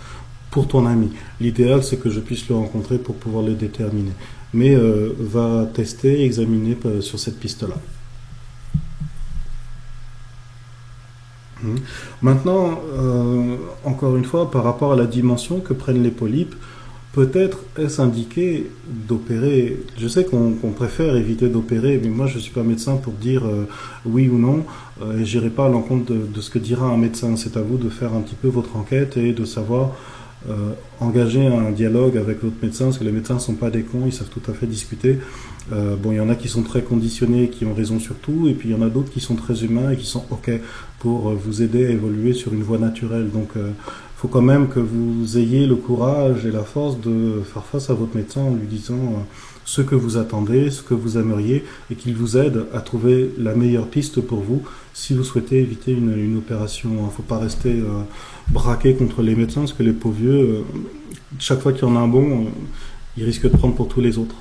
pour 0.51 0.69
ton 0.69 0.87
ami. 0.87 1.11
L'idéal, 1.41 1.83
c'est 1.83 1.99
que 1.99 2.11
je 2.11 2.21
puisse 2.21 2.49
le 2.49 2.57
rencontrer 2.57 2.99
pour 2.99 3.15
pouvoir 3.17 3.45
le 3.45 3.55
déterminer. 3.55 4.13
Mais 4.55 4.75
euh, 4.75 5.13
va 5.19 5.67
tester, 5.67 6.25
examiner 6.25 6.77
euh, 6.87 7.01
sur 7.01 7.19
cette 7.19 7.39
piste-là. 7.39 7.77
Hmm. 11.63 11.77
Maintenant, 12.23 12.81
euh, 12.97 13.57
encore 13.85 14.17
une 14.17 14.25
fois, 14.25 14.51
par 14.51 14.65
rapport 14.65 14.93
à 14.93 14.97
la 14.97 15.07
dimension 15.07 15.61
que 15.61 15.73
prennent 15.73 16.03
les 16.03 16.11
polypes, 16.11 16.55
peut-être 17.13 17.59
est-ce 17.77 18.01
indiqué 18.01 18.71
d'opérer. 18.87 19.81
Je 19.99 20.07
sais 20.07 20.25
qu'on 20.25 20.53
préfère 20.71 21.17
éviter 21.17 21.49
d'opérer, 21.49 22.01
mais 22.03 22.11
moi 22.11 22.27
je 22.27 22.37
ne 22.37 22.41
suis 22.41 22.53
pas 22.53 22.63
médecin 22.63 22.97
pour 22.97 23.15
dire 23.15 23.45
euh, 23.45 23.67
oui 24.07 24.29
ou 24.29 24.39
non, 24.39 24.65
euh, 25.03 25.19
et 25.19 25.25
je 25.25 25.39
n'irai 25.39 25.51
pas 25.51 25.67
à 25.67 25.69
l'encontre 25.69 26.13
de, 26.13 26.41
ce 26.41 26.51
que 26.51 26.61
dira 26.61 26.87
un 26.87 26.97
médecin. 26.97 27.35
C'est 27.37 27.57
à 27.57 27.63
vous 27.63 27.77
de 27.77 27.89
faire 27.89 28.15
un 28.15 28.21
petit 28.21 28.37
peu 28.37 28.49
votre 28.49 28.77
enquête 28.77 29.17
et 29.17 29.33
de 29.33 29.45
savoir 29.45 29.97
euh, 30.49 30.73
engager 31.01 31.47
un 31.47 31.71
dialogue 31.71 32.17
avec 32.17 32.43
votre 32.43 32.57
médecin, 32.63 32.87
parce 32.87 32.99
que 32.99 33.05
les 33.05 33.13
médecins 33.13 33.39
sont 33.39 33.55
pas 33.55 33.71
des 33.71 33.83
cons, 33.83 34.05
ils 34.07 34.13
savent 34.13 34.29
tout 34.29 34.51
à 34.51 34.55
fait 34.55 34.67
discuter. 34.67 35.19
bon, 35.71 36.13
il 36.13 36.17
y 36.17 36.21
en 36.21 36.31
a 36.31 36.35
qui 36.35 36.49
sont 36.49 36.63
très 36.63 36.83
conditionnés, 36.83 37.49
qui 37.49 37.65
ont 37.65 37.75
raison 37.75 37.99
sur 37.99 38.15
tout, 38.15 38.49
et 38.49 38.55
puis 38.55 38.71
il 38.71 38.73
y 38.73 38.79
en 38.79 38.83
a 38.83 38.89
d'autres 38.89 39.11
qui 39.11 39.21
sont 39.21 39.35
très 39.35 39.65
humains 39.65 39.91
et 39.91 39.97
qui 39.97 40.07
sont 40.07 40.25
OK 40.31 40.51
pour 40.99 41.35
vous 41.35 41.63
aider 41.63 41.87
à 41.87 41.91
évoluer 41.91 42.33
sur 42.33 42.55
une 42.55 42.63
voie 42.63 42.79
naturelle. 42.79 43.31
Donc, 43.31 43.51
faut 44.19 44.27
quand 44.27 44.43
même 44.43 44.69
que 44.69 44.81
vous 44.81 45.39
ayez 45.39 45.65
le 45.65 45.77
courage 45.77 46.45
et 46.45 46.51
la 46.51 46.65
force 46.65 47.01
de 47.01 47.41
faire 47.45 47.65
face 47.65 47.89
à 47.89 47.95
votre 47.95 48.17
médecin 48.17 48.41
en 48.41 48.53
lui 48.53 48.67
disant 48.67 48.95
euh, 48.95 49.23
ce 49.69 49.83
que 49.83 49.95
vous 49.95 50.17
attendez, 50.17 50.71
ce 50.71 50.81
que 50.81 50.95
vous 50.95 51.19
aimeriez, 51.19 51.63
et 51.91 51.95
qu'il 51.95 52.15
vous 52.15 52.39
aide 52.39 52.65
à 52.73 52.81
trouver 52.81 53.31
la 53.37 53.55
meilleure 53.55 53.87
piste 53.87 54.19
pour 54.23 54.41
vous 54.41 54.63
si 54.95 55.13
vous 55.13 55.25
souhaitez 55.25 55.61
éviter 55.61 55.93
une, 55.93 56.39
opération. 56.39 56.89
Il 56.91 57.05
ne 57.05 57.11
faut 57.11 57.23
pas 57.23 57.37
rester 57.37 57.73
euh, 57.73 58.01
braqué 58.49 58.95
contre 58.95 59.21
les 59.21 59.35
médecins, 59.35 59.61
parce 59.61 59.75
que 59.75 59.83
les 59.83 59.93
pauvres 59.93 60.17
vieux, 60.17 60.41
euh, 60.41 60.63
chaque 61.39 61.61
fois 61.61 61.75
qu'il 61.75 61.83
y 61.83 61.85
en 61.85 61.97
a 61.97 61.99
un 61.99 62.09
bon, 62.09 62.47
ils 63.19 63.25
risquent 63.25 63.51
de 63.51 63.57
prendre 63.59 63.75
pour 63.75 63.89
tous 63.89 64.01
les 64.01 64.17
autres. 64.17 64.37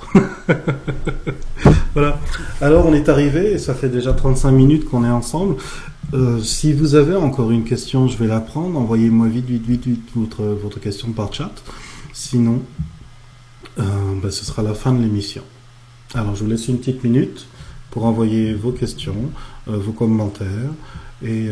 voilà. 1.92 2.18
Alors 2.62 2.86
on 2.86 2.94
est 2.94 3.10
arrivé, 3.10 3.52
et 3.52 3.58
ça 3.58 3.74
fait 3.74 3.90
déjà 3.90 4.14
35 4.14 4.50
minutes 4.50 4.86
qu'on 4.86 5.04
est 5.04 5.10
ensemble. 5.10 5.56
Euh, 6.14 6.40
si 6.40 6.72
vous 6.72 6.94
avez 6.94 7.16
encore 7.16 7.50
une 7.50 7.64
question, 7.64 8.08
je 8.08 8.16
vais 8.16 8.28
la 8.28 8.40
prendre. 8.40 8.78
Envoyez-moi 8.78 9.28
vite, 9.28 9.44
vite, 9.44 9.66
vite, 9.66 9.86
vite 9.86 10.08
votre, 10.16 10.42
votre 10.42 10.80
question 10.80 11.12
par 11.12 11.34
chat. 11.34 11.52
Sinon, 12.14 12.62
euh, 13.78 13.82
ben, 14.22 14.30
ce 14.30 14.44
sera 14.44 14.62
la 14.62 14.74
fin 14.74 14.92
de 14.92 15.02
l'émission. 15.02 15.42
Alors, 16.14 16.34
je 16.34 16.44
vous 16.44 16.50
laisse 16.50 16.68
une 16.68 16.78
petite 16.78 17.04
minute 17.04 17.46
pour 17.90 18.04
envoyer 18.04 18.54
vos 18.54 18.72
questions, 18.72 19.30
vos 19.66 19.92
commentaires 19.92 20.72
et 21.22 21.48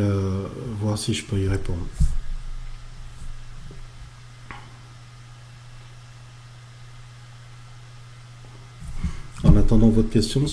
voir 0.80 0.96
si 0.96 1.12
je 1.12 1.24
peux 1.24 1.38
y 1.38 1.48
répondre. 1.48 1.86
En 9.44 9.56
attendant 9.56 9.88
votre 9.88 10.10
question, 10.10 10.44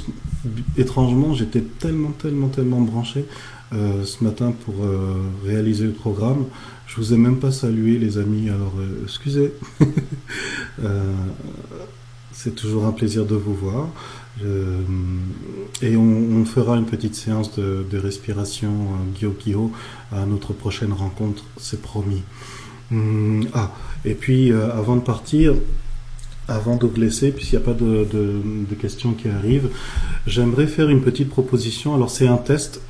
étrangement, 0.77 1.33
j'étais 1.33 1.61
tellement, 1.61 2.11
tellement, 2.11 2.49
tellement 2.49 2.81
branché 2.81 3.25
euh, 3.73 4.03
ce 4.03 4.23
matin 4.23 4.53
pour 4.65 4.75
euh, 4.83 5.15
réaliser 5.45 5.85
le 5.85 5.93
programme. 5.93 6.45
Je 6.87 6.95
vous 6.97 7.13
ai 7.13 7.17
même 7.17 7.39
pas 7.39 7.51
salué, 7.51 7.97
les 7.97 8.17
amis, 8.17 8.49
alors 8.49 8.73
euh, 8.79 9.03
excusez. 9.03 9.53
C'est 12.31 12.55
toujours 12.55 12.85
un 12.85 12.91
plaisir 12.91 13.25
de 13.25 13.35
vous 13.35 13.53
voir. 13.53 13.87
et 15.81 15.95
on, 15.95 16.43
fera 16.45 16.77
une 16.77 16.85
petite 16.85 17.15
séance 17.15 17.55
de, 17.57 17.97
respiration 17.97 18.71
Gyo 19.17 19.71
à 20.11 20.25
notre 20.25 20.51
prochaine 20.51 20.91
rencontre, 20.91 21.45
c'est 21.57 21.81
promis. 21.81 22.23
Hum, 22.91 23.47
ah, 23.53 23.71
et 24.03 24.15
puis 24.15 24.51
avant 24.51 24.97
de 24.97 25.01
partir, 25.01 25.53
avant 26.47 26.75
de 26.75 26.85
vous 26.85 26.99
laisser, 26.99 27.31
puisqu'il 27.31 27.57
n'y 27.57 27.63
a 27.63 27.65
pas 27.65 27.73
de, 27.73 28.75
questions 28.79 29.13
qui 29.13 29.29
arrivent, 29.29 29.69
j'aimerais 30.27 30.67
faire 30.67 30.89
une 30.89 31.01
petite 31.01 31.29
proposition. 31.29 31.95
Alors 31.95 32.09
c'est 32.09 32.27
un 32.27 32.37
test. 32.37 32.81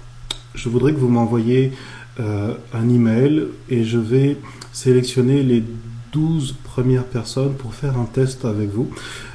Je 0.55 0.69
voudrais 0.69 0.93
que 0.93 0.99
vous 0.99 1.09
m'envoyiez 1.09 1.71
euh, 2.19 2.53
un 2.73 2.89
email 2.89 3.47
et 3.71 3.83
je 3.83 3.97
vais 3.97 4.37
sélectionner 4.71 5.41
les 5.41 5.63
12 6.11 6.53
premières 6.63 7.05
personnes 7.05 7.55
pour 7.55 7.73
faire 7.73 7.97
un 7.97 8.05
test 8.05 8.45
avec 8.45 8.69
vous. 8.69 8.91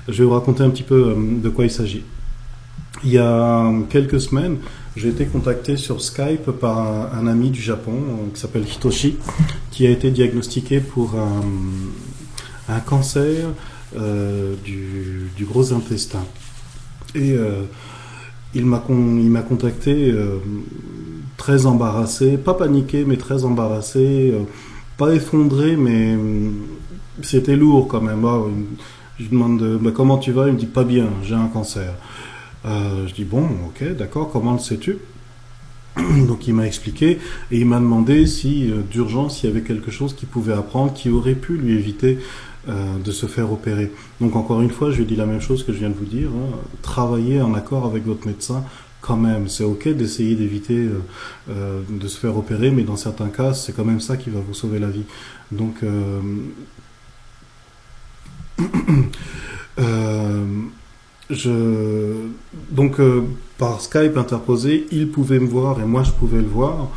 Je 0.07 0.18
vais 0.18 0.24
vous 0.24 0.35
raconter 0.35 0.62
un 0.62 0.70
petit 0.70 0.85
peu 0.85 1.09
euh, 1.09 1.41
de 1.43 1.49
quoi 1.49 1.64
il 1.64 1.72
s'agit. 1.72 2.05
Il 3.03 3.11
y 3.11 3.18
a 3.18 3.72
quelques 3.91 4.20
semaines, 4.20 4.59
j'ai 4.95 5.09
été 5.09 5.26
contacté 5.26 5.76
sur 5.76 6.01
Skype 6.01 6.53
par 6.53 7.12
un, 7.12 7.26
ami 7.26 7.51
du 7.51 7.61
Japon 7.61 7.95
euh, 7.97 8.33
qui 8.33 8.41
s'appelle 8.41 8.62
Hitoshi, 8.62 9.16
qui 9.72 9.85
a 9.85 9.91
été 9.91 10.12
diagnostiqué 10.12 10.79
pour 10.79 11.16
un 12.68 12.81
cancer 12.81 13.49
du, 14.64 15.45
gros 15.45 15.72
intestin. 15.72 16.24
Et 17.14 17.37
il 18.55 18.66
m'a 18.66 19.43
contacté 19.43 20.14
très 21.39 21.64
embarrassé, 21.64 22.36
pas 22.36 22.53
paniqué, 22.53 23.07
mais 23.07 23.16
très 23.16 23.45
embarrassé, 23.45 24.34
pas 24.99 25.14
effondré, 25.14 25.76
mais 25.76 26.18
c'était 27.22 27.57
lourd 27.57 27.89
quand 27.89 28.03
même. 28.03 28.22
Ah, 28.26 28.43
je 29.16 29.22
lui 29.22 29.30
demande 29.30 29.78
bah, 29.80 29.91
comment 29.95 30.18
tu 30.18 30.32
vas, 30.32 30.49
il 30.49 30.53
me 30.53 30.59
dit 30.59 30.66
pas 30.66 30.84
bien, 30.84 31.07
j'ai 31.24 31.34
un 31.34 31.47
cancer. 31.47 31.95
je 32.64 33.14
dis 33.14 33.24
bon, 33.24 33.47
ok, 33.68 33.97
d'accord, 33.97 34.30
comment 34.30 34.53
le 34.53 34.59
sais-tu? 34.59 34.99
Donc 36.28 36.47
il 36.47 36.55
m'a 36.55 36.66
expliqué 36.66 37.18
et 37.51 37.59
il 37.59 37.66
m'a 37.66 37.78
demandé 37.78 38.26
si 38.26 38.70
d'urgence 38.91 39.43
il 39.43 39.47
y 39.47 39.49
avait 39.51 39.62
quelque 39.62 39.91
chose 39.91 40.14
qu'il 40.14 40.28
pouvait 40.28 40.53
apprendre 40.53 40.93
qui 40.93 41.09
aurait 41.09 41.34
pu 41.34 41.57
lui 41.57 41.72
éviter 41.72 42.18
euh, 42.68 42.99
de 43.03 43.12
se 43.12 43.24
faire 43.24 43.51
opérer. 43.51 43.91
Donc 44.20 44.36
encore 44.36 44.61
une 44.61 44.68
fois, 44.68 44.91
je 44.91 44.99
lui 44.99 45.07
dis 45.07 45.16
la 45.16 45.24
même 45.24 45.41
chose 45.41 45.64
que 45.64 45.72
je 45.72 45.78
viens 45.78 45.89
de 45.89 45.95
vous 45.95 46.05
dire. 46.05 46.28
Hein. 46.28 46.57
Travaillez 46.82 47.41
en 47.41 47.55
accord 47.55 47.86
avec 47.86 48.05
votre 48.05 48.26
médecin 48.26 48.62
même. 49.17 49.49
C'est 49.49 49.65
ok 49.65 49.89
d'essayer 49.89 50.35
d'éviter 50.35 50.77
euh, 50.77 51.01
euh, 51.51 51.81
de 51.89 52.07
se 52.09 52.19
faire 52.19 52.37
opérer, 52.37 52.71
mais 52.71 52.83
dans 52.83 52.97
certains 52.97 53.29
cas, 53.29 53.55
c'est 53.55 53.73
quand 53.75 53.85
même 53.85 54.01
ça 54.01 54.17
qui 54.17 54.31
va 54.31 54.41
vous 54.41 54.55
sauver 54.55 54.79
la 54.79 54.89
vie. 54.89 55.05
Donc, 55.51 55.83
je, 61.31 62.15
donc 62.71 63.01
par 63.57 63.81
Skype 63.81 64.17
interposé, 64.17 64.87
il 64.91 65.11
pouvait 65.11 65.39
me 65.39 65.47
voir 65.47 65.81
et 65.81 65.85
moi 65.85 66.03
je 66.03 66.11
pouvais 66.13 66.41
le 66.41 66.49
voir. 66.49 66.89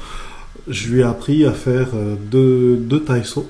Je 0.68 0.90
lui 0.90 1.00
ai 1.02 1.04
appris 1.04 1.46
à 1.46 1.54
faire 1.54 1.90
deux, 2.30 2.78
deux 2.78 3.04
taïsos 3.04 3.48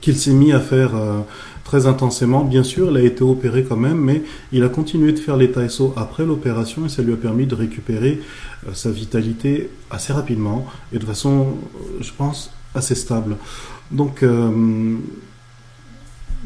qu'il 0.00 0.16
s'est 0.16 0.32
mis 0.32 0.52
à 0.52 0.60
faire 0.60 0.94
euh, 0.94 1.20
très 1.68 1.86
intensément. 1.86 2.44
Bien 2.44 2.64
sûr, 2.64 2.90
il 2.90 2.96
a 2.96 3.02
été 3.02 3.22
opéré 3.22 3.62
quand 3.62 3.76
même, 3.76 3.98
mais 3.98 4.22
il 4.52 4.64
a 4.64 4.70
continué 4.70 5.12
de 5.12 5.18
faire 5.18 5.36
les 5.36 5.50
taïsos 5.50 5.92
après 5.96 6.24
l'opération 6.24 6.86
et 6.86 6.88
ça 6.88 7.02
lui 7.02 7.12
a 7.12 7.16
permis 7.16 7.46
de 7.46 7.54
récupérer 7.54 8.20
euh, 8.66 8.72
sa 8.72 8.90
vitalité 8.90 9.68
assez 9.90 10.14
rapidement 10.14 10.64
et 10.94 10.98
de 10.98 11.04
façon, 11.04 11.42
euh, 11.42 11.98
je 12.00 12.10
pense, 12.16 12.50
assez 12.74 12.94
stable. 12.94 13.36
Donc, 13.90 14.24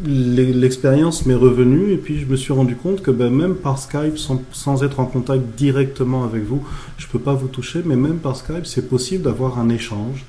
l'expérience 0.05 1.27
m'est 1.27 1.35
revenue 1.35 1.93
et 1.93 1.99
puis 1.99 2.19
je 2.19 2.27
me 2.27 2.37
suis 2.37 2.53
rendu 2.53 2.77
compte 2.77 3.03
que 3.03 3.11
ben, 3.11 3.31
même 3.31 3.55
par 3.55 3.79
Skype, 3.79 4.19
sans, 4.19 4.83
être 4.83 4.99
en 5.01 5.07
contact 5.07 5.43
directement 5.57 6.25
avec 6.25 6.45
vous, 6.45 6.63
je 6.99 7.07
ne 7.07 7.13
peux 7.13 7.19
pas 7.19 7.35
vous 7.35 7.49
toucher, 7.49 7.83
mais 7.85 7.97
même 7.97 8.19
par 8.19 8.37
Skype, 8.37 8.67
c'est 8.67 8.89
possible 8.89 9.25
d'avoir 9.25 9.59
un 9.59 9.69
échange. 9.69 10.25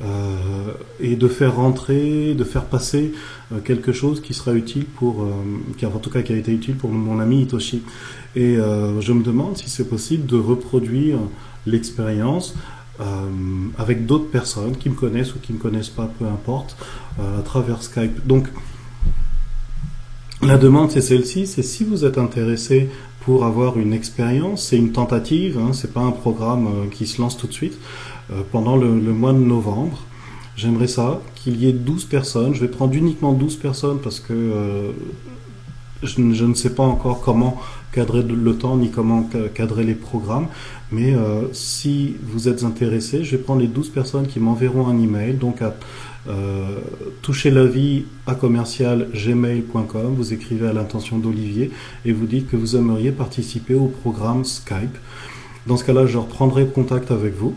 Euh, 0.00 0.74
et 1.00 1.16
de 1.16 1.26
faire 1.26 1.56
rentrer, 1.56 2.34
de 2.34 2.44
faire 2.44 2.66
passer 2.66 3.12
euh, 3.52 3.58
quelque 3.58 3.92
chose 3.92 4.20
qui 4.20 4.32
sera 4.32 4.54
utile 4.54 4.84
pour, 4.84 5.24
euh, 5.24 5.30
qui 5.76 5.86
en 5.86 5.90
tout 5.90 6.10
cas 6.10 6.22
qui 6.22 6.32
a 6.32 6.36
été 6.36 6.52
utile 6.52 6.76
pour 6.76 6.90
mon 6.90 7.18
ami 7.18 7.42
Hitoshi. 7.42 7.82
Et 8.36 8.54
je 8.54 9.12
me 9.12 9.24
demande 9.24 9.56
si 9.56 9.68
c'est 9.68 9.88
possible 9.88 10.26
de 10.26 10.36
reproduire 10.36 11.18
l'expérience 11.66 12.54
avec 13.76 14.06
d'autres 14.06 14.30
personnes 14.30 14.76
qui 14.76 14.90
me 14.90 14.94
connaissent 14.94 15.34
ou 15.34 15.40
qui 15.40 15.52
me 15.52 15.58
connaissent 15.58 15.88
pas, 15.88 16.08
peu 16.18 16.24
importe, 16.26 16.76
à 17.18 17.42
travers 17.42 17.82
Skype. 17.82 18.24
Donc, 18.26 18.46
la 20.42 20.56
demande, 20.56 20.92
c'est 20.92 21.00
celle-ci, 21.00 21.48
c'est 21.48 21.62
si 21.62 21.82
vous 21.82 22.04
êtes 22.04 22.18
intéressé 22.18 22.88
pour 23.20 23.44
avoir 23.44 23.76
une 23.76 23.92
expérience, 23.92 24.62
c'est 24.62 24.76
une 24.76 24.92
tentative, 24.92 25.58
hein, 25.58 25.72
c'est 25.72 25.92
pas 25.92 26.02
un 26.02 26.12
programme 26.12 26.88
qui 26.92 27.08
se 27.08 27.20
lance 27.20 27.36
tout 27.36 27.48
de 27.48 27.52
suite. 27.52 27.78
Euh, 28.30 28.42
pendant 28.52 28.76
le, 28.76 28.90
mois 28.90 29.32
de 29.32 29.38
novembre. 29.38 29.98
J'aimerais 30.54 30.88
ça, 30.88 31.20
qu'il 31.34 31.56
y 31.62 31.68
ait 31.68 31.72
12 31.72 32.04
personnes. 32.04 32.54
Je 32.54 32.60
vais 32.60 32.68
prendre 32.68 32.94
uniquement 32.94 33.32
12 33.32 33.56
personnes 33.56 34.00
parce 34.02 34.20
que 34.20 34.34
euh, 34.34 34.90
je, 36.02 36.20
ne 36.20 36.54
sais 36.54 36.74
pas 36.74 36.82
encore 36.82 37.22
comment 37.22 37.58
cadrer 37.92 38.22
le 38.22 38.56
temps 38.56 38.76
ni 38.76 38.90
comment 38.90 39.28
cadrer 39.54 39.84
les 39.84 39.94
programmes. 39.94 40.48
Mais 40.92 41.14
euh, 41.14 41.50
si 41.52 42.16
vous 42.22 42.48
êtes 42.48 42.64
intéressé, 42.64 43.24
je 43.24 43.36
vais 43.36 43.42
prendre 43.42 43.62
les 43.62 43.66
12 43.66 43.88
personnes 43.90 44.26
qui 44.26 44.40
m'enverront 44.40 44.88
un 44.88 45.00
email. 45.00 45.34
Donc 45.34 45.62
à 45.62 45.74
toucher 47.22 47.50
la 47.50 47.64
vie 47.64 48.04
à 48.26 48.34
commercial 48.34 49.08
gmail.com. 49.14 50.14
Vous 50.14 50.34
écrivez 50.34 50.68
à 50.68 50.74
l'intention 50.74 51.16
d'Olivier 51.16 51.70
et 52.04 52.12
vous 52.12 52.26
dites 52.26 52.50
que 52.50 52.56
vous 52.56 52.76
aimeriez 52.76 53.12
participer 53.12 53.72
au 53.72 53.86
programme 53.86 54.44
Skype. 54.44 54.98
Dans 55.66 55.78
ce 55.78 55.84
cas-là, 55.84 56.04
je 56.04 56.18
reprendrai 56.18 56.66
contact 56.66 57.10
avec 57.10 57.34
vous. 57.34 57.56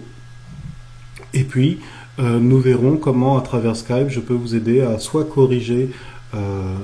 Et 1.33 1.43
puis, 1.43 1.79
euh, 2.19 2.39
nous 2.39 2.59
verrons 2.59 2.97
comment, 2.97 3.37
à 3.37 3.41
travers 3.41 3.75
Skype, 3.75 4.09
je 4.09 4.19
peux 4.19 4.33
vous 4.33 4.55
aider 4.55 4.81
à 4.81 4.99
soit 4.99 5.25
corriger 5.25 5.89
euh, 6.33 6.75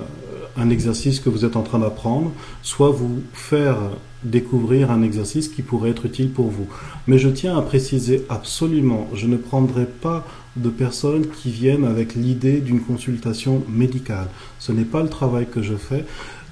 un 0.58 0.70
exercice 0.70 1.20
que 1.20 1.30
vous 1.30 1.46
êtes 1.46 1.56
en 1.56 1.62
train 1.62 1.80
d'apprendre, 1.80 2.32
soit 2.64 2.90
vous 2.90 3.22
faire 3.34 3.78
découvrir 4.24 4.90
un 4.90 5.04
exercice 5.04 5.48
qui 5.48 5.62
pourrait 5.62 5.92
être 5.92 6.06
utile 6.06 6.32
pour 6.32 6.50
vous. 6.50 6.68
Mais 7.06 7.20
je 7.20 7.30
tiens 7.30 7.58
à 7.58 7.62
préciser 7.62 8.26
absolument, 8.30 9.08
je 9.14 9.28
ne 9.28 9.38
prendrai 9.38 9.86
pas 9.86 10.26
de 10.56 10.70
personnes 10.70 11.28
qui 11.28 11.52
viennent 11.52 11.86
avec 11.86 12.16
l'idée 12.16 12.60
d'une 12.60 12.82
consultation 12.82 13.64
médicale. 13.70 14.28
Ce 14.60 14.72
n'est 14.72 14.86
pas 14.86 15.04
le 15.04 15.10
travail 15.10 15.46
que 15.46 15.62
je 15.62 15.76
fais. 15.76 16.04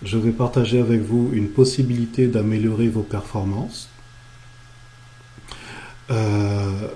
Je 0.03 0.17
vais 0.17 0.31
partager 0.31 0.79
avec 0.79 1.01
vous 1.01 1.31
une 1.33 1.47
possibilité 1.47 2.27
d'améliorer 2.27 2.87
vos 2.87 3.01
performances. 3.01 3.89
Euh, 6.11 6.87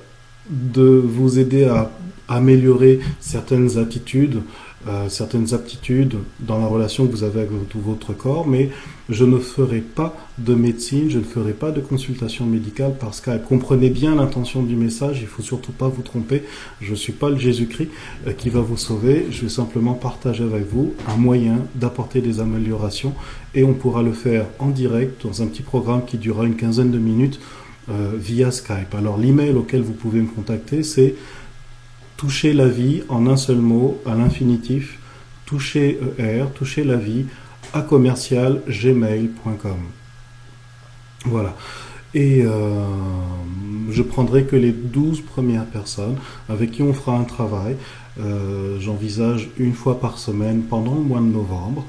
de 0.49 0.83
vous 0.83 1.39
aider 1.39 1.65
à 1.65 1.91
améliorer 2.29 2.99
certaines 3.19 3.77
attitudes, 3.77 4.41
euh, 4.87 5.09
certaines 5.09 5.53
aptitudes 5.53 6.15
dans 6.39 6.57
la 6.57 6.67
relation 6.67 7.05
que 7.05 7.11
vous 7.11 7.23
avez 7.23 7.41
avec 7.41 7.51
votre 7.75 8.13
corps, 8.13 8.47
mais 8.47 8.69
je 9.09 9.25
ne 9.25 9.39
ferai 9.39 9.79
pas 9.79 10.15
de 10.37 10.53
médecine, 10.53 11.09
je 11.09 11.17
ne 11.17 11.23
ferai 11.23 11.51
pas 11.51 11.71
de 11.71 11.81
consultation 11.81 12.45
médicale 12.45 12.95
par 12.97 13.13
Skype. 13.13 13.43
Comprenez 13.45 13.89
bien 13.89 14.15
l'intention 14.15 14.63
du 14.63 14.75
message, 14.75 15.19
il 15.21 15.27
faut 15.27 15.41
surtout 15.41 15.71
pas 15.71 15.87
vous 15.87 16.03
tromper. 16.03 16.43
Je 16.79 16.91
ne 16.91 16.95
suis 16.95 17.11
pas 17.11 17.29
le 17.29 17.37
Jésus-Christ 17.37 17.89
euh, 18.27 18.33
qui 18.33 18.49
va 18.49 18.61
vous 18.61 18.77
sauver, 18.77 19.25
je 19.31 19.41
vais 19.41 19.49
simplement 19.49 19.95
partager 19.95 20.43
avec 20.43 20.71
vous 20.71 20.93
un 21.07 21.17
moyen 21.17 21.57
d'apporter 21.75 22.21
des 22.21 22.39
améliorations 22.39 23.13
et 23.55 23.63
on 23.63 23.73
pourra 23.73 24.03
le 24.03 24.13
faire 24.13 24.45
en 24.59 24.69
direct 24.69 25.25
dans 25.25 25.41
un 25.41 25.47
petit 25.47 25.63
programme 25.63 26.05
qui 26.05 26.17
durera 26.17 26.45
une 26.45 26.55
quinzaine 26.55 26.91
de 26.91 26.99
minutes 26.99 27.39
euh, 27.89 28.11
via 28.15 28.51
Skype. 28.51 28.93
Alors 28.95 29.17
l'email 29.17 29.53
auquel 29.53 29.81
vous 29.81 29.93
pouvez 29.93 30.21
me 30.21 30.27
contacter, 30.27 30.83
c'est 30.83 31.15
toucher 32.17 32.53
la 32.53 32.67
vie 32.67 33.03
en 33.09 33.27
un 33.27 33.37
seul 33.37 33.57
mot 33.57 34.01
à 34.05 34.15
l'infinitif, 34.15 34.99
toucher 35.45 35.99
ER, 36.17 36.45
toucher 36.53 36.83
la 36.83 36.97
vie 36.97 37.25
à 37.73 37.81
commercial 37.81 38.61
gmail.com. 38.67 39.77
Voilà. 41.25 41.55
Et 42.13 42.43
euh, 42.43 42.83
je 43.89 44.01
prendrai 44.01 44.45
que 44.45 44.55
les 44.55 44.71
12 44.71 45.21
premières 45.21 45.65
personnes 45.65 46.15
avec 46.47 46.71
qui 46.71 46.81
on 46.81 46.93
fera 46.93 47.17
un 47.17 47.23
travail. 47.23 47.75
J'envisage 48.79 49.49
une 49.57 49.73
fois 49.73 50.01
par 50.01 50.17
semaine 50.17 50.63
pendant 50.63 50.95
le 50.95 51.01
mois 51.01 51.21
de 51.21 51.25
novembre. 51.25 51.85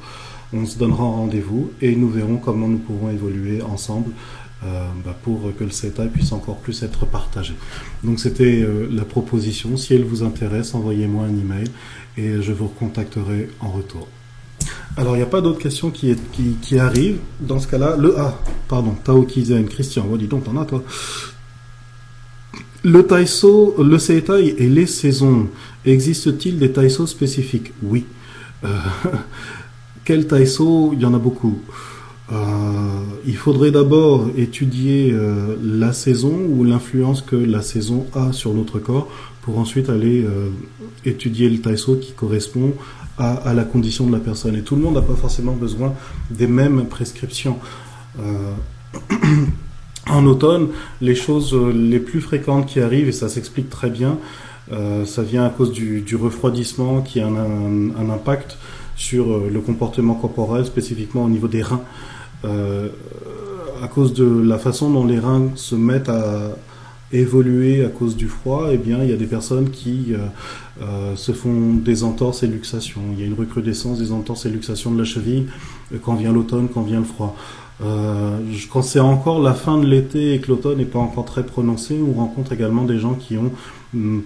On 0.52 0.66
se 0.66 0.78
donnera 0.78 1.04
rendez-vous 1.04 1.70
et 1.80 1.94
nous 1.94 2.08
verrons 2.08 2.36
comment 2.36 2.66
nous 2.66 2.78
pouvons 2.78 3.10
évoluer 3.10 3.62
ensemble 3.62 4.12
bah, 4.62 5.16
pour 5.22 5.52
que 5.58 5.64
le 5.64 5.70
CETA 5.70 6.06
puisse 6.06 6.32
encore 6.32 6.58
plus 6.58 6.82
être 6.82 7.06
partagé. 7.06 7.54
Donc 8.04 8.20
c'était 8.20 8.66
la 8.90 9.04
proposition. 9.04 9.76
Si 9.76 9.94
elle 9.94 10.04
vous 10.04 10.22
intéresse, 10.22 10.74
envoyez-moi 10.74 11.24
un 11.24 11.38
email 11.38 11.68
et 12.16 12.42
je 12.42 12.52
vous 12.52 12.68
contacterai 12.68 13.48
en 13.60 13.70
retour. 13.70 14.08
Alors, 14.96 15.14
il 15.14 15.18
n'y 15.18 15.24
a 15.24 15.26
pas 15.26 15.40
d'autres 15.40 15.60
questions 15.60 15.90
qui, 15.90 16.14
qui, 16.60 16.78
arrivent. 16.78 17.20
Dans 17.40 17.60
ce 17.60 17.68
cas-là, 17.68 17.96
le 17.96 18.18
A, 18.18 18.38
pardon, 18.68 18.94
Tao 19.04 19.22
Kizen, 19.22 19.66
Christian, 19.68 20.06
oh, 20.10 20.16
dis 20.16 20.26
donc, 20.26 20.44
t'en 20.44 20.56
as 20.56 20.64
toi. 20.64 20.82
Le 22.82 23.06
Taiso, 23.06 23.76
le 23.82 23.98
Seitai 23.98 24.62
et 24.62 24.68
les 24.68 24.86
saisons, 24.86 25.48
existe-t-il 25.84 26.58
des 26.58 26.72
Taiso 26.72 27.06
spécifiques? 27.06 27.72
Oui. 27.82 28.06
Euh, 28.64 28.68
quel 30.04 30.26
Taiso? 30.26 30.92
Il 30.94 31.00
y 31.00 31.04
en 31.04 31.14
a 31.14 31.18
beaucoup. 31.18 31.60
Euh, 32.32 32.36
il 33.26 33.36
faudrait 33.36 33.70
d'abord 33.70 34.28
étudier 34.36 35.10
euh, 35.12 35.56
la 35.62 35.92
saison 35.92 36.32
ou 36.48 36.64
l'influence 36.64 37.22
que 37.22 37.36
la 37.36 37.62
saison 37.62 38.06
a 38.14 38.32
sur 38.32 38.54
notre 38.54 38.78
corps 38.78 39.08
pour 39.42 39.58
ensuite 39.58 39.88
aller 39.88 40.26
étudier 41.06 41.48
le 41.48 41.58
Taiso 41.60 41.96
qui 41.96 42.12
correspond 42.12 42.74
à, 43.16 43.54
la 43.54 43.64
condition 43.64 44.06
de 44.06 44.12
la 44.12 44.18
personne. 44.18 44.54
Et 44.54 44.60
tout 44.60 44.76
le 44.76 44.82
monde 44.82 44.94
n'a 44.94 45.02
pas 45.02 45.14
forcément 45.14 45.54
besoin 45.54 45.94
des 46.30 46.46
mêmes 46.46 46.84
prescriptions. 46.84 47.58
En 50.10 50.26
automne, 50.26 50.68
les 51.00 51.14
choses 51.14 51.54
euh, 51.54 51.72
les 51.72 52.00
plus 52.00 52.20
fréquentes 52.20 52.66
qui 52.66 52.80
arrivent, 52.80 53.08
et 53.08 53.12
ça 53.12 53.28
s'explique 53.28 53.70
très 53.70 53.90
bien, 53.90 54.18
euh, 54.72 55.04
ça 55.04 55.22
vient 55.22 55.44
à 55.44 55.50
cause 55.50 55.72
du, 55.72 56.16
refroidissement 56.16 57.00
qui 57.00 57.20
a 57.20 57.26
un, 57.26 58.10
impact 58.10 58.58
sur 58.96 59.30
euh, 59.30 59.50
le 59.52 59.60
comportement 59.60 60.14
corporel, 60.14 60.64
spécifiquement 60.64 61.24
au 61.24 61.28
niveau 61.28 61.48
des 61.48 61.62
reins. 61.62 61.82
À 62.44 63.88
cause 63.88 64.14
de 64.14 64.24
la 64.24 64.58
façon 64.58 64.90
dont 64.90 65.06
les 65.06 65.18
reins 65.18 65.50
se 65.54 65.74
mettent 65.74 66.08
à 66.08 66.56
évoluer 67.12 67.84
à 67.84 67.88
cause 67.88 68.16
du 68.16 68.28
froid, 68.28 68.68
eh 68.70 68.76
bien, 68.76 69.02
il 69.02 69.10
y 69.10 69.12
a 69.12 69.16
des 69.16 69.26
personnes 69.26 69.70
qui 69.70 70.14
se 71.16 71.32
font 71.32 71.74
des 71.74 72.04
entorses 72.04 72.42
et 72.42 72.46
luxations. 72.46 73.02
Il 73.12 73.20
y 73.20 73.24
a 73.24 73.26
une 73.26 73.34
recrudescence 73.34 73.98
des 73.98 74.12
entorses 74.12 74.46
et 74.46 74.50
luxations 74.50 74.90
de 74.90 74.98
la 74.98 75.04
cheville 75.04 75.46
quand 76.02 76.14
vient 76.14 76.32
l'automne, 76.32 76.68
quand 76.72 76.82
vient 76.82 77.00
le 77.00 77.04
froid. 77.04 77.36
Euh, 77.82 78.38
quand 78.70 78.82
c'est 78.82 79.00
encore 79.00 79.40
la 79.40 79.54
fin 79.54 79.78
de 79.78 79.86
l'été 79.86 80.34
et 80.34 80.40
que 80.40 80.48
l'automne 80.48 80.78
n'est 80.78 80.84
pas 80.84 80.98
encore 80.98 81.24
très 81.24 81.44
prononcé, 81.44 81.98
on 82.06 82.12
rencontre 82.12 82.52
également 82.52 82.84
des 82.84 82.98
gens 82.98 83.14
qui 83.14 83.38
ont 83.38 83.52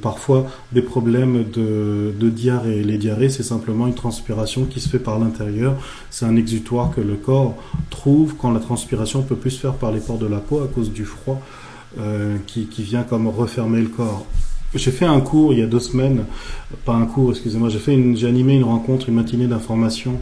parfois 0.03 0.47
des 0.73 0.83
problèmes 0.83 1.45
de, 1.51 2.15
de 2.19 2.31
diarrhée. 2.31 2.83
Les 2.83 2.99
diarrhées, 2.99 3.31
c'est 3.31 3.43
simplement 3.43 3.87
une 3.87 3.95
transpiration 3.95 4.65
qui 4.65 4.81
se 4.81 4.89
fait 4.89 4.99
par 4.99 5.19
l'intérieur. 5.19 5.77
C'est 6.11 6.27
un 6.27 6.37
exutoire 6.37 6.91
que 6.91 7.01
le 7.01 7.15
corps 7.15 7.57
trouve 7.91 8.35
quand 8.37 8.53
la 8.53 8.61
transpiration 8.61 9.23
peut 9.23 9.37
plus 9.37 9.53
se 9.53 9.61
faire 9.61 9.75
par 9.75 9.93
les 9.93 10.01
pores 10.01 10.19
de 10.19 10.27
la 10.27 10.39
peau 10.39 10.63
à 10.63 10.69
cause 10.69 10.93
du 10.93 11.05
froid 11.05 11.41
euh, 11.99 12.37
qui, 12.47 12.67
qui 12.67 12.83
vient 12.83 13.05
comme 13.05 13.27
refermer 13.27 13.81
le 13.81 13.89
corps. 13.89 14.27
J'ai 14.75 14.91
fait 14.91 15.05
un 15.05 15.21
cours 15.21 15.53
il 15.53 15.61
y 15.61 15.63
a 15.63 15.67
deux 15.67 15.81
semaines, 15.81 16.25
pas 16.85 16.95
un 16.95 17.07
cours, 17.07 17.31
excusez-moi, 17.31 17.69
j'ai 17.69 17.79
fait 17.79 17.97
j'ai 18.17 18.27
animé 18.27 18.55
une 18.55 18.65
rencontre, 18.65 19.09
une 19.09 19.15
matinée 19.15 19.47
d'information 19.47 20.19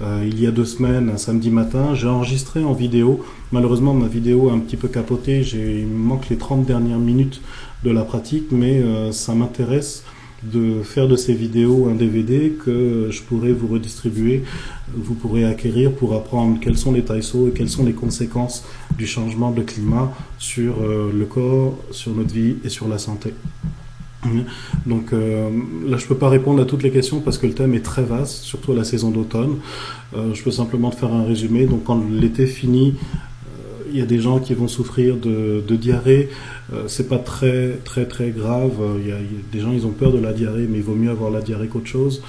euh, 0.00 0.24
il 0.26 0.40
y 0.40 0.46
a 0.46 0.50
deux 0.50 0.64
semaines, 0.64 1.10
un 1.10 1.16
samedi 1.16 1.50
matin. 1.50 1.94
J'ai 1.94 2.08
enregistré 2.08 2.64
en 2.64 2.72
vidéo. 2.72 3.24
Malheureusement, 3.52 3.94
ma 3.94 4.08
vidéo 4.08 4.48
est 4.48 4.52
un 4.52 4.58
petit 4.58 4.76
peu 4.76 4.88
capotée. 4.88 5.42
Il 5.52 5.86
me 5.86 5.98
manque 5.98 6.28
les 6.28 6.36
30 6.36 6.64
dernières 6.64 6.98
minutes 6.98 7.40
de 7.84 7.90
la 7.90 8.02
pratique, 8.02 8.46
mais 8.50 8.80
euh, 8.80 9.12
ça 9.12 9.34
m'intéresse 9.34 10.04
de 10.42 10.82
faire 10.82 11.06
de 11.06 11.14
ces 11.14 11.34
vidéos 11.34 11.88
un 11.88 11.94
DVD 11.94 12.50
que 12.64 13.08
je 13.12 13.22
pourrais 13.22 13.52
vous 13.52 13.68
redistribuer, 13.68 14.42
vous 14.92 15.14
pourrez 15.14 15.44
acquérir 15.44 15.92
pour 15.92 16.14
apprendre 16.14 16.58
quels 16.60 16.76
sont 16.76 16.90
les 16.90 17.02
taïsos 17.02 17.46
et 17.46 17.52
quelles 17.52 17.68
sont 17.68 17.84
les 17.84 17.92
conséquences 17.92 18.64
du 18.98 19.06
changement 19.06 19.52
de 19.52 19.62
climat 19.62 20.12
sur 20.38 20.82
euh, 20.82 21.12
le 21.16 21.26
corps, 21.26 21.78
sur 21.92 22.12
notre 22.12 22.34
vie 22.34 22.56
et 22.64 22.68
sur 22.70 22.88
la 22.88 22.98
santé. 22.98 23.34
Donc 24.86 25.12
euh, 25.12 25.50
là, 25.86 25.96
je 25.96 26.06
peux 26.06 26.16
pas 26.16 26.28
répondre 26.28 26.62
à 26.62 26.64
toutes 26.64 26.82
les 26.82 26.90
questions 26.90 27.20
parce 27.20 27.38
que 27.38 27.46
le 27.46 27.54
thème 27.54 27.74
est 27.74 27.84
très 27.84 28.02
vaste, 28.02 28.42
surtout 28.42 28.72
à 28.72 28.76
la 28.76 28.84
saison 28.84 29.10
d'automne. 29.10 29.58
Euh, 30.16 30.34
je 30.34 30.42
peux 30.42 30.50
simplement 30.50 30.90
te 30.90 30.96
faire 30.96 31.12
un 31.12 31.24
résumé. 31.24 31.66
Donc 31.66 31.84
quand 31.84 32.02
l'été 32.10 32.46
finit, 32.46 32.94
euh, 32.94 33.90
il 33.92 33.98
y 33.98 34.02
a 34.02 34.06
des 34.06 34.20
gens 34.20 34.38
qui 34.38 34.54
vont 34.54 34.68
souffrir 34.68 35.16
de, 35.16 35.62
de 35.66 35.76
diarrhée. 35.76 36.28
c'est 36.86 37.08
pas 37.08 37.18
très 37.18 37.78
très 37.84 38.06
très 38.06 38.30
grave. 38.30 38.72
Il 39.00 39.08
y, 39.08 39.12
a, 39.12 39.16
des 39.52 39.60
gens, 39.60 39.72
ils 39.72 39.86
ont 39.86 39.90
peur 39.90 40.12
de 40.12 40.18
la 40.18 40.32
diarrhée, 40.32 40.66
mais 40.70 40.78
il 40.78 40.84
vaut 40.84 40.94
mieux 40.94 41.10
avoir 41.10 41.30
la 41.30 41.40
diarrhée 41.40 41.68
qu'autre 41.68 41.86
chose. 41.86 42.22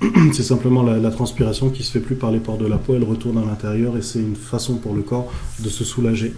c'est 0.32 0.44
simplement 0.44 0.84
la, 0.84 0.98
la, 0.98 1.10
transpiration 1.10 1.70
qui 1.70 1.82
se 1.82 1.90
fait 1.90 1.98
plus 1.98 2.14
par 2.14 2.30
les 2.30 2.38
pores 2.38 2.58
de 2.58 2.68
la 2.68 2.76
peau, 2.76 2.94
elle 2.94 3.02
retourne 3.02 3.36
à 3.38 3.44
l'intérieur 3.44 3.96
et 3.96 4.02
c'est 4.02 4.20
une 4.20 4.36
façon 4.36 4.76
pour 4.76 4.94
le 4.94 5.02
corps 5.02 5.32
de 5.58 5.68
se 5.68 5.82
soulager. 5.82 6.34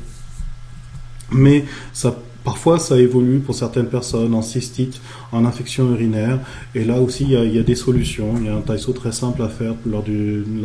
Mais 1.30 1.66
ça 1.92 2.16
Parfois, 2.50 2.80
ça 2.80 2.98
évolue 2.98 3.38
pour 3.38 3.54
certaines 3.54 3.86
personnes 3.86 4.34
en 4.34 4.42
cystite, 4.42 5.00
en 5.30 5.44
infection 5.44 5.88
urinaire. 5.92 6.40
Et 6.74 6.82
là 6.82 7.00
aussi, 7.00 7.22
il 7.22 7.54
y 7.54 7.58
a, 7.60 7.62
des 7.62 7.76
solutions. 7.76 8.34
Il 8.38 8.46
y 8.46 8.48
a 8.48 8.56
un 8.56 8.60
taïso 8.60 8.92
très 8.92 9.12
simple 9.12 9.40
à 9.42 9.48
faire 9.48 9.74
lors, 9.86 10.02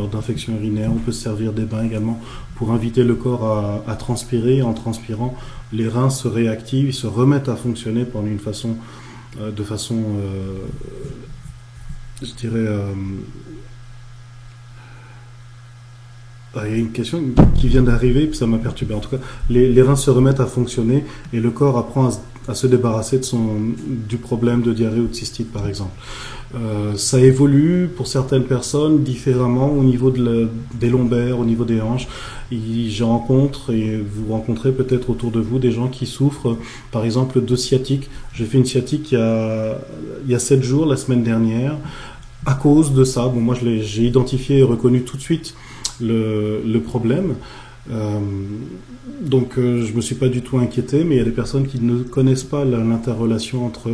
d'infection 0.08 0.56
urinaire. 0.56 0.90
On 0.92 0.98
peut 0.98 1.12
se 1.12 1.22
servir 1.22 1.54
des 1.54 1.66
bains 1.66 1.84
également 1.84 2.20
pour 2.56 2.72
inviter 2.72 3.04
le 3.04 3.14
corps 3.14 3.84
à, 3.88 3.96
transpirer. 3.98 4.64
En 4.64 4.74
transpirant, 4.74 5.38
les 5.72 5.88
reins 5.88 6.10
se 6.10 6.28
réactivent, 6.28 6.88
ils 6.88 6.94
se 6.94 7.06
remettent 7.06 7.50
à 7.50 7.56
fonctionner 7.56 8.04
pendant 8.04 8.26
une 8.26 8.40
façon, 8.40 8.78
euh, 9.40 9.52
de 9.52 9.62
façon, 9.62 10.02
euh, 10.18 10.56
je 12.24 12.34
dirais, 12.34 12.66
euh, 12.68 12.94
Ah, 16.58 16.62
il 16.68 16.72
y 16.72 16.76
a 16.76 16.78
une 16.78 16.92
question 16.92 17.22
qui 17.56 17.68
vient 17.68 17.82
d'arriver, 17.82 18.28
puis 18.28 18.38
ça 18.38 18.48
m'a 18.48 18.58
perturbé. 18.58 18.94
En 18.94 19.00
tout 19.00 19.10
cas, 19.10 19.18
les, 19.50 19.82
reins 19.82 19.98
se 19.98 20.10
remettent 20.10 20.40
à 20.40 20.46
fonctionner 20.46 21.04
et 21.34 21.42
le 21.42 21.52
corps 21.52 21.78
apprend 21.78 22.10
à, 22.48 22.56
se 22.56 22.66
débarrasser 22.66 23.20
de 23.20 23.26
son, 23.26 23.58
du 24.08 24.16
problème 24.16 24.62
de 24.62 24.72
diarrhée 24.72 25.02
ou 25.02 25.08
de 25.08 25.14
cystite, 25.14 25.52
par 25.52 25.68
exemple. 25.68 25.92
Euh, 26.56 26.96
ça 26.96 27.20
évolue 27.20 27.90
pour 27.90 28.08
certaines 28.08 28.46
personnes 28.46 29.04
différemment 29.04 29.70
au 29.70 29.84
niveau 29.84 30.12
de 30.12 30.48
des 30.80 30.90
lombaires, 30.90 31.40
au 31.40 31.44
niveau 31.44 31.66
des 31.66 31.82
hanches. 31.82 32.08
Je 32.52 33.04
rencontre, 33.04 33.74
et 33.74 33.98
vous 33.98 34.32
rencontrez 34.32 34.72
peut-être 34.72 35.10
autour 35.10 35.32
de 35.32 35.42
vous, 35.42 35.60
des 35.60 35.72
gens 35.72 35.90
qui 35.90 36.06
souffrent, 36.06 36.58
par 36.92 37.04
exemple, 37.04 37.44
de 37.44 37.56
sciatique. 37.58 38.10
J'ai 38.34 38.46
fait 38.46 38.60
une 38.60 38.66
sciatique 38.66 39.12
il 39.12 39.16
y 39.16 39.22
a, 39.22 39.78
il 40.24 40.32
y 40.32 40.36
a 40.36 40.40
7 40.40 40.64
jours, 40.64 40.86
la 40.86 40.96
semaine 40.96 41.24
dernière, 41.24 41.76
à 42.46 42.54
cause 42.54 42.94
de 42.94 43.04
ça. 43.04 43.28
Bon, 43.28 43.42
moi, 43.42 43.56
j'ai 43.62 44.04
identifié 44.04 44.60
et 44.60 44.64
reconnu 44.64 45.02
tout 45.02 45.18
de 45.18 45.22
suite 45.22 45.54
le, 46.02 46.78
problème. 46.80 47.36
Euh, 47.92 48.20
donc 49.22 49.60
euh, 49.60 49.86
je 49.86 49.94
me 49.94 50.02
suis 50.02 50.16
pas 50.16 50.28
du 50.28 50.42
tout 50.42 50.58
inquiété, 50.58 51.04
mais 51.04 51.16
il 51.16 51.18
y 51.20 51.22
a 51.22 51.26
des 51.26 51.32
personnes 51.32 51.68
qui 51.68 51.80
ne 51.80 52.02
connaissent 52.04 52.44
pas 52.44 52.66
l'interrelation 52.66 53.66
entre 53.66 53.92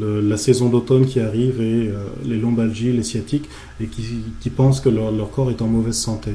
la 0.00 0.36
saison 0.36 0.68
d'automne 0.68 1.06
qui 1.06 1.18
arrive 1.18 1.60
et 1.60 1.88
euh, 1.88 2.04
les 2.24 2.36
lombalgies, 2.36 2.92
les 2.92 3.02
sciatiques, 3.02 3.48
et 3.80 3.86
qui, 3.86 4.50
pensent 4.50 4.80
que 4.80 4.88
leur, 4.88 5.30
corps 5.32 5.50
est 5.50 5.60
en 5.60 5.66
mauvaise 5.66 5.96
santé. 5.96 6.32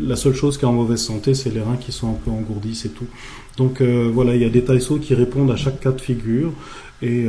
La 0.00 0.14
seule 0.14 0.34
chose 0.34 0.56
qui 0.56 0.64
est 0.64 0.68
en 0.68 0.72
mauvaise 0.72 1.00
santé, 1.00 1.34
c'est 1.34 1.50
les 1.50 1.60
reins 1.60 1.76
qui 1.76 1.90
sont 1.90 2.10
un 2.10 2.16
peu 2.24 2.30
engourdis, 2.30 2.76
c'est 2.76 2.94
tout. 2.94 3.06
Donc 3.56 3.82
voilà, 3.82 4.36
il 4.36 4.42
y 4.42 4.44
a 4.44 4.50
des 4.50 4.62
taïsos 4.62 5.00
qui 5.00 5.14
répondent 5.14 5.50
à 5.50 5.56
chaque 5.56 5.80
cas 5.80 5.90
de 5.90 6.00
figure. 6.00 6.52
Et 7.02 7.26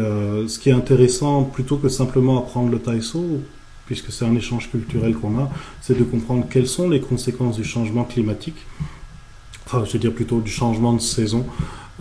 ce 0.48 0.60
qui 0.60 0.70
est 0.70 0.74
intéressant, 0.74 1.44
plutôt 1.44 1.78
que 1.78 1.90
simplement 1.90 2.38
apprendre 2.38 2.70
le 2.70 2.78
taïso, 2.78 3.42
puisque 3.86 4.12
c'est 4.12 4.26
un 4.26 4.36
échange 4.36 4.70
culturel 4.70 5.16
qu'on 5.16 5.40
a, 5.40 5.50
c'est 5.82 5.98
de 5.98 6.04
comprendre 6.04 6.46
quelles 6.50 6.68
sont 6.68 6.90
les 6.90 7.02
conséquences 7.02 7.58
du 7.58 7.64
changement 7.64 8.04
climatique, 8.04 8.66
enfin 9.66 9.84
je 9.86 9.94
veux 9.94 10.00
dire 10.00 10.14
plutôt 10.14 10.40
du 10.40 10.52
changement 10.52 10.94
de 10.94 11.02
saison 11.02 11.46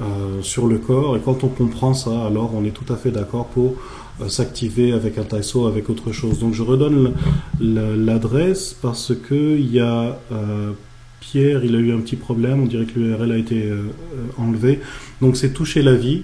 euh, 0.01 0.41
sur 0.41 0.66
le 0.66 0.78
corps. 0.78 1.18
Et 1.18 1.20
quand 1.20 1.45
on 1.45 1.49
comprend 1.49 1.93
ça, 1.93 2.24
alors 2.24 2.53
on 2.55 2.64
est 2.64 2.70
tout 2.70 2.91
à 2.91 2.97
fait 2.97 3.11
d'accord 3.11 3.47
pour 3.49 3.74
euh, 4.22 4.28
s'activer 4.28 4.93
avec 4.93 5.18
un 5.18 5.24
taïso, 5.24 5.66
avec 5.66 5.91
autre 5.91 6.12
chose. 6.12 6.39
Donc 6.39 6.55
je 6.55 6.62
redonne 6.62 7.12
l'adresse 7.61 8.74
parce 8.80 9.12
que 9.14 9.59
il 9.59 9.70
y 9.70 9.80
a 9.80 10.18
euh, 10.33 10.72
Pierre, 11.20 11.62
il 11.62 11.76
a 11.76 11.78
eu 11.78 11.93
un 11.93 11.99
petit 11.99 12.16
problème, 12.16 12.62
on 12.62 12.66
dirait 12.66 12.87
que 12.87 12.99
l'URL 12.99 13.33
a 13.33 13.37
été 13.37 13.70
enlevé. 14.39 14.80
Donc 15.20 15.37
c'est 15.37 15.53
toucher 15.53 15.83
la 15.83 15.95
vie. 15.95 16.22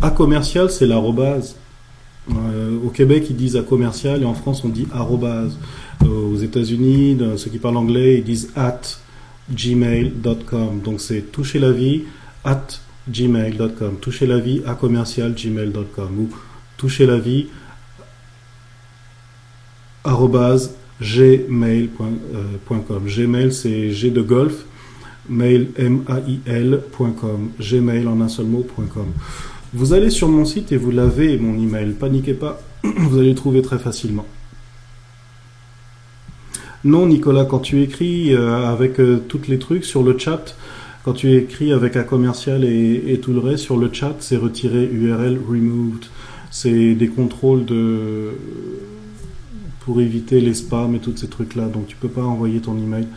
À 0.00 0.10
commercial, 0.10 0.70
c'est 0.70 0.86
l'arrobase 0.86 1.56
euh, 2.30 2.78
au 2.84 2.88
Québec, 2.88 3.26
ils 3.30 3.36
disent 3.36 3.56
à 3.56 3.62
commercial 3.62 4.22
et 4.22 4.24
en 4.24 4.34
France, 4.34 4.62
on 4.64 4.68
dit 4.68 4.86
arrobase. 4.92 5.56
Euh, 6.04 6.06
aux 6.06 6.36
États-Unis, 6.36 7.18
ceux 7.36 7.50
qui 7.50 7.58
parlent 7.58 7.76
anglais, 7.76 8.18
ils 8.18 8.24
disent 8.24 8.50
at 8.56 8.80
gmail.com. 9.50 10.80
Donc 10.84 11.00
c'est 11.00 11.32
toucher 11.32 11.58
la 11.58 11.72
vie 11.72 12.02
at 12.44 12.66
gmail.com. 13.08 13.96
Toucher 14.00 14.26
la 14.26 14.38
vie 14.38 14.62
à 14.66 14.74
commercial 14.74 15.34
gmail.com 15.34 16.18
ou 16.18 16.28
toucher 16.76 17.06
la 17.06 17.18
vie 17.18 17.46
arrobase 20.04 20.74
gmail.com. 21.00 22.18
Gmail, 23.06 23.52
c'est 23.52 23.90
G 23.90 24.10
de 24.10 24.22
golf, 24.22 24.64
mail 25.28 25.70
M-A-I-L.com. 25.76 27.50
Gmail 27.58 28.06
en 28.08 28.20
un 28.20 28.28
seul 28.28 28.46
mot.com. 28.46 29.12
Vous 29.74 29.94
allez 29.94 30.10
sur 30.10 30.28
mon 30.28 30.44
site 30.44 30.70
et 30.72 30.76
vous 30.76 30.90
l'avez, 30.90 31.38
mon 31.38 31.54
email. 31.54 31.92
Paniquez 31.92 32.34
pas, 32.34 32.60
vous 32.84 33.18
allez 33.18 33.30
le 33.30 33.34
trouver 33.34 33.62
très 33.62 33.78
facilement. 33.78 34.26
Non, 36.84 37.06
Nicolas, 37.06 37.44
quand 37.44 37.60
tu 37.60 37.80
écris 37.80 38.34
euh, 38.34 38.66
avec 38.66 39.00
euh, 39.00 39.22
tous 39.28 39.48
les 39.48 39.58
trucs 39.58 39.84
sur 39.84 40.02
le 40.02 40.18
chat, 40.18 40.56
Quand 41.04 41.14
tu 41.14 41.32
écris 41.34 41.72
avec 41.72 41.96
un 41.96 42.04
commercial 42.04 42.64
et, 42.64 43.18
tout 43.20 43.32
le 43.32 43.40
reste 43.40 43.64
sur 43.64 43.76
le 43.76 43.92
chat, 43.92 44.14
c'est 44.20 44.36
retiré 44.36 44.84
URL 44.84 45.36
removed. 45.48 46.04
C'est 46.52 46.94
des 46.94 47.08
contrôles 47.08 47.64
de 47.64 48.30
pour 49.80 50.00
éviter 50.00 50.40
les 50.40 50.54
spams 50.54 50.94
et 50.94 51.00
tous 51.00 51.16
ces 51.16 51.26
trucs-là. 51.26 51.66
Donc 51.66 51.88
tu 51.88 51.96
peux 51.96 52.08
pas 52.08 52.22
envoyer 52.22 52.60
ton 52.60 52.76
email 52.76 53.08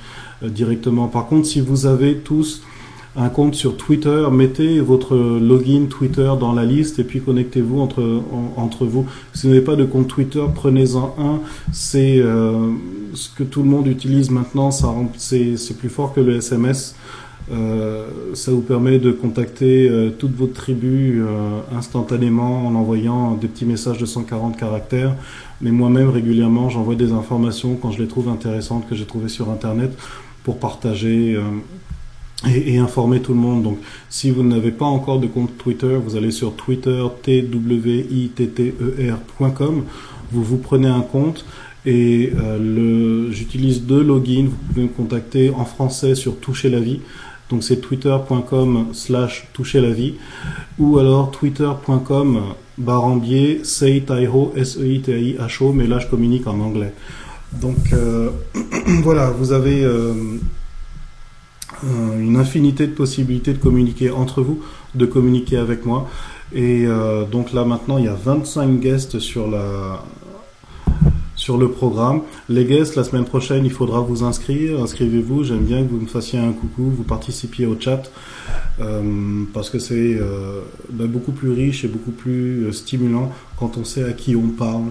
euh, 0.42 0.50
directement. 0.50 1.08
Par 1.10 1.28
contre, 1.28 1.46
si 1.48 1.62
vous 1.62 1.86
avez 1.86 2.18
tous 2.18 2.64
un 3.18 3.30
compte 3.30 3.56
sur 3.56 3.78
Twitter, 3.78 4.26
mettez 4.32 4.80
votre 4.82 5.16
login 5.16 5.86
Twitter 5.90 6.30
dans 6.40 6.52
la 6.54 6.66
liste 6.66 7.00
et 7.00 7.04
puis 7.04 7.22
connectez-vous 7.22 7.80
entre, 7.80 8.22
entre 8.58 8.86
vous. 8.86 9.06
Si 9.34 9.48
vous 9.48 9.54
n'avez 9.54 9.64
pas 9.64 9.76
de 9.76 9.86
compte 9.86 10.08
Twitter, 10.08 10.44
prenez-en 10.54 11.16
un. 11.18 11.40
C'est 11.72 12.20
euh, 12.20 12.72
ce 13.14 13.30
que 13.30 13.44
tout 13.44 13.64
le 13.64 13.70
monde 13.70 13.88
utilise 13.88 14.32
maintenant. 14.32 14.70
C'est 14.72 15.78
plus 15.78 15.90
fort 15.90 16.14
que 16.14 16.20
le 16.20 16.36
SMS. 16.36 16.96
Euh, 17.52 18.08
ça 18.34 18.52
vous 18.52 18.62
permet 18.62 18.98
de 18.98 19.12
contacter 19.12 19.88
euh, 19.88 20.10
toute 20.10 20.36
votre 20.36 20.54
tribu 20.54 21.24
instantanément 21.74 22.68
en 22.68 22.76
envoyant 22.76 23.36
des 23.36 23.48
petits 23.48 23.66
messages 23.66 23.98
de 23.98 24.06
140 24.06 24.58
caractères. 24.58 25.16
Mais 25.62 25.72
moi-même, 25.72 26.10
régulièrement, 26.10 26.70
j'envoie 26.70 26.96
des 26.96 27.14
informations 27.14 27.78
quand 27.82 27.92
je 27.92 28.02
les 28.02 28.10
trouve 28.10 28.28
intéressantes 28.28 28.90
que 28.90 28.96
j'ai 28.96 29.06
trouvées 29.06 29.30
sur 29.30 29.50
Internet 29.52 29.98
pour 30.44 30.60
partager 30.60 31.40
et, 32.48 32.78
informer 32.78 33.22
tout 33.22 33.34
le 33.34 33.40
monde. 33.40 33.64
Donc, 33.64 33.80
si 34.10 34.30
vous 34.32 34.44
n'avez 34.44 34.72
pas 34.72 34.86
encore 34.86 35.20
de 35.20 35.28
compte 35.28 35.58
Twitter, 35.58 35.98
vous 36.04 36.16
allez 36.16 36.32
sur 36.32 36.56
twitter 36.56 37.06
twitter.com, 37.24 39.84
vous 40.32 40.44
vous 40.44 40.58
prenez 40.58 40.88
un 40.88 41.02
compte 41.02 41.46
et 41.86 42.32
euh, 42.38 43.32
j'utilise 43.32 43.84
deux 43.84 44.04
logins. 44.04 44.48
Vous 44.50 44.58
pouvez 44.68 44.84
me 44.84 44.90
contacter 44.90 45.52
en 45.52 45.66
français 45.66 46.16
sur 46.16 46.40
Toucher 46.40 46.70
la 46.70 46.80
vie. 46.80 47.02
Donc 47.50 47.64
c'est 47.64 47.78
twitter.com 47.78 48.88
slash 48.94 49.48
toucher 49.54 49.80
la 49.80 49.92
vie 49.92 50.16
ou 50.80 50.98
alors 50.98 51.30
twitter.com 51.30 52.42
barambier 52.78 53.64
say 53.64 54.04
s 54.56 54.78
e 54.78 54.88
i 54.88 55.00
t 55.00 55.12
i 55.12 55.38
h 55.38 55.64
o 55.64 55.72
mais 55.72 55.86
là 55.86 56.00
je 56.00 56.08
communique 56.08 56.48
en 56.48 56.60
anglais. 56.60 56.92
Donc 57.62 57.94
euh, 57.94 58.32
voilà, 59.04 59.30
vous 59.30 59.52
avez 59.52 59.84
euh, 59.84 60.14
une 61.84 62.38
infinité 62.38 62.88
de 62.88 62.94
possibilités 62.94 63.54
de 63.54 63.58
communiquer 63.58 64.10
entre 64.10 64.42
vous, 64.42 64.62
de 64.96 65.06
communiquer 65.06 65.58
avec 65.58 65.86
moi. 65.86 66.08
Et 66.54 66.86
euh, 66.86 67.26
donc 67.26 67.54
là 67.54 67.66
maintenant, 67.66 67.98
il 67.98 68.06
y 68.06 68.08
a 68.08 68.16
25 68.16 68.80
guests 68.80 69.20
sur 69.20 69.50
la 69.50 70.04
sur 71.36 71.58
le 71.58 71.70
programme. 71.70 72.22
Les 72.50 72.66
guests, 72.66 72.96
la 72.96 73.04
semaine 73.04 73.26
prochaine, 73.26 73.66
il 73.66 73.72
faudra 73.72 74.00
vous 74.00 74.24
inscrire. 74.24 74.82
Inscrivez-vous. 74.82 75.44
J'aime 75.44 75.66
bien 75.66 75.84
que 75.84 75.90
vous 75.90 76.00
me 76.00 76.08
fassiez 76.08 76.40
un 76.40 76.54
coucou, 76.54 76.92
vous 76.96 77.04
participiez 77.04 77.66
au 77.66 77.80
chat 77.80 78.10
euh, 78.80 79.44
parce 79.54 79.70
que 79.70 79.78
c'est 79.78 80.18
ben, 80.90 81.08
beaucoup 81.08 81.34
plus 81.34 81.52
riche 81.52 81.84
et 81.84 81.88
beaucoup 81.88 82.12
plus 82.12 82.72
stimulant 82.72 83.32
quand 83.58 83.78
on 83.78 83.84
sait 83.84 84.06
à 84.06 84.14
qui 84.14 84.36
on 84.36 84.50
parle. 84.50 84.86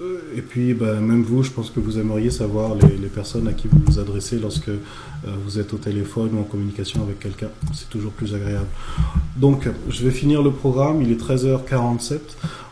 Euh, 0.00 0.18
et 0.34 0.40
puis, 0.40 0.72
ben, 0.72 1.00
même 1.00 1.22
vous, 1.22 1.42
je 1.42 1.50
pense 1.50 1.70
que 1.70 1.80
vous 1.80 1.98
aimeriez 1.98 2.30
savoir 2.30 2.74
les, 2.74 3.08
personnes 3.08 3.48
à 3.48 3.52
qui 3.52 3.68
vous 3.68 3.80
vous 3.86 3.98
adressez 3.98 4.38
lorsque 4.38 4.68
euh, 4.68 4.78
vous 5.44 5.58
êtes 5.58 5.74
au 5.74 5.76
téléphone 5.76 6.30
ou 6.34 6.40
en 6.40 6.44
communication 6.44 7.02
avec 7.02 7.20
quelqu'un. 7.20 7.48
C'est 7.74 7.90
toujours 7.90 8.12
plus 8.12 8.34
agréable. 8.34 8.68
Donc, 9.36 9.68
je 9.88 10.04
vais 10.04 10.10
finir 10.10 10.42
le 10.42 10.52
programme. 10.52 11.02
Il 11.02 11.10
est 11.10 11.20
13h47. 11.20 12.18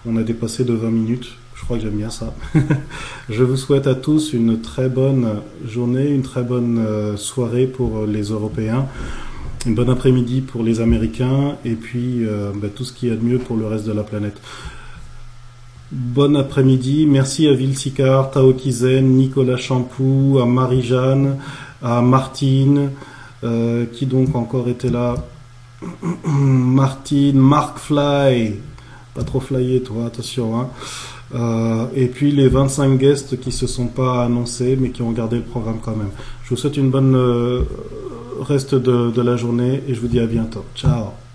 On 0.06 0.16
a 0.16 0.22
dépassé 0.22 0.64
de 0.64 0.72
20 0.72 0.90
minutes. 0.90 1.28
Je 1.54 1.64
crois 1.64 1.76
que 1.76 1.82
j'aime 1.82 1.96
bien 1.96 2.10
ça. 2.10 2.34
je 3.28 3.42
vous 3.42 3.56
souhaite 3.56 3.86
à 3.86 3.94
tous 3.94 4.32
une 4.32 4.60
très 4.60 4.88
bonne 4.88 5.40
journée, 5.66 6.08
une 6.08 6.22
très 6.22 6.44
bonne 6.44 6.78
euh, 6.78 7.16
soirée 7.16 7.66
pour 7.66 8.06
les 8.06 8.22
Européens 8.30 8.86
une 9.66 9.74
bonne 9.74 9.90
après-midi 9.90 10.40
pour 10.40 10.62
les 10.62 10.80
Américains 10.80 11.56
et 11.64 11.74
puis 11.74 12.24
ben, 12.54 12.70
tout 12.70 12.84
ce 12.84 12.92
qu'il 12.92 13.08
y 13.08 13.12
a 13.12 13.16
de 13.16 13.24
mieux 13.24 13.38
pour 13.38 13.56
le 13.56 13.66
reste 13.66 13.86
de 13.86 13.92
la 13.92 14.04
planète. 14.04 14.40
Bon 15.90 16.36
après-midi. 16.36 17.06
Merci 17.06 17.48
à 17.48 17.54
Vilsicard, 17.54 18.30
Tao 18.30 18.52
Kizen, 18.52 19.06
Nicolas 19.06 19.56
Champou, 19.56 20.38
à 20.38 20.44
Marie-Jeanne, 20.44 21.38
à 21.82 22.02
Martine, 22.02 22.90
euh, 23.42 23.86
qui 23.90 24.04
donc 24.04 24.36
encore 24.36 24.68
était 24.68 24.90
là. 24.90 25.14
Martine, 26.26 27.38
Mark 27.38 27.78
Fly, 27.78 28.56
pas 29.14 29.22
trop 29.24 29.40
flyé 29.40 29.82
toi, 29.82 30.04
attention. 30.06 30.60
Hein. 30.60 30.68
Euh, 31.34 31.86
et 31.94 32.08
puis 32.08 32.32
les 32.32 32.48
25 32.48 32.98
guests 32.98 33.40
qui 33.40 33.50
se 33.50 33.66
sont 33.66 33.86
pas 33.86 34.24
annoncés 34.24 34.76
mais 34.78 34.90
qui 34.90 35.00
ont 35.00 35.12
gardé 35.12 35.36
le 35.36 35.42
programme 35.42 35.78
quand 35.82 35.96
même. 35.96 36.10
Je 36.44 36.50
vous 36.50 36.56
souhaite 36.56 36.76
une 36.76 36.90
bonne 36.90 37.14
euh, 37.16 37.62
reste 38.40 38.74
de 38.74 39.22
la 39.22 39.36
journée 39.36 39.82
et 39.88 39.94
je 39.94 40.00
vous 40.00 40.08
dis 40.08 40.20
à 40.20 40.26
bientôt. 40.26 40.64
Ciao 40.74 41.27